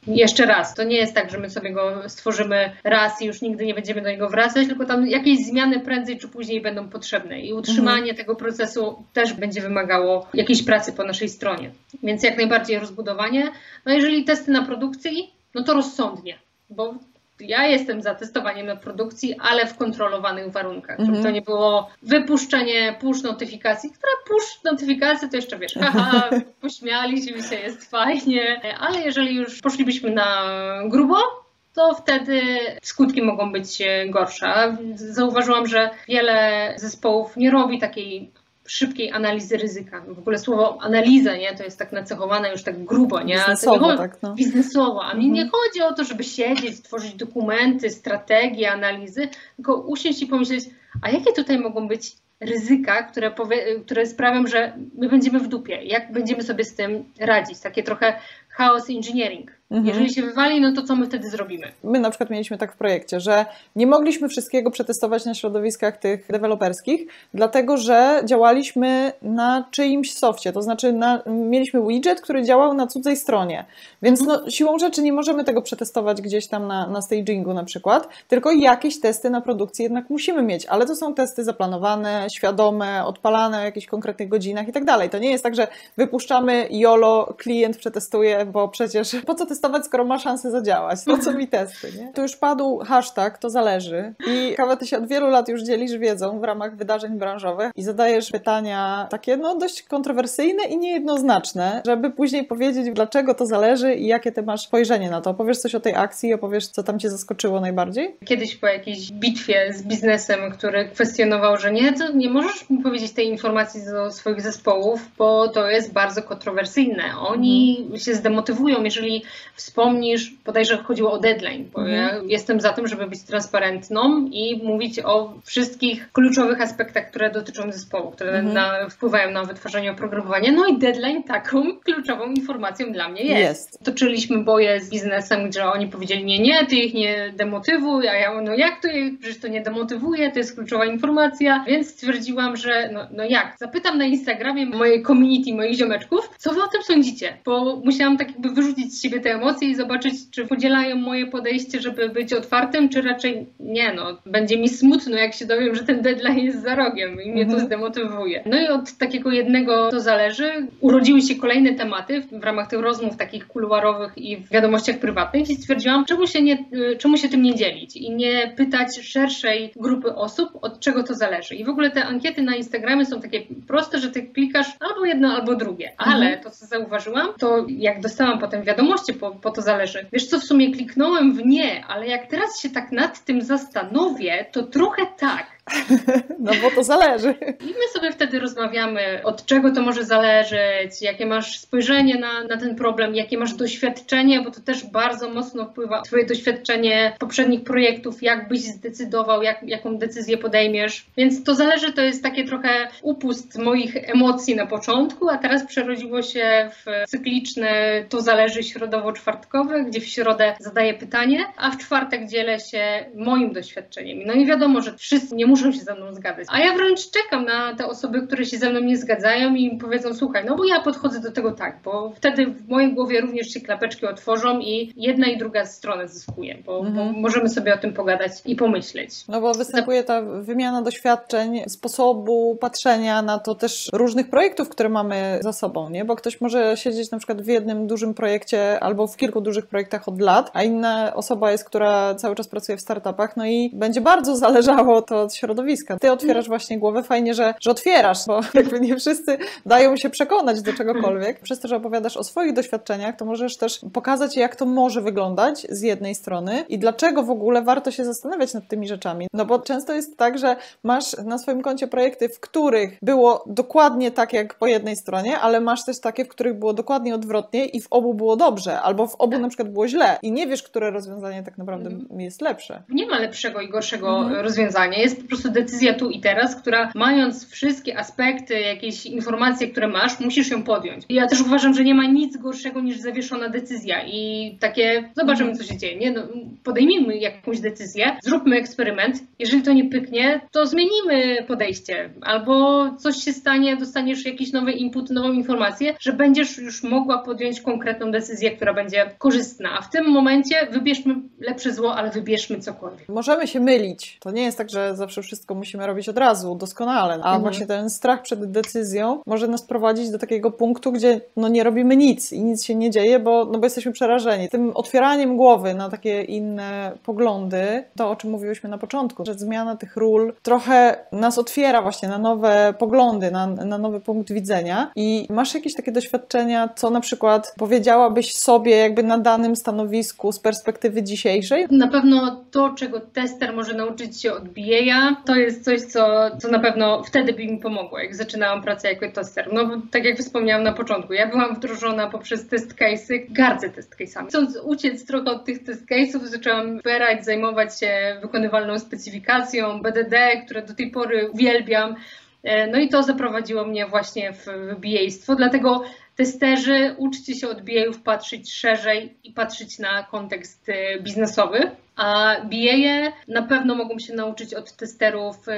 jeszcze 0.07 0.45
raz, 0.45 0.73
to 0.75 0.83
nie 0.83 0.97
jest 0.97 1.13
tak, 1.13 1.31
że 1.31 1.37
my 1.37 1.49
sobie 1.49 1.71
go 1.71 2.09
stworzymy 2.09 2.71
raz 2.83 3.21
i 3.21 3.25
już 3.25 3.41
nigdy 3.41 3.65
nie 3.65 3.73
będziemy 3.73 4.01
do 4.01 4.09
niego 4.09 4.29
wracać, 4.29 4.67
tylko 4.67 4.85
tam 4.85 5.07
jakieś 5.07 5.45
zmiany 5.45 5.79
prędzej 5.79 6.17
czy 6.17 6.27
później 6.27 6.61
będą 6.61 6.89
potrzebne 6.89 7.41
i 7.41 7.53
utrzymanie 7.53 8.09
mhm. 8.09 8.17
tego 8.17 8.35
procesu 8.35 9.03
też 9.13 9.33
będzie 9.33 9.61
wymagało 9.61 10.27
jakiejś 10.33 10.63
pracy 10.63 10.93
po 10.93 11.03
naszej 11.03 11.29
stronie. 11.29 11.71
Więc 12.03 12.23
jak 12.23 12.37
najbardziej 12.37 12.79
rozbudowanie. 12.79 13.51
No 13.85 13.93
jeżeli 13.93 14.23
testy 14.23 14.51
na 14.51 14.65
produkcji, 14.65 15.33
no 15.55 15.63
to 15.63 15.73
rozsądnie, 15.73 16.39
bo 16.69 16.95
ja 17.43 17.65
jestem 17.67 18.01
za 18.01 18.15
testowaniem 18.15 18.65
na 18.65 18.75
produkcji, 18.75 19.35
ale 19.39 19.67
w 19.67 19.77
kontrolowanych 19.77 20.51
warunkach. 20.51 20.99
Żeby 20.99 21.11
to 21.11 21.17
mhm. 21.17 21.33
nie 21.33 21.41
było 21.41 21.89
wypuszczenie 22.01 22.95
push 22.99 23.21
notyfikacji, 23.23 23.89
która 23.89 24.11
push 24.27 24.63
notyfikacji 24.63 25.29
to 25.29 25.35
jeszcze 25.35 25.59
wiesz, 25.59 25.73
haha, 25.73 26.29
pośmialiśmy 26.61 27.43
się, 27.43 27.55
jest 27.55 27.89
fajnie, 27.89 28.61
ale 28.79 29.01
jeżeli 29.01 29.35
już 29.35 29.61
poszlibyśmy 29.61 30.11
na 30.11 30.43
grubo, 30.85 31.43
to 31.73 31.95
wtedy 31.95 32.41
skutki 32.81 33.21
mogą 33.21 33.51
być 33.51 33.83
gorsze. 34.09 34.77
Zauważyłam, 34.95 35.67
że 35.67 35.89
wiele 36.07 36.73
zespołów 36.77 37.37
nie 37.37 37.51
robi 37.51 37.79
takiej 37.79 38.31
szybkiej 38.67 39.11
analizy 39.11 39.57
ryzyka. 39.57 40.01
W 40.07 40.19
ogóle 40.19 40.39
słowo 40.39 40.77
analiza, 40.81 41.37
nie, 41.37 41.55
to 41.55 41.63
jest 41.63 41.79
tak 41.79 41.91
nacechowane 41.91 42.51
już 42.51 42.63
tak 42.63 42.83
grubo, 42.85 43.21
nie? 43.21 43.35
Biznesowo, 43.35 43.91
nie 43.91 43.97
tak, 43.97 44.21
no. 44.21 44.33
Biznesowo, 44.35 45.05
a 45.05 45.13
mi 45.13 45.31
nie 45.31 45.41
mhm. 45.41 45.51
chodzi 45.51 45.81
o 45.81 45.93
to, 45.93 46.03
żeby 46.03 46.23
siedzieć, 46.23 46.81
tworzyć 46.81 47.13
dokumenty, 47.13 47.89
strategie, 47.89 48.71
analizy, 48.71 49.29
tylko 49.55 49.75
usiąść 49.75 50.21
i 50.21 50.27
pomyśleć, 50.27 50.63
a 51.01 51.09
jakie 51.09 51.33
tutaj 51.33 51.59
mogą 51.59 51.87
być 51.87 52.15
ryzyka, 52.39 53.03
które, 53.03 53.31
powie, 53.31 53.79
które 53.79 54.05
sprawią, 54.05 54.47
że 54.47 54.73
my 54.97 55.09
będziemy 55.09 55.39
w 55.39 55.47
dupie, 55.47 55.83
jak 55.83 56.11
będziemy 56.11 56.43
sobie 56.43 56.63
z 56.63 56.75
tym 56.75 57.03
radzić, 57.19 57.59
takie 57.59 57.83
trochę 57.83 58.19
chaos 58.49 58.89
engineering. 58.89 59.51
Mhm. 59.73 59.85
Jeżeli 59.85 60.13
się 60.13 60.21
wywali, 60.21 60.61
no 60.61 60.71
to 60.71 60.81
co 60.81 60.95
my 60.95 61.05
wtedy 61.05 61.29
zrobimy? 61.29 61.71
My 61.83 61.99
na 61.99 62.09
przykład 62.09 62.29
mieliśmy 62.29 62.57
tak 62.57 62.73
w 62.73 62.77
projekcie, 62.77 63.19
że 63.19 63.45
nie 63.75 63.87
mogliśmy 63.87 64.29
wszystkiego 64.29 64.71
przetestować 64.71 65.25
na 65.25 65.33
środowiskach 65.33 65.97
tych 65.97 66.27
deweloperskich, 66.29 67.07
dlatego 67.33 67.77
że 67.77 68.21
działaliśmy 68.25 69.13
na 69.21 69.65
czyimś 69.71 70.13
softie, 70.13 70.53
to 70.53 70.61
znaczy 70.61 70.93
na, 70.93 71.21
mieliśmy 71.25 71.87
widget, 71.87 72.21
który 72.21 72.43
działał 72.43 72.73
na 72.73 72.87
cudzej 72.87 73.17
stronie, 73.17 73.65
więc 74.01 74.21
mhm. 74.21 74.39
no, 74.43 74.49
siłą 74.51 74.79
rzeczy 74.79 75.01
nie 75.01 75.13
możemy 75.13 75.43
tego 75.43 75.61
przetestować 75.61 76.21
gdzieś 76.21 76.47
tam 76.47 76.67
na, 76.67 76.87
na 76.87 77.01
stagingu 77.01 77.53
na 77.53 77.63
przykład, 77.63 78.07
tylko 78.27 78.51
jakieś 78.51 78.99
testy 78.99 79.29
na 79.29 79.41
produkcji 79.41 79.83
jednak 79.83 80.09
musimy 80.09 80.43
mieć, 80.43 80.65
ale 80.65 80.85
to 80.85 80.95
są 80.95 81.13
testy 81.13 81.43
zaplanowane, 81.43 82.27
świadome, 82.33 83.05
odpalane 83.05 83.59
o 83.59 83.63
jakichś 83.63 83.87
konkretnych 83.87 84.29
godzinach 84.29 84.67
i 84.67 84.71
tak 84.71 84.85
dalej. 84.85 85.09
To 85.09 85.17
nie 85.17 85.31
jest 85.31 85.43
tak, 85.43 85.55
że 85.55 85.67
wypuszczamy 85.97 86.67
YOLO, 86.71 87.33
klient 87.37 87.77
przetestuje, 87.77 88.45
bo 88.45 88.67
przecież 88.67 89.15
po 89.27 89.35
co 89.35 89.45
testować 89.45 89.62
testować, 89.63 89.85
skoro 89.85 90.05
ma 90.05 90.19
szansę 90.19 90.51
zadziałać. 90.51 90.99
Po 91.05 91.17
co 91.17 91.33
mi 91.33 91.47
testy, 91.47 91.91
nie? 91.97 92.13
Tu 92.13 92.21
już 92.21 92.35
padł 92.35 92.77
hashtag, 92.77 93.37
to 93.37 93.49
zależy. 93.49 94.13
I 94.27 94.53
Kawa, 94.57 94.75
ty 94.75 94.87
się 94.87 94.97
od 94.97 95.07
wielu 95.07 95.27
lat 95.27 95.49
już 95.49 95.63
dzielisz 95.63 95.97
wiedzą 95.97 96.39
w 96.39 96.43
ramach 96.43 96.75
wydarzeń 96.75 97.17
branżowych 97.17 97.71
i 97.75 97.83
zadajesz 97.83 98.31
pytania 98.31 99.07
takie, 99.09 99.37
no, 99.37 99.57
dość 99.57 99.83
kontrowersyjne 99.83 100.63
i 100.63 100.77
niejednoznaczne, 100.77 101.81
żeby 101.85 102.11
później 102.11 102.43
powiedzieć, 102.43 102.87
dlaczego 102.93 103.33
to 103.33 103.45
zależy 103.45 103.93
i 103.93 104.07
jakie 104.07 104.31
ty 104.31 104.43
masz 104.43 104.61
spojrzenie 104.61 105.09
na 105.09 105.21
to. 105.21 105.29
Opowiesz 105.29 105.57
coś 105.57 105.75
o 105.75 105.79
tej 105.79 105.95
akcji, 105.95 106.33
opowiesz, 106.33 106.67
co 106.67 106.83
tam 106.83 106.99
cię 106.99 107.09
zaskoczyło 107.09 107.61
najbardziej? 107.61 108.15
Kiedyś 108.25 108.55
po 108.55 108.67
jakiejś 108.67 109.11
bitwie 109.11 109.73
z 109.73 109.83
biznesem, 109.83 110.51
który 110.51 110.85
kwestionował, 110.85 111.57
że 111.57 111.71
nie, 111.71 111.93
to 111.93 112.11
nie 112.11 112.29
możesz 112.29 112.69
mi 112.69 112.77
powiedzieć 112.77 113.11
tej 113.11 113.27
informacji 113.27 113.81
do 113.85 114.11
swoich 114.11 114.41
zespołów, 114.41 115.11
bo 115.17 115.47
to 115.47 115.67
jest 115.69 115.93
bardzo 115.93 116.23
kontrowersyjne. 116.23 117.03
Oni 117.19 117.77
mhm. 117.81 117.99
się 117.99 118.15
zdemotywują, 118.15 118.83
jeżeli 118.83 119.23
wspomnisz, 119.55 120.33
bodajże 120.45 120.77
chodziło 120.77 121.11
o 121.11 121.19
deadline, 121.19 121.69
bo 121.73 121.81
mhm. 121.81 121.97
ja 121.97 122.21
jestem 122.27 122.61
za 122.61 122.73
tym, 122.73 122.87
żeby 122.87 123.07
być 123.07 123.23
transparentną 123.23 124.29
i 124.31 124.61
mówić 124.63 124.99
o 124.99 125.33
wszystkich 125.43 126.11
kluczowych 126.11 126.61
aspektach, 126.61 127.09
które 127.09 127.31
dotyczą 127.31 127.71
zespołu, 127.71 128.11
które 128.11 128.31
mhm. 128.31 128.53
na, 128.53 128.89
wpływają 128.89 129.31
na 129.31 129.43
wytwarzanie 129.43 129.91
oprogramowania. 129.91 130.51
No 130.51 130.67
i 130.67 130.77
deadline 130.77 131.23
taką 131.23 131.77
kluczową 131.77 132.25
informacją 132.25 132.91
dla 132.91 133.09
mnie 133.09 133.23
jest. 133.23 133.39
jest. 133.41 133.83
Toczyliśmy 133.83 134.43
boje 134.43 134.81
z 134.81 134.89
biznesem, 134.89 135.49
gdzie 135.49 135.65
oni 135.65 135.87
powiedzieli, 135.87 136.25
nie, 136.25 136.39
nie, 136.39 136.65
ty 136.65 136.75
ich 136.75 136.93
nie 136.93 137.33
demotywuj, 137.35 138.07
a 138.07 138.13
ja, 138.13 138.41
no 138.41 138.53
jak 138.53 138.81
to, 138.81 138.87
przecież 139.19 139.41
to 139.41 139.47
nie 139.47 139.61
demotywuje, 139.61 140.31
to 140.31 140.39
jest 140.39 140.55
kluczowa 140.55 140.85
informacja, 140.85 141.63
więc 141.67 141.89
stwierdziłam, 141.89 142.57
że 142.57 142.89
no, 142.93 143.07
no 143.11 143.23
jak, 143.23 143.55
zapytam 143.59 143.97
na 143.97 144.05
Instagramie 144.05 144.65
mojej 144.65 145.03
community, 145.03 145.53
moich 145.53 145.77
ziomeczków, 145.77 146.29
co 146.37 146.53
wy 146.53 146.63
o 146.63 146.67
tym 146.67 146.83
sądzicie, 146.83 147.37
bo 147.45 147.81
musiałam 147.85 148.17
tak 148.17 148.27
jakby 148.27 148.49
wyrzucić 148.49 148.93
z 148.93 149.01
siebie 149.01 149.19
te 149.19 149.42
emocje 149.43 149.69
i 149.69 149.75
zobaczyć, 149.75 150.13
czy 150.31 150.47
podzielają 150.47 150.95
moje 150.95 151.27
podejście, 151.27 151.81
żeby 151.81 152.09
być 152.09 152.33
otwartym, 152.33 152.89
czy 152.89 153.01
raczej 153.01 153.45
nie, 153.59 153.93
no, 153.93 154.17
będzie 154.25 154.57
mi 154.57 154.69
smutno, 154.69 155.17
jak 155.17 155.33
się 155.33 155.45
dowiem, 155.45 155.75
że 155.75 155.83
ten 155.83 156.01
deadline 156.01 156.39
jest 156.39 156.63
za 156.63 156.75
rogiem 156.75 157.21
i 157.21 157.31
mnie 157.31 157.45
to 157.45 157.51
mhm. 157.51 157.65
zdemotywuje. 157.65 158.43
No 158.45 158.61
i 158.61 158.67
od 158.67 158.97
takiego 158.97 159.31
jednego 159.31 159.89
to 159.89 159.99
zależy. 159.99 160.67
Urodziły 160.79 161.21
się 161.21 161.35
kolejne 161.35 161.73
tematy 161.73 162.21
w 162.31 162.43
ramach 162.43 162.67
tych 162.67 162.79
rozmów 162.79 163.17
takich 163.17 163.47
kuluarowych 163.47 164.17
i 164.17 164.37
w 164.37 164.49
wiadomościach 164.49 164.99
prywatnych 164.99 165.49
i 165.49 165.55
stwierdziłam, 165.55 166.05
czemu 166.05 166.27
się, 166.27 166.41
nie, 166.41 166.65
czemu 166.97 167.17
się 167.17 167.29
tym 167.29 167.41
nie 167.41 167.55
dzielić 167.55 167.95
i 167.95 168.11
nie 168.11 168.53
pytać 168.57 168.99
szerszej 169.01 169.71
grupy 169.75 170.15
osób, 170.15 170.49
od 170.61 170.79
czego 170.79 171.03
to 171.03 171.13
zależy. 171.13 171.55
I 171.55 171.65
w 171.65 171.69
ogóle 171.69 171.91
te 171.91 172.05
ankiety 172.05 172.41
na 172.41 172.55
Instagramie 172.55 173.05
są 173.05 173.21
takie 173.21 173.41
proste, 173.67 173.99
że 173.99 174.11
ty 174.11 174.23
klikasz 174.23 174.67
albo 174.79 175.05
jedno, 175.05 175.33
albo 175.35 175.55
drugie. 175.55 175.91
Ale 175.97 176.25
mhm. 176.25 176.43
to, 176.43 176.49
co 176.49 176.65
zauważyłam, 176.65 177.27
to 177.39 177.65
jak 177.69 178.01
dostałam 178.01 178.39
potem 178.39 178.63
wiadomości, 178.63 179.13
po, 179.13 179.32
po 179.41 179.51
to 179.51 179.61
zależy. 179.61 180.05
Wiesz 180.13 180.27
co, 180.27 180.39
w 180.39 180.43
sumie 180.43 180.71
kliknąłem 180.71 181.33
w 181.33 181.45
nie, 181.45 181.85
ale 181.85 182.07
jak 182.07 182.27
teraz 182.27 182.59
się 182.61 182.69
tak 182.69 182.91
nad 182.91 183.25
tym 183.25 183.41
zastanowię, 183.41 184.45
to 184.51 184.63
trochę 184.63 185.05
tak. 185.17 185.52
No 186.39 186.51
bo 186.61 186.71
to 186.71 186.83
zależy. 186.83 187.35
I 187.61 187.65
my 187.65 187.87
sobie 187.93 188.11
wtedy 188.11 188.39
rozmawiamy, 188.39 189.21
od 189.23 189.45
czego 189.45 189.71
to 189.71 189.81
może 189.81 190.05
zależeć, 190.05 191.01
jakie 191.01 191.25
masz 191.25 191.59
spojrzenie 191.59 192.19
na, 192.19 192.43
na 192.43 192.57
ten 192.57 192.75
problem, 192.75 193.15
jakie 193.15 193.37
masz 193.37 193.53
doświadczenie, 193.53 194.41
bo 194.41 194.51
to 194.51 194.61
też 194.61 194.85
bardzo 194.85 195.29
mocno 195.29 195.65
wpływa 195.65 196.01
Twoje 196.01 196.25
doświadczenie 196.25 197.15
poprzednich 197.19 197.63
projektów, 197.63 198.23
jak 198.23 198.47
byś 198.47 198.61
zdecydował, 198.61 199.41
jak, 199.41 199.63
jaką 199.63 199.97
decyzję 199.97 200.37
podejmiesz. 200.37 201.05
Więc 201.17 201.43
to 201.43 201.55
zależy, 201.55 201.93
to 201.93 202.01
jest 202.01 202.23
takie 202.23 202.43
trochę 202.43 202.87
upust 203.01 203.57
moich 203.57 204.09
emocji 204.09 204.55
na 204.55 204.65
początku, 204.65 205.29
a 205.29 205.37
teraz 205.37 205.65
przerodziło 205.65 206.21
się 206.21 206.69
w 206.71 207.09
cykliczne 207.09 208.03
to 208.09 208.21
zależy 208.21 208.63
środowo-czwartkowe, 208.63 209.83
gdzie 209.83 210.01
w 210.01 210.07
środę 210.07 210.55
zadaję 210.59 210.93
pytanie, 210.93 211.45
a 211.57 211.71
w 211.71 211.77
czwartek 211.77 212.27
dzielę 212.27 212.59
się 212.59 213.05
moim 213.15 213.53
doświadczeniem. 213.53 214.19
No 214.25 214.33
i 214.33 214.45
wiadomo, 214.45 214.81
że 214.81 214.97
wszyscy 214.97 215.35
nie 215.35 215.45
muszą 215.53 215.71
się 215.71 215.79
ze 215.79 215.95
mną 215.95 216.13
zgadzać. 216.13 216.47
A 216.51 216.59
ja 216.59 216.73
wręcz 216.73 217.09
czekam 217.09 217.45
na 217.45 217.75
te 217.75 217.85
osoby, 217.87 218.27
które 218.27 218.45
się 218.45 218.57
ze 218.57 218.69
mną 218.69 218.79
nie 218.79 218.97
zgadzają 218.97 219.55
i 219.55 219.77
powiedzą, 219.77 220.13
słuchaj, 220.13 220.45
no 220.45 220.55
bo 220.55 220.65
ja 220.65 220.81
podchodzę 220.81 221.19
do 221.19 221.31
tego 221.31 221.51
tak, 221.51 221.79
bo 221.83 222.11
wtedy 222.15 222.45
w 222.45 222.69
mojej 222.69 222.93
głowie 222.93 223.21
również 223.21 223.47
się 223.47 223.61
klapeczki 223.61 224.05
otworzą 224.05 224.59
i 224.59 224.93
jedna 224.95 225.27
i 225.27 225.37
druga 225.37 225.65
strona 225.65 226.07
zyskuje, 226.07 226.57
bo, 226.65 226.79
mhm. 226.79 226.95
bo 226.95 227.19
możemy 227.19 227.49
sobie 227.49 227.73
o 227.73 227.77
tym 227.77 227.93
pogadać 227.93 228.31
i 228.45 228.55
pomyśleć. 228.55 229.27
No 229.27 229.41
bo 229.41 229.53
występuje 229.53 230.03
ta 230.03 230.21
wymiana 230.21 230.81
doświadczeń, 230.81 231.63
sposobu 231.67 232.57
patrzenia 232.61 233.21
na 233.21 233.39
to 233.39 233.55
też 233.55 233.89
różnych 233.93 234.29
projektów, 234.29 234.69
które 234.69 234.89
mamy 234.89 235.39
za 235.41 235.53
sobą, 235.53 235.89
nie? 235.89 236.05
Bo 236.05 236.15
ktoś 236.15 236.41
może 236.41 236.77
siedzieć 236.77 237.11
na 237.11 237.17
przykład 237.17 237.41
w 237.41 237.47
jednym 237.47 237.87
dużym 237.87 238.13
projekcie 238.13 238.79
albo 238.79 239.07
w 239.07 239.17
kilku 239.17 239.41
dużych 239.41 239.65
projektach 239.65 240.07
od 240.07 240.21
lat, 240.21 240.51
a 240.53 240.63
inna 240.63 241.13
osoba 241.15 241.51
jest, 241.51 241.65
która 241.65 242.15
cały 242.15 242.35
czas 242.35 242.47
pracuje 242.47 242.77
w 242.77 242.81
startupach, 242.81 243.37
no 243.37 243.45
i 243.45 243.69
będzie 243.73 244.01
bardzo 244.01 244.35
zależało 244.35 245.01
to 245.01 245.21
od 245.21 245.33
środowiska. 245.43 245.97
Ty 245.99 246.11
otwierasz 246.11 246.47
właśnie 246.47 246.79
głowę, 246.79 247.03
fajnie, 247.03 247.33
że, 247.33 247.53
że 247.61 247.71
otwierasz, 247.71 248.17
bo 248.27 248.41
jakby 248.53 248.79
nie 248.79 248.95
wszyscy 248.95 249.37
dają 249.65 249.97
się 249.97 250.09
przekonać 250.09 250.61
do 250.61 250.73
czegokolwiek. 250.73 251.39
Przez 251.39 251.59
to, 251.59 251.67
że 251.67 251.75
opowiadasz 251.75 252.17
o 252.17 252.23
swoich 252.23 252.53
doświadczeniach, 252.53 253.15
to 253.15 253.25
możesz 253.25 253.57
też 253.57 253.79
pokazać, 253.93 254.37
jak 254.37 254.55
to 254.55 254.65
może 254.65 255.01
wyglądać 255.01 255.67
z 255.69 255.81
jednej 255.81 256.15
strony 256.15 256.65
i 256.69 256.79
dlaczego 256.79 257.23
w 257.23 257.29
ogóle 257.29 257.61
warto 257.61 257.91
się 257.91 258.05
zastanawiać 258.05 258.53
nad 258.53 258.67
tymi 258.67 258.87
rzeczami. 258.87 259.27
No 259.33 259.45
bo 259.45 259.59
często 259.59 259.93
jest 259.93 260.17
tak, 260.17 260.37
że 260.37 260.55
masz 260.83 261.17
na 261.17 261.37
swoim 261.37 261.61
koncie 261.61 261.87
projekty, 261.87 262.29
w 262.29 262.39
których 262.39 262.97
było 263.01 263.43
dokładnie 263.47 264.11
tak 264.11 264.33
jak 264.33 264.53
po 264.53 264.67
jednej 264.67 264.95
stronie, 264.95 265.39
ale 265.39 265.61
masz 265.61 265.85
też 265.85 265.99
takie, 265.99 266.25
w 266.25 266.27
których 266.27 266.59
było 266.59 266.73
dokładnie 266.73 267.15
odwrotnie 267.15 267.65
i 267.65 267.81
w 267.81 267.87
obu 267.89 268.13
było 268.13 268.35
dobrze, 268.35 268.81
albo 268.81 269.07
w 269.07 269.15
obu 269.15 269.39
na 269.39 269.47
przykład 269.47 269.69
było 269.69 269.87
źle 269.87 270.19
i 270.21 270.31
nie 270.31 270.47
wiesz, 270.47 270.63
które 270.63 270.91
rozwiązanie 270.91 271.43
tak 271.43 271.57
naprawdę 271.57 271.89
mhm. 271.89 272.21
jest 272.21 272.41
lepsze. 272.41 272.83
Nie 272.89 273.07
ma 273.07 273.19
lepszego 273.19 273.61
i 273.61 273.69
gorszego 273.69 274.17
mhm. 274.19 274.41
rozwiązania. 274.41 274.97
Jest 274.97 275.21
po 275.21 275.27
prostu 275.33 275.51
decyzja 275.51 275.93
tu 275.93 276.09
i 276.09 276.19
teraz, 276.19 276.55
która 276.55 276.91
mając 276.95 277.49
wszystkie 277.49 277.97
aspekty, 277.97 278.59
jakieś 278.59 279.05
informacje, 279.05 279.67
które 279.67 279.87
masz, 279.87 280.19
musisz 280.19 280.51
ją 280.51 280.63
podjąć. 280.63 281.03
Ja 281.09 281.27
też 281.27 281.41
uważam, 281.41 281.73
że 281.73 281.83
nie 281.83 281.95
ma 281.95 282.05
nic 282.05 282.37
gorszego 282.37 282.81
niż 282.81 282.97
zawieszona 282.97 283.49
decyzja 283.49 284.05
i 284.05 284.57
takie 284.59 285.09
zobaczymy, 285.15 285.55
co 285.55 285.63
się 285.63 285.77
dzieje. 285.77 285.97
Nie? 285.97 286.11
No, 286.11 286.21
podejmijmy 286.63 287.17
jakąś 287.17 287.59
decyzję, 287.59 288.17
zróbmy 288.23 288.55
eksperyment. 288.55 289.23
Jeżeli 289.39 289.63
to 289.63 289.73
nie 289.73 289.89
pyknie, 289.89 290.41
to 290.51 290.67
zmienimy 290.67 291.43
podejście 291.47 292.09
albo 292.21 292.85
coś 292.97 293.15
się 293.15 293.33
stanie, 293.33 293.77
dostaniesz 293.77 294.25
jakiś 294.25 294.51
nowy 294.51 294.71
input, 294.71 295.09
nową 295.09 295.31
informację, 295.31 295.93
że 295.99 296.13
będziesz 296.13 296.57
już 296.57 296.83
mogła 296.83 297.17
podjąć 297.17 297.61
konkretną 297.61 298.11
decyzję, 298.11 298.51
która 298.51 298.73
będzie 298.73 299.11
korzystna. 299.17 299.69
A 299.79 299.81
w 299.81 299.89
tym 299.89 300.09
momencie 300.09 300.67
wybierzmy 300.71 301.15
lepsze 301.39 301.73
zło, 301.73 301.95
ale 301.95 302.11
wybierzmy 302.11 302.59
cokolwiek. 302.59 303.09
Możemy 303.09 303.47
się 303.47 303.59
mylić. 303.59 304.17
To 304.19 304.31
nie 304.31 304.43
jest 304.43 304.57
tak, 304.57 304.69
że 304.69 304.95
zawsze 304.95 305.22
wszystko 305.23 305.55
musimy 305.55 305.87
robić 305.87 306.09
od 306.09 306.17
razu, 306.17 306.55
doskonale. 306.55 307.13
A 307.13 307.17
mhm. 307.17 307.41
właśnie 307.41 307.65
ten 307.65 307.89
strach 307.89 308.21
przed 308.21 308.51
decyzją 308.51 309.21
może 309.25 309.47
nas 309.47 309.61
prowadzić 309.61 310.09
do 310.09 310.19
takiego 310.19 310.51
punktu, 310.51 310.91
gdzie 310.91 311.21
no 311.35 311.47
nie 311.47 311.63
robimy 311.63 311.97
nic 311.97 312.33
i 312.33 312.43
nic 312.43 312.63
się 312.63 312.75
nie 312.75 312.89
dzieje, 312.89 313.19
bo, 313.19 313.45
no 313.45 313.59
bo 313.59 313.65
jesteśmy 313.65 313.91
przerażeni. 313.91 314.49
Tym 314.49 314.71
otwieraniem 314.75 315.37
głowy 315.37 315.73
na 315.73 315.89
takie 315.89 316.21
inne 316.21 316.91
poglądy, 317.03 317.83
to 317.95 318.09
o 318.09 318.15
czym 318.15 318.31
mówiłyśmy 318.31 318.69
na 318.69 318.77
początku, 318.77 319.25
że 319.25 319.33
zmiana 319.33 319.75
tych 319.75 319.97
ról 319.97 320.33
trochę 320.41 321.05
nas 321.11 321.37
otwiera 321.37 321.81
właśnie 321.81 322.09
na 322.09 322.17
nowe 322.17 322.73
poglądy, 322.79 323.31
na, 323.31 323.47
na 323.47 323.77
nowy 323.77 323.99
punkt 323.99 324.31
widzenia. 324.31 324.91
I 324.95 325.27
masz 325.29 325.53
jakieś 325.53 325.75
takie 325.75 325.91
doświadczenia, 325.91 326.69
co 326.75 326.89
na 326.89 326.99
przykład 326.99 327.53
powiedziałabyś 327.57 328.35
sobie 328.35 328.75
jakby 328.75 329.03
na 329.03 329.17
danym 329.17 329.55
stanowisku 329.55 330.31
z 330.31 330.39
perspektywy 330.39 331.03
dzisiejszej? 331.03 331.65
Na 331.71 331.87
pewno 331.87 332.43
to, 332.51 332.69
czego 332.69 332.99
tester 332.99 333.55
może 333.55 333.73
nauczyć 333.73 334.21
się 334.21 334.33
od 334.33 334.43
BA, 334.43 335.12
to 335.15 335.35
jest 335.35 335.63
coś, 335.63 335.81
co, 335.81 336.31
co 336.37 336.47
na 336.47 336.59
pewno 336.59 337.03
wtedy 337.03 337.33
by 337.33 337.47
mi 337.47 337.57
pomogło, 337.57 337.99
jak 337.99 338.15
zaczynałam 338.15 338.61
pracę 338.61 338.89
jako 338.89 339.11
tester. 339.11 339.53
No 339.53 339.81
tak 339.91 340.05
jak 340.05 340.17
wspomniałam 340.17 340.63
na 340.63 340.73
początku, 340.73 341.13
ja 341.13 341.27
byłam 341.27 341.55
wdrożona 341.55 342.09
poprzez 342.09 342.47
test 342.47 342.75
case'y, 342.75 343.25
gardzę 343.29 343.69
test 343.69 343.95
case'ami. 343.99 344.27
Chcąc 344.27 344.59
uciec 344.63 345.05
trochę 345.05 345.31
od 345.31 345.45
tych 345.45 345.63
test 345.63 345.85
case'ów, 345.89 346.25
zaczęłam 346.25 346.77
wybierać, 346.77 347.25
zajmować 347.25 347.79
się 347.79 348.17
wykonywalną 348.21 348.79
specyfikacją, 348.79 349.81
BDD, 349.81 350.41
które 350.45 350.61
do 350.61 350.73
tej 350.73 350.91
pory 350.91 351.29
uwielbiam. 351.29 351.95
E, 352.43 352.67
no 352.67 352.79
i 352.79 352.89
to 352.89 353.03
zaprowadziło 353.03 353.65
mnie 353.65 353.85
właśnie 353.85 354.33
w 354.33 354.45
BA-stwo, 354.79 355.35
dlatego 355.35 355.83
testerzy 356.15 356.95
uczcie 356.97 357.35
się 357.35 357.47
od 357.49 357.61
BA-ów 357.61 358.01
patrzeć 358.01 358.53
szerzej 358.53 359.13
i 359.23 359.31
patrzeć 359.31 359.79
na 359.79 360.03
kontekst 360.03 360.69
e, 360.69 360.99
biznesowy. 360.99 361.71
A 361.95 362.35
BA 362.43 363.11
na 363.27 363.41
pewno 363.41 363.75
mogą 363.75 363.99
się 363.99 364.13
nauczyć 364.13 364.53
od 364.53 364.71
testerów 364.71 365.47
y, 365.47 365.51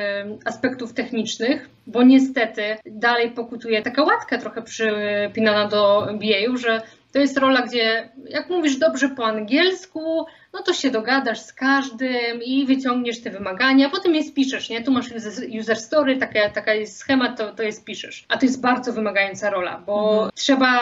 aspektów 0.45 0.93
technicznych, 0.93 1.69
bo 1.87 2.03
niestety 2.03 2.61
dalej 2.85 3.31
pokutuje 3.31 3.81
taka 3.81 4.03
łatka 4.03 4.37
trochę 4.37 4.61
przypinana 4.61 5.67
do 5.67 6.07
BA, 6.13 6.57
że 6.57 6.81
to 7.15 7.19
jest 7.19 7.37
rola, 7.37 7.61
gdzie 7.61 8.09
jak 8.29 8.49
mówisz 8.49 8.77
dobrze 8.77 9.09
po 9.09 9.25
angielsku, 9.25 10.25
no 10.53 10.61
to 10.61 10.73
się 10.73 10.91
dogadasz 10.91 11.39
z 11.39 11.53
każdym 11.53 12.43
i 12.45 12.65
wyciągniesz 12.65 13.21
te 13.21 13.29
wymagania, 13.29 13.89
potem 13.89 14.15
je 14.15 14.23
spiszesz, 14.23 14.69
nie? 14.69 14.83
Tu 14.83 14.91
masz 14.91 15.05
user 15.59 15.77
story, 15.77 16.17
taka, 16.17 16.49
taka 16.49 16.73
jest 16.73 16.97
schemat, 16.97 17.37
to, 17.37 17.55
to 17.55 17.63
je 17.63 17.71
spiszesz. 17.71 18.25
A 18.29 18.37
to 18.37 18.45
jest 18.45 18.61
bardzo 18.61 18.93
wymagająca 18.93 19.49
rola, 19.49 19.83
bo 19.85 20.13
mhm. 20.13 20.31
trzeba 20.35 20.79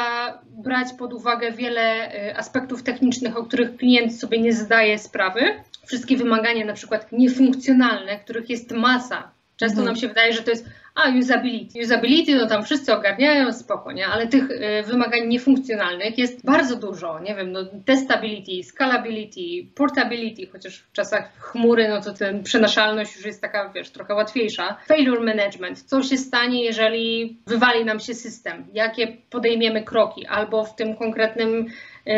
brać 0.49 0.88
pod 0.97 1.13
uwagę 1.13 1.51
wiele 1.51 2.15
y, 2.29 2.38
aspektów 2.38 2.84
technicznych, 2.84 3.38
o 3.38 3.43
których 3.43 3.77
klient 3.77 4.19
sobie 4.19 4.41
nie 4.41 4.53
zdaje 4.53 4.99
sprawy. 4.99 5.41
Wszystkie 5.86 6.17
wymagania 6.17 6.65
na 6.65 6.73
przykład 6.73 7.11
niefunkcjonalne, 7.11 8.19
których 8.19 8.49
jest 8.49 8.71
masa. 8.71 9.31
Często 9.57 9.79
mhm. 9.79 9.86
nam 9.86 9.95
się 9.95 10.07
wydaje, 10.07 10.34
że 10.34 10.43
to 10.43 10.49
jest 10.49 10.65
a, 10.96 11.10
usability. 11.10 11.82
Usability, 11.82 12.36
no 12.36 12.48
tam 12.48 12.64
wszyscy 12.64 12.94
ogarniają, 12.94 13.54
spoko, 13.54 13.91
nie? 13.91 14.08
Ale 14.08 14.28
tych 14.28 14.52
y, 14.52 14.84
wymagań 14.84 15.28
niefunkcjonalnych 15.28 16.18
jest 16.18 16.46
bardzo 16.46 16.76
dużo. 16.76 17.20
Nie 17.20 17.36
wiem, 17.36 17.52
no 17.52 17.60
testability, 17.86 18.64
scalability, 18.64 19.68
portability, 19.76 20.48
chociaż 20.52 20.78
w 20.78 20.91
czasach 20.91 21.38
chmury, 21.39 21.89
no 21.89 22.02
to 22.02 22.14
ten 22.14 22.44
przenaszalność 22.44 23.16
już 23.16 23.26
jest 23.26 23.41
taka, 23.41 23.70
wiesz, 23.70 23.89
trochę 23.89 24.14
łatwiejsza. 24.14 24.78
Failure 24.88 25.22
management. 25.24 25.82
Co 25.82 26.04
się 26.04 26.18
stanie, 26.18 26.64
jeżeli 26.64 27.38
wywali 27.48 27.86
nam 27.86 28.00
się 28.00 28.14
system? 28.14 28.66
Jakie 28.74 29.08
podejmiemy 29.30 29.84
kroki? 29.84 30.26
Albo 30.28 30.66
w 30.66 30.76
tym 30.76 30.96
konkretnym 30.96 31.68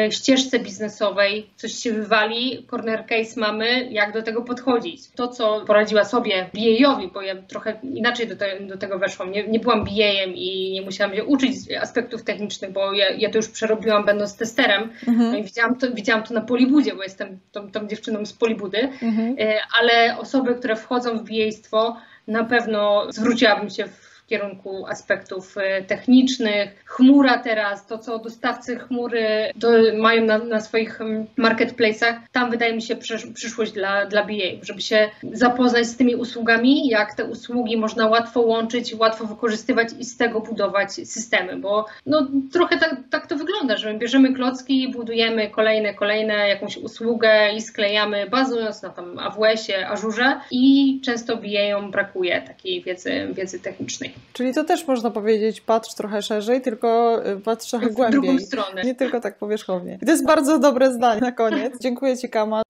ścieżce 0.10 0.60
biznesowej 0.60 1.50
coś 1.56 1.74
się 1.74 1.94
wywali, 1.94 2.66
corner 2.70 3.06
case 3.06 3.40
mamy, 3.40 3.88
jak 3.92 4.14
do 4.14 4.22
tego 4.22 4.42
podchodzić. 4.42 5.12
To, 5.16 5.28
co 5.28 5.62
poradziła 5.68 6.04
sobie 6.04 6.50
BA-owi, 6.54 7.08
bo 7.14 7.22
ja 7.22 7.36
trochę 7.36 7.80
inaczej 7.84 8.28
do, 8.28 8.36
te, 8.36 8.60
do 8.60 8.78
tego 8.78 9.00
weszłam. 9.00 9.32
Nie, 9.32 9.48
nie 9.48 9.60
byłam 9.60 9.84
BA-em 9.84 10.34
i 10.36 10.72
nie 10.74 10.82
musiałam 10.82 11.16
się 11.16 11.24
uczyć 11.24 11.56
aspektów 11.82 12.24
technicznych, 12.24 12.72
bo 12.72 12.94
ja, 12.94 13.10
ja 13.10 13.30
to 13.30 13.38
już 13.38 13.48
przerobiłam 13.48 14.06
będąc 14.06 14.38
testerem 14.38 14.90
mhm. 15.08 15.32
no 15.32 15.38
i 15.38 15.44
widziałam 15.44 15.76
to, 15.76 15.92
widziałam 15.92 16.24
to 16.24 16.34
na 16.34 16.42
Polibudzie, 16.42 16.96
bo 16.96 17.04
jestem 17.04 17.40
tą, 17.52 17.72
tą 17.72 17.88
dziewczyną 17.88 18.26
z 18.26 18.34
Polibudy, 18.34 18.90
mhm. 19.02 19.36
E, 19.40 19.58
ale 19.82 20.18
osoby, 20.18 20.56
które 20.56 20.76
wchodzą 20.76 21.18
w 21.18 21.24
BA-stwo, 21.24 21.98
na 22.28 22.44
pewno 22.44 23.06
zwróciłabym 23.10 23.70
się 23.70 23.86
w 23.86 24.05
w 24.26 24.28
kierunku 24.28 24.88
aspektów 24.88 25.58
e, 25.58 25.84
technicznych. 25.84 26.84
Chmura 26.86 27.38
teraz, 27.38 27.88
to 27.88 27.98
co 27.98 28.20
dostawcy 28.20 28.80
chmury 28.80 29.52
mają 29.98 30.26
na, 30.26 30.38
na 30.38 30.62
swoich 30.62 31.00
marketplace'ach, 31.38 32.14
tam 32.32 32.52
wydaje 32.52 32.74
mi 32.74 32.82
się 32.82 32.96
przyszłość 33.34 33.72
dla, 33.72 34.06
dla 34.06 34.24
BA, 34.24 34.62
żeby 34.62 34.82
się 34.82 35.10
zapoznać 35.32 35.86
z 35.88 35.98
tymi 35.98 36.16
usługami, 36.16 36.88
jak 36.88 37.16
te 37.16 37.26
usługi 37.26 37.78
można 37.78 38.08
łatwo 38.08 38.42
łączyć, 38.42 38.96
łatwo 38.96 39.26
wykorzystywać 39.26 39.88
i 40.00 40.06
z 40.06 40.18
tego 40.18 40.42
budować 40.42 40.94
systemy, 40.94 41.58
bo 41.58 41.86
no, 42.06 42.28
trochę 42.54 42.80
tak, 42.80 42.98
tak 43.10 43.28
to 43.28 43.36
wygląda, 43.36 43.78
że 43.78 43.94
my 43.94 44.00
bierzemy 44.00 44.34
klocki, 44.34 44.92
budujemy 44.92 45.50
kolejne, 45.50 45.94
kolejne 45.94 46.50
jakąś 46.50 46.78
usługę 46.78 47.54
i 47.54 47.62
sklejamy 47.62 48.30
bazując 48.30 48.82
na 48.82 48.90
tam 48.90 49.20
AWS-ie, 49.20 49.88
Azurze 49.90 50.40
i 50.52 51.00
często 51.04 51.38
BA 51.38 51.82
brakuje 51.92 52.42
takiej 52.42 52.82
wiedzy, 52.82 53.28
wiedzy 53.34 53.60
technicznej. 53.60 54.15
Czyli 54.34 54.54
to 54.54 54.64
też 54.64 54.88
można 54.88 55.12
powiedzieć, 55.12 55.62
patrz 55.62 55.94
trochę 55.94 56.22
szerzej, 56.22 56.62
tylko 56.62 57.20
y, 57.28 57.40
patrz 57.40 57.70
trochę 57.70 57.90
głębiej. 57.90 58.22
Drugą 58.22 58.40
stronę. 58.40 58.84
Nie 58.84 58.96
tylko 58.96 59.22
tak 59.22 59.38
powierzchownie. 59.38 60.00
I 60.02 60.06
to 60.06 60.12
jest 60.12 60.26
bardzo 60.26 60.60
dobre 60.60 60.94
zdanie 60.94 61.22
na 61.22 61.32
koniec. 61.32 61.74
Dziękuję 61.82 62.18
Ci, 62.18 62.30
Kama. 62.30 62.62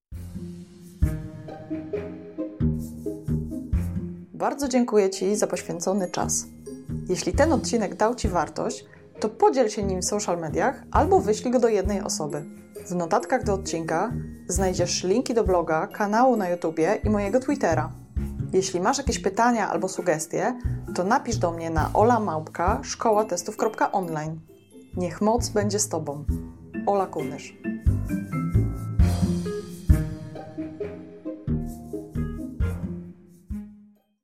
Bardzo 4.34 4.68
dziękuję 4.68 5.10
Ci 5.10 5.36
za 5.36 5.48
poświęcony 5.48 6.12
czas. 6.12 6.46
Jeśli 7.10 7.34
ten 7.34 7.54
odcinek 7.54 7.96
dał 7.96 8.16
Ci 8.16 8.28
wartość, 8.28 8.86
to 9.20 9.30
podziel 9.30 9.70
się 9.70 9.84
nim 9.84 10.02
w 10.02 10.06
social 10.06 10.38
mediach 10.38 10.84
albo 10.92 11.20
wyślij 11.20 11.52
go 11.52 11.60
do 11.60 11.68
jednej 11.68 12.02
osoby. 12.02 12.44
W 12.90 12.96
notatkach 12.96 13.44
do 13.44 13.54
odcinka 13.54 14.14
znajdziesz 14.48 15.04
linki 15.04 15.34
do 15.34 15.44
bloga, 15.44 15.88
kanału 15.88 16.38
na 16.38 16.50
YouTubie 16.50 17.00
i 17.04 17.10
mojego 17.10 17.40
Twittera. 17.40 18.05
Jeśli 18.56 18.82
masz 18.82 18.98
jakieś 18.98 19.20
pytania 19.20 19.70
albo 19.70 19.90
sugestie, 19.90 20.60
to 20.96 21.04
napisz 21.04 21.38
do 21.38 21.52
mnie 21.52 21.70
na 21.70 21.90
olamałpka 21.94 22.80
szkołatestów.online. 22.84 24.40
Niech 24.98 25.22
moc 25.22 25.50
będzie 25.50 25.80
z 25.80 25.90
Tobą. 25.90 26.26
Ola 26.86 27.06
Kunysz. 27.06 27.54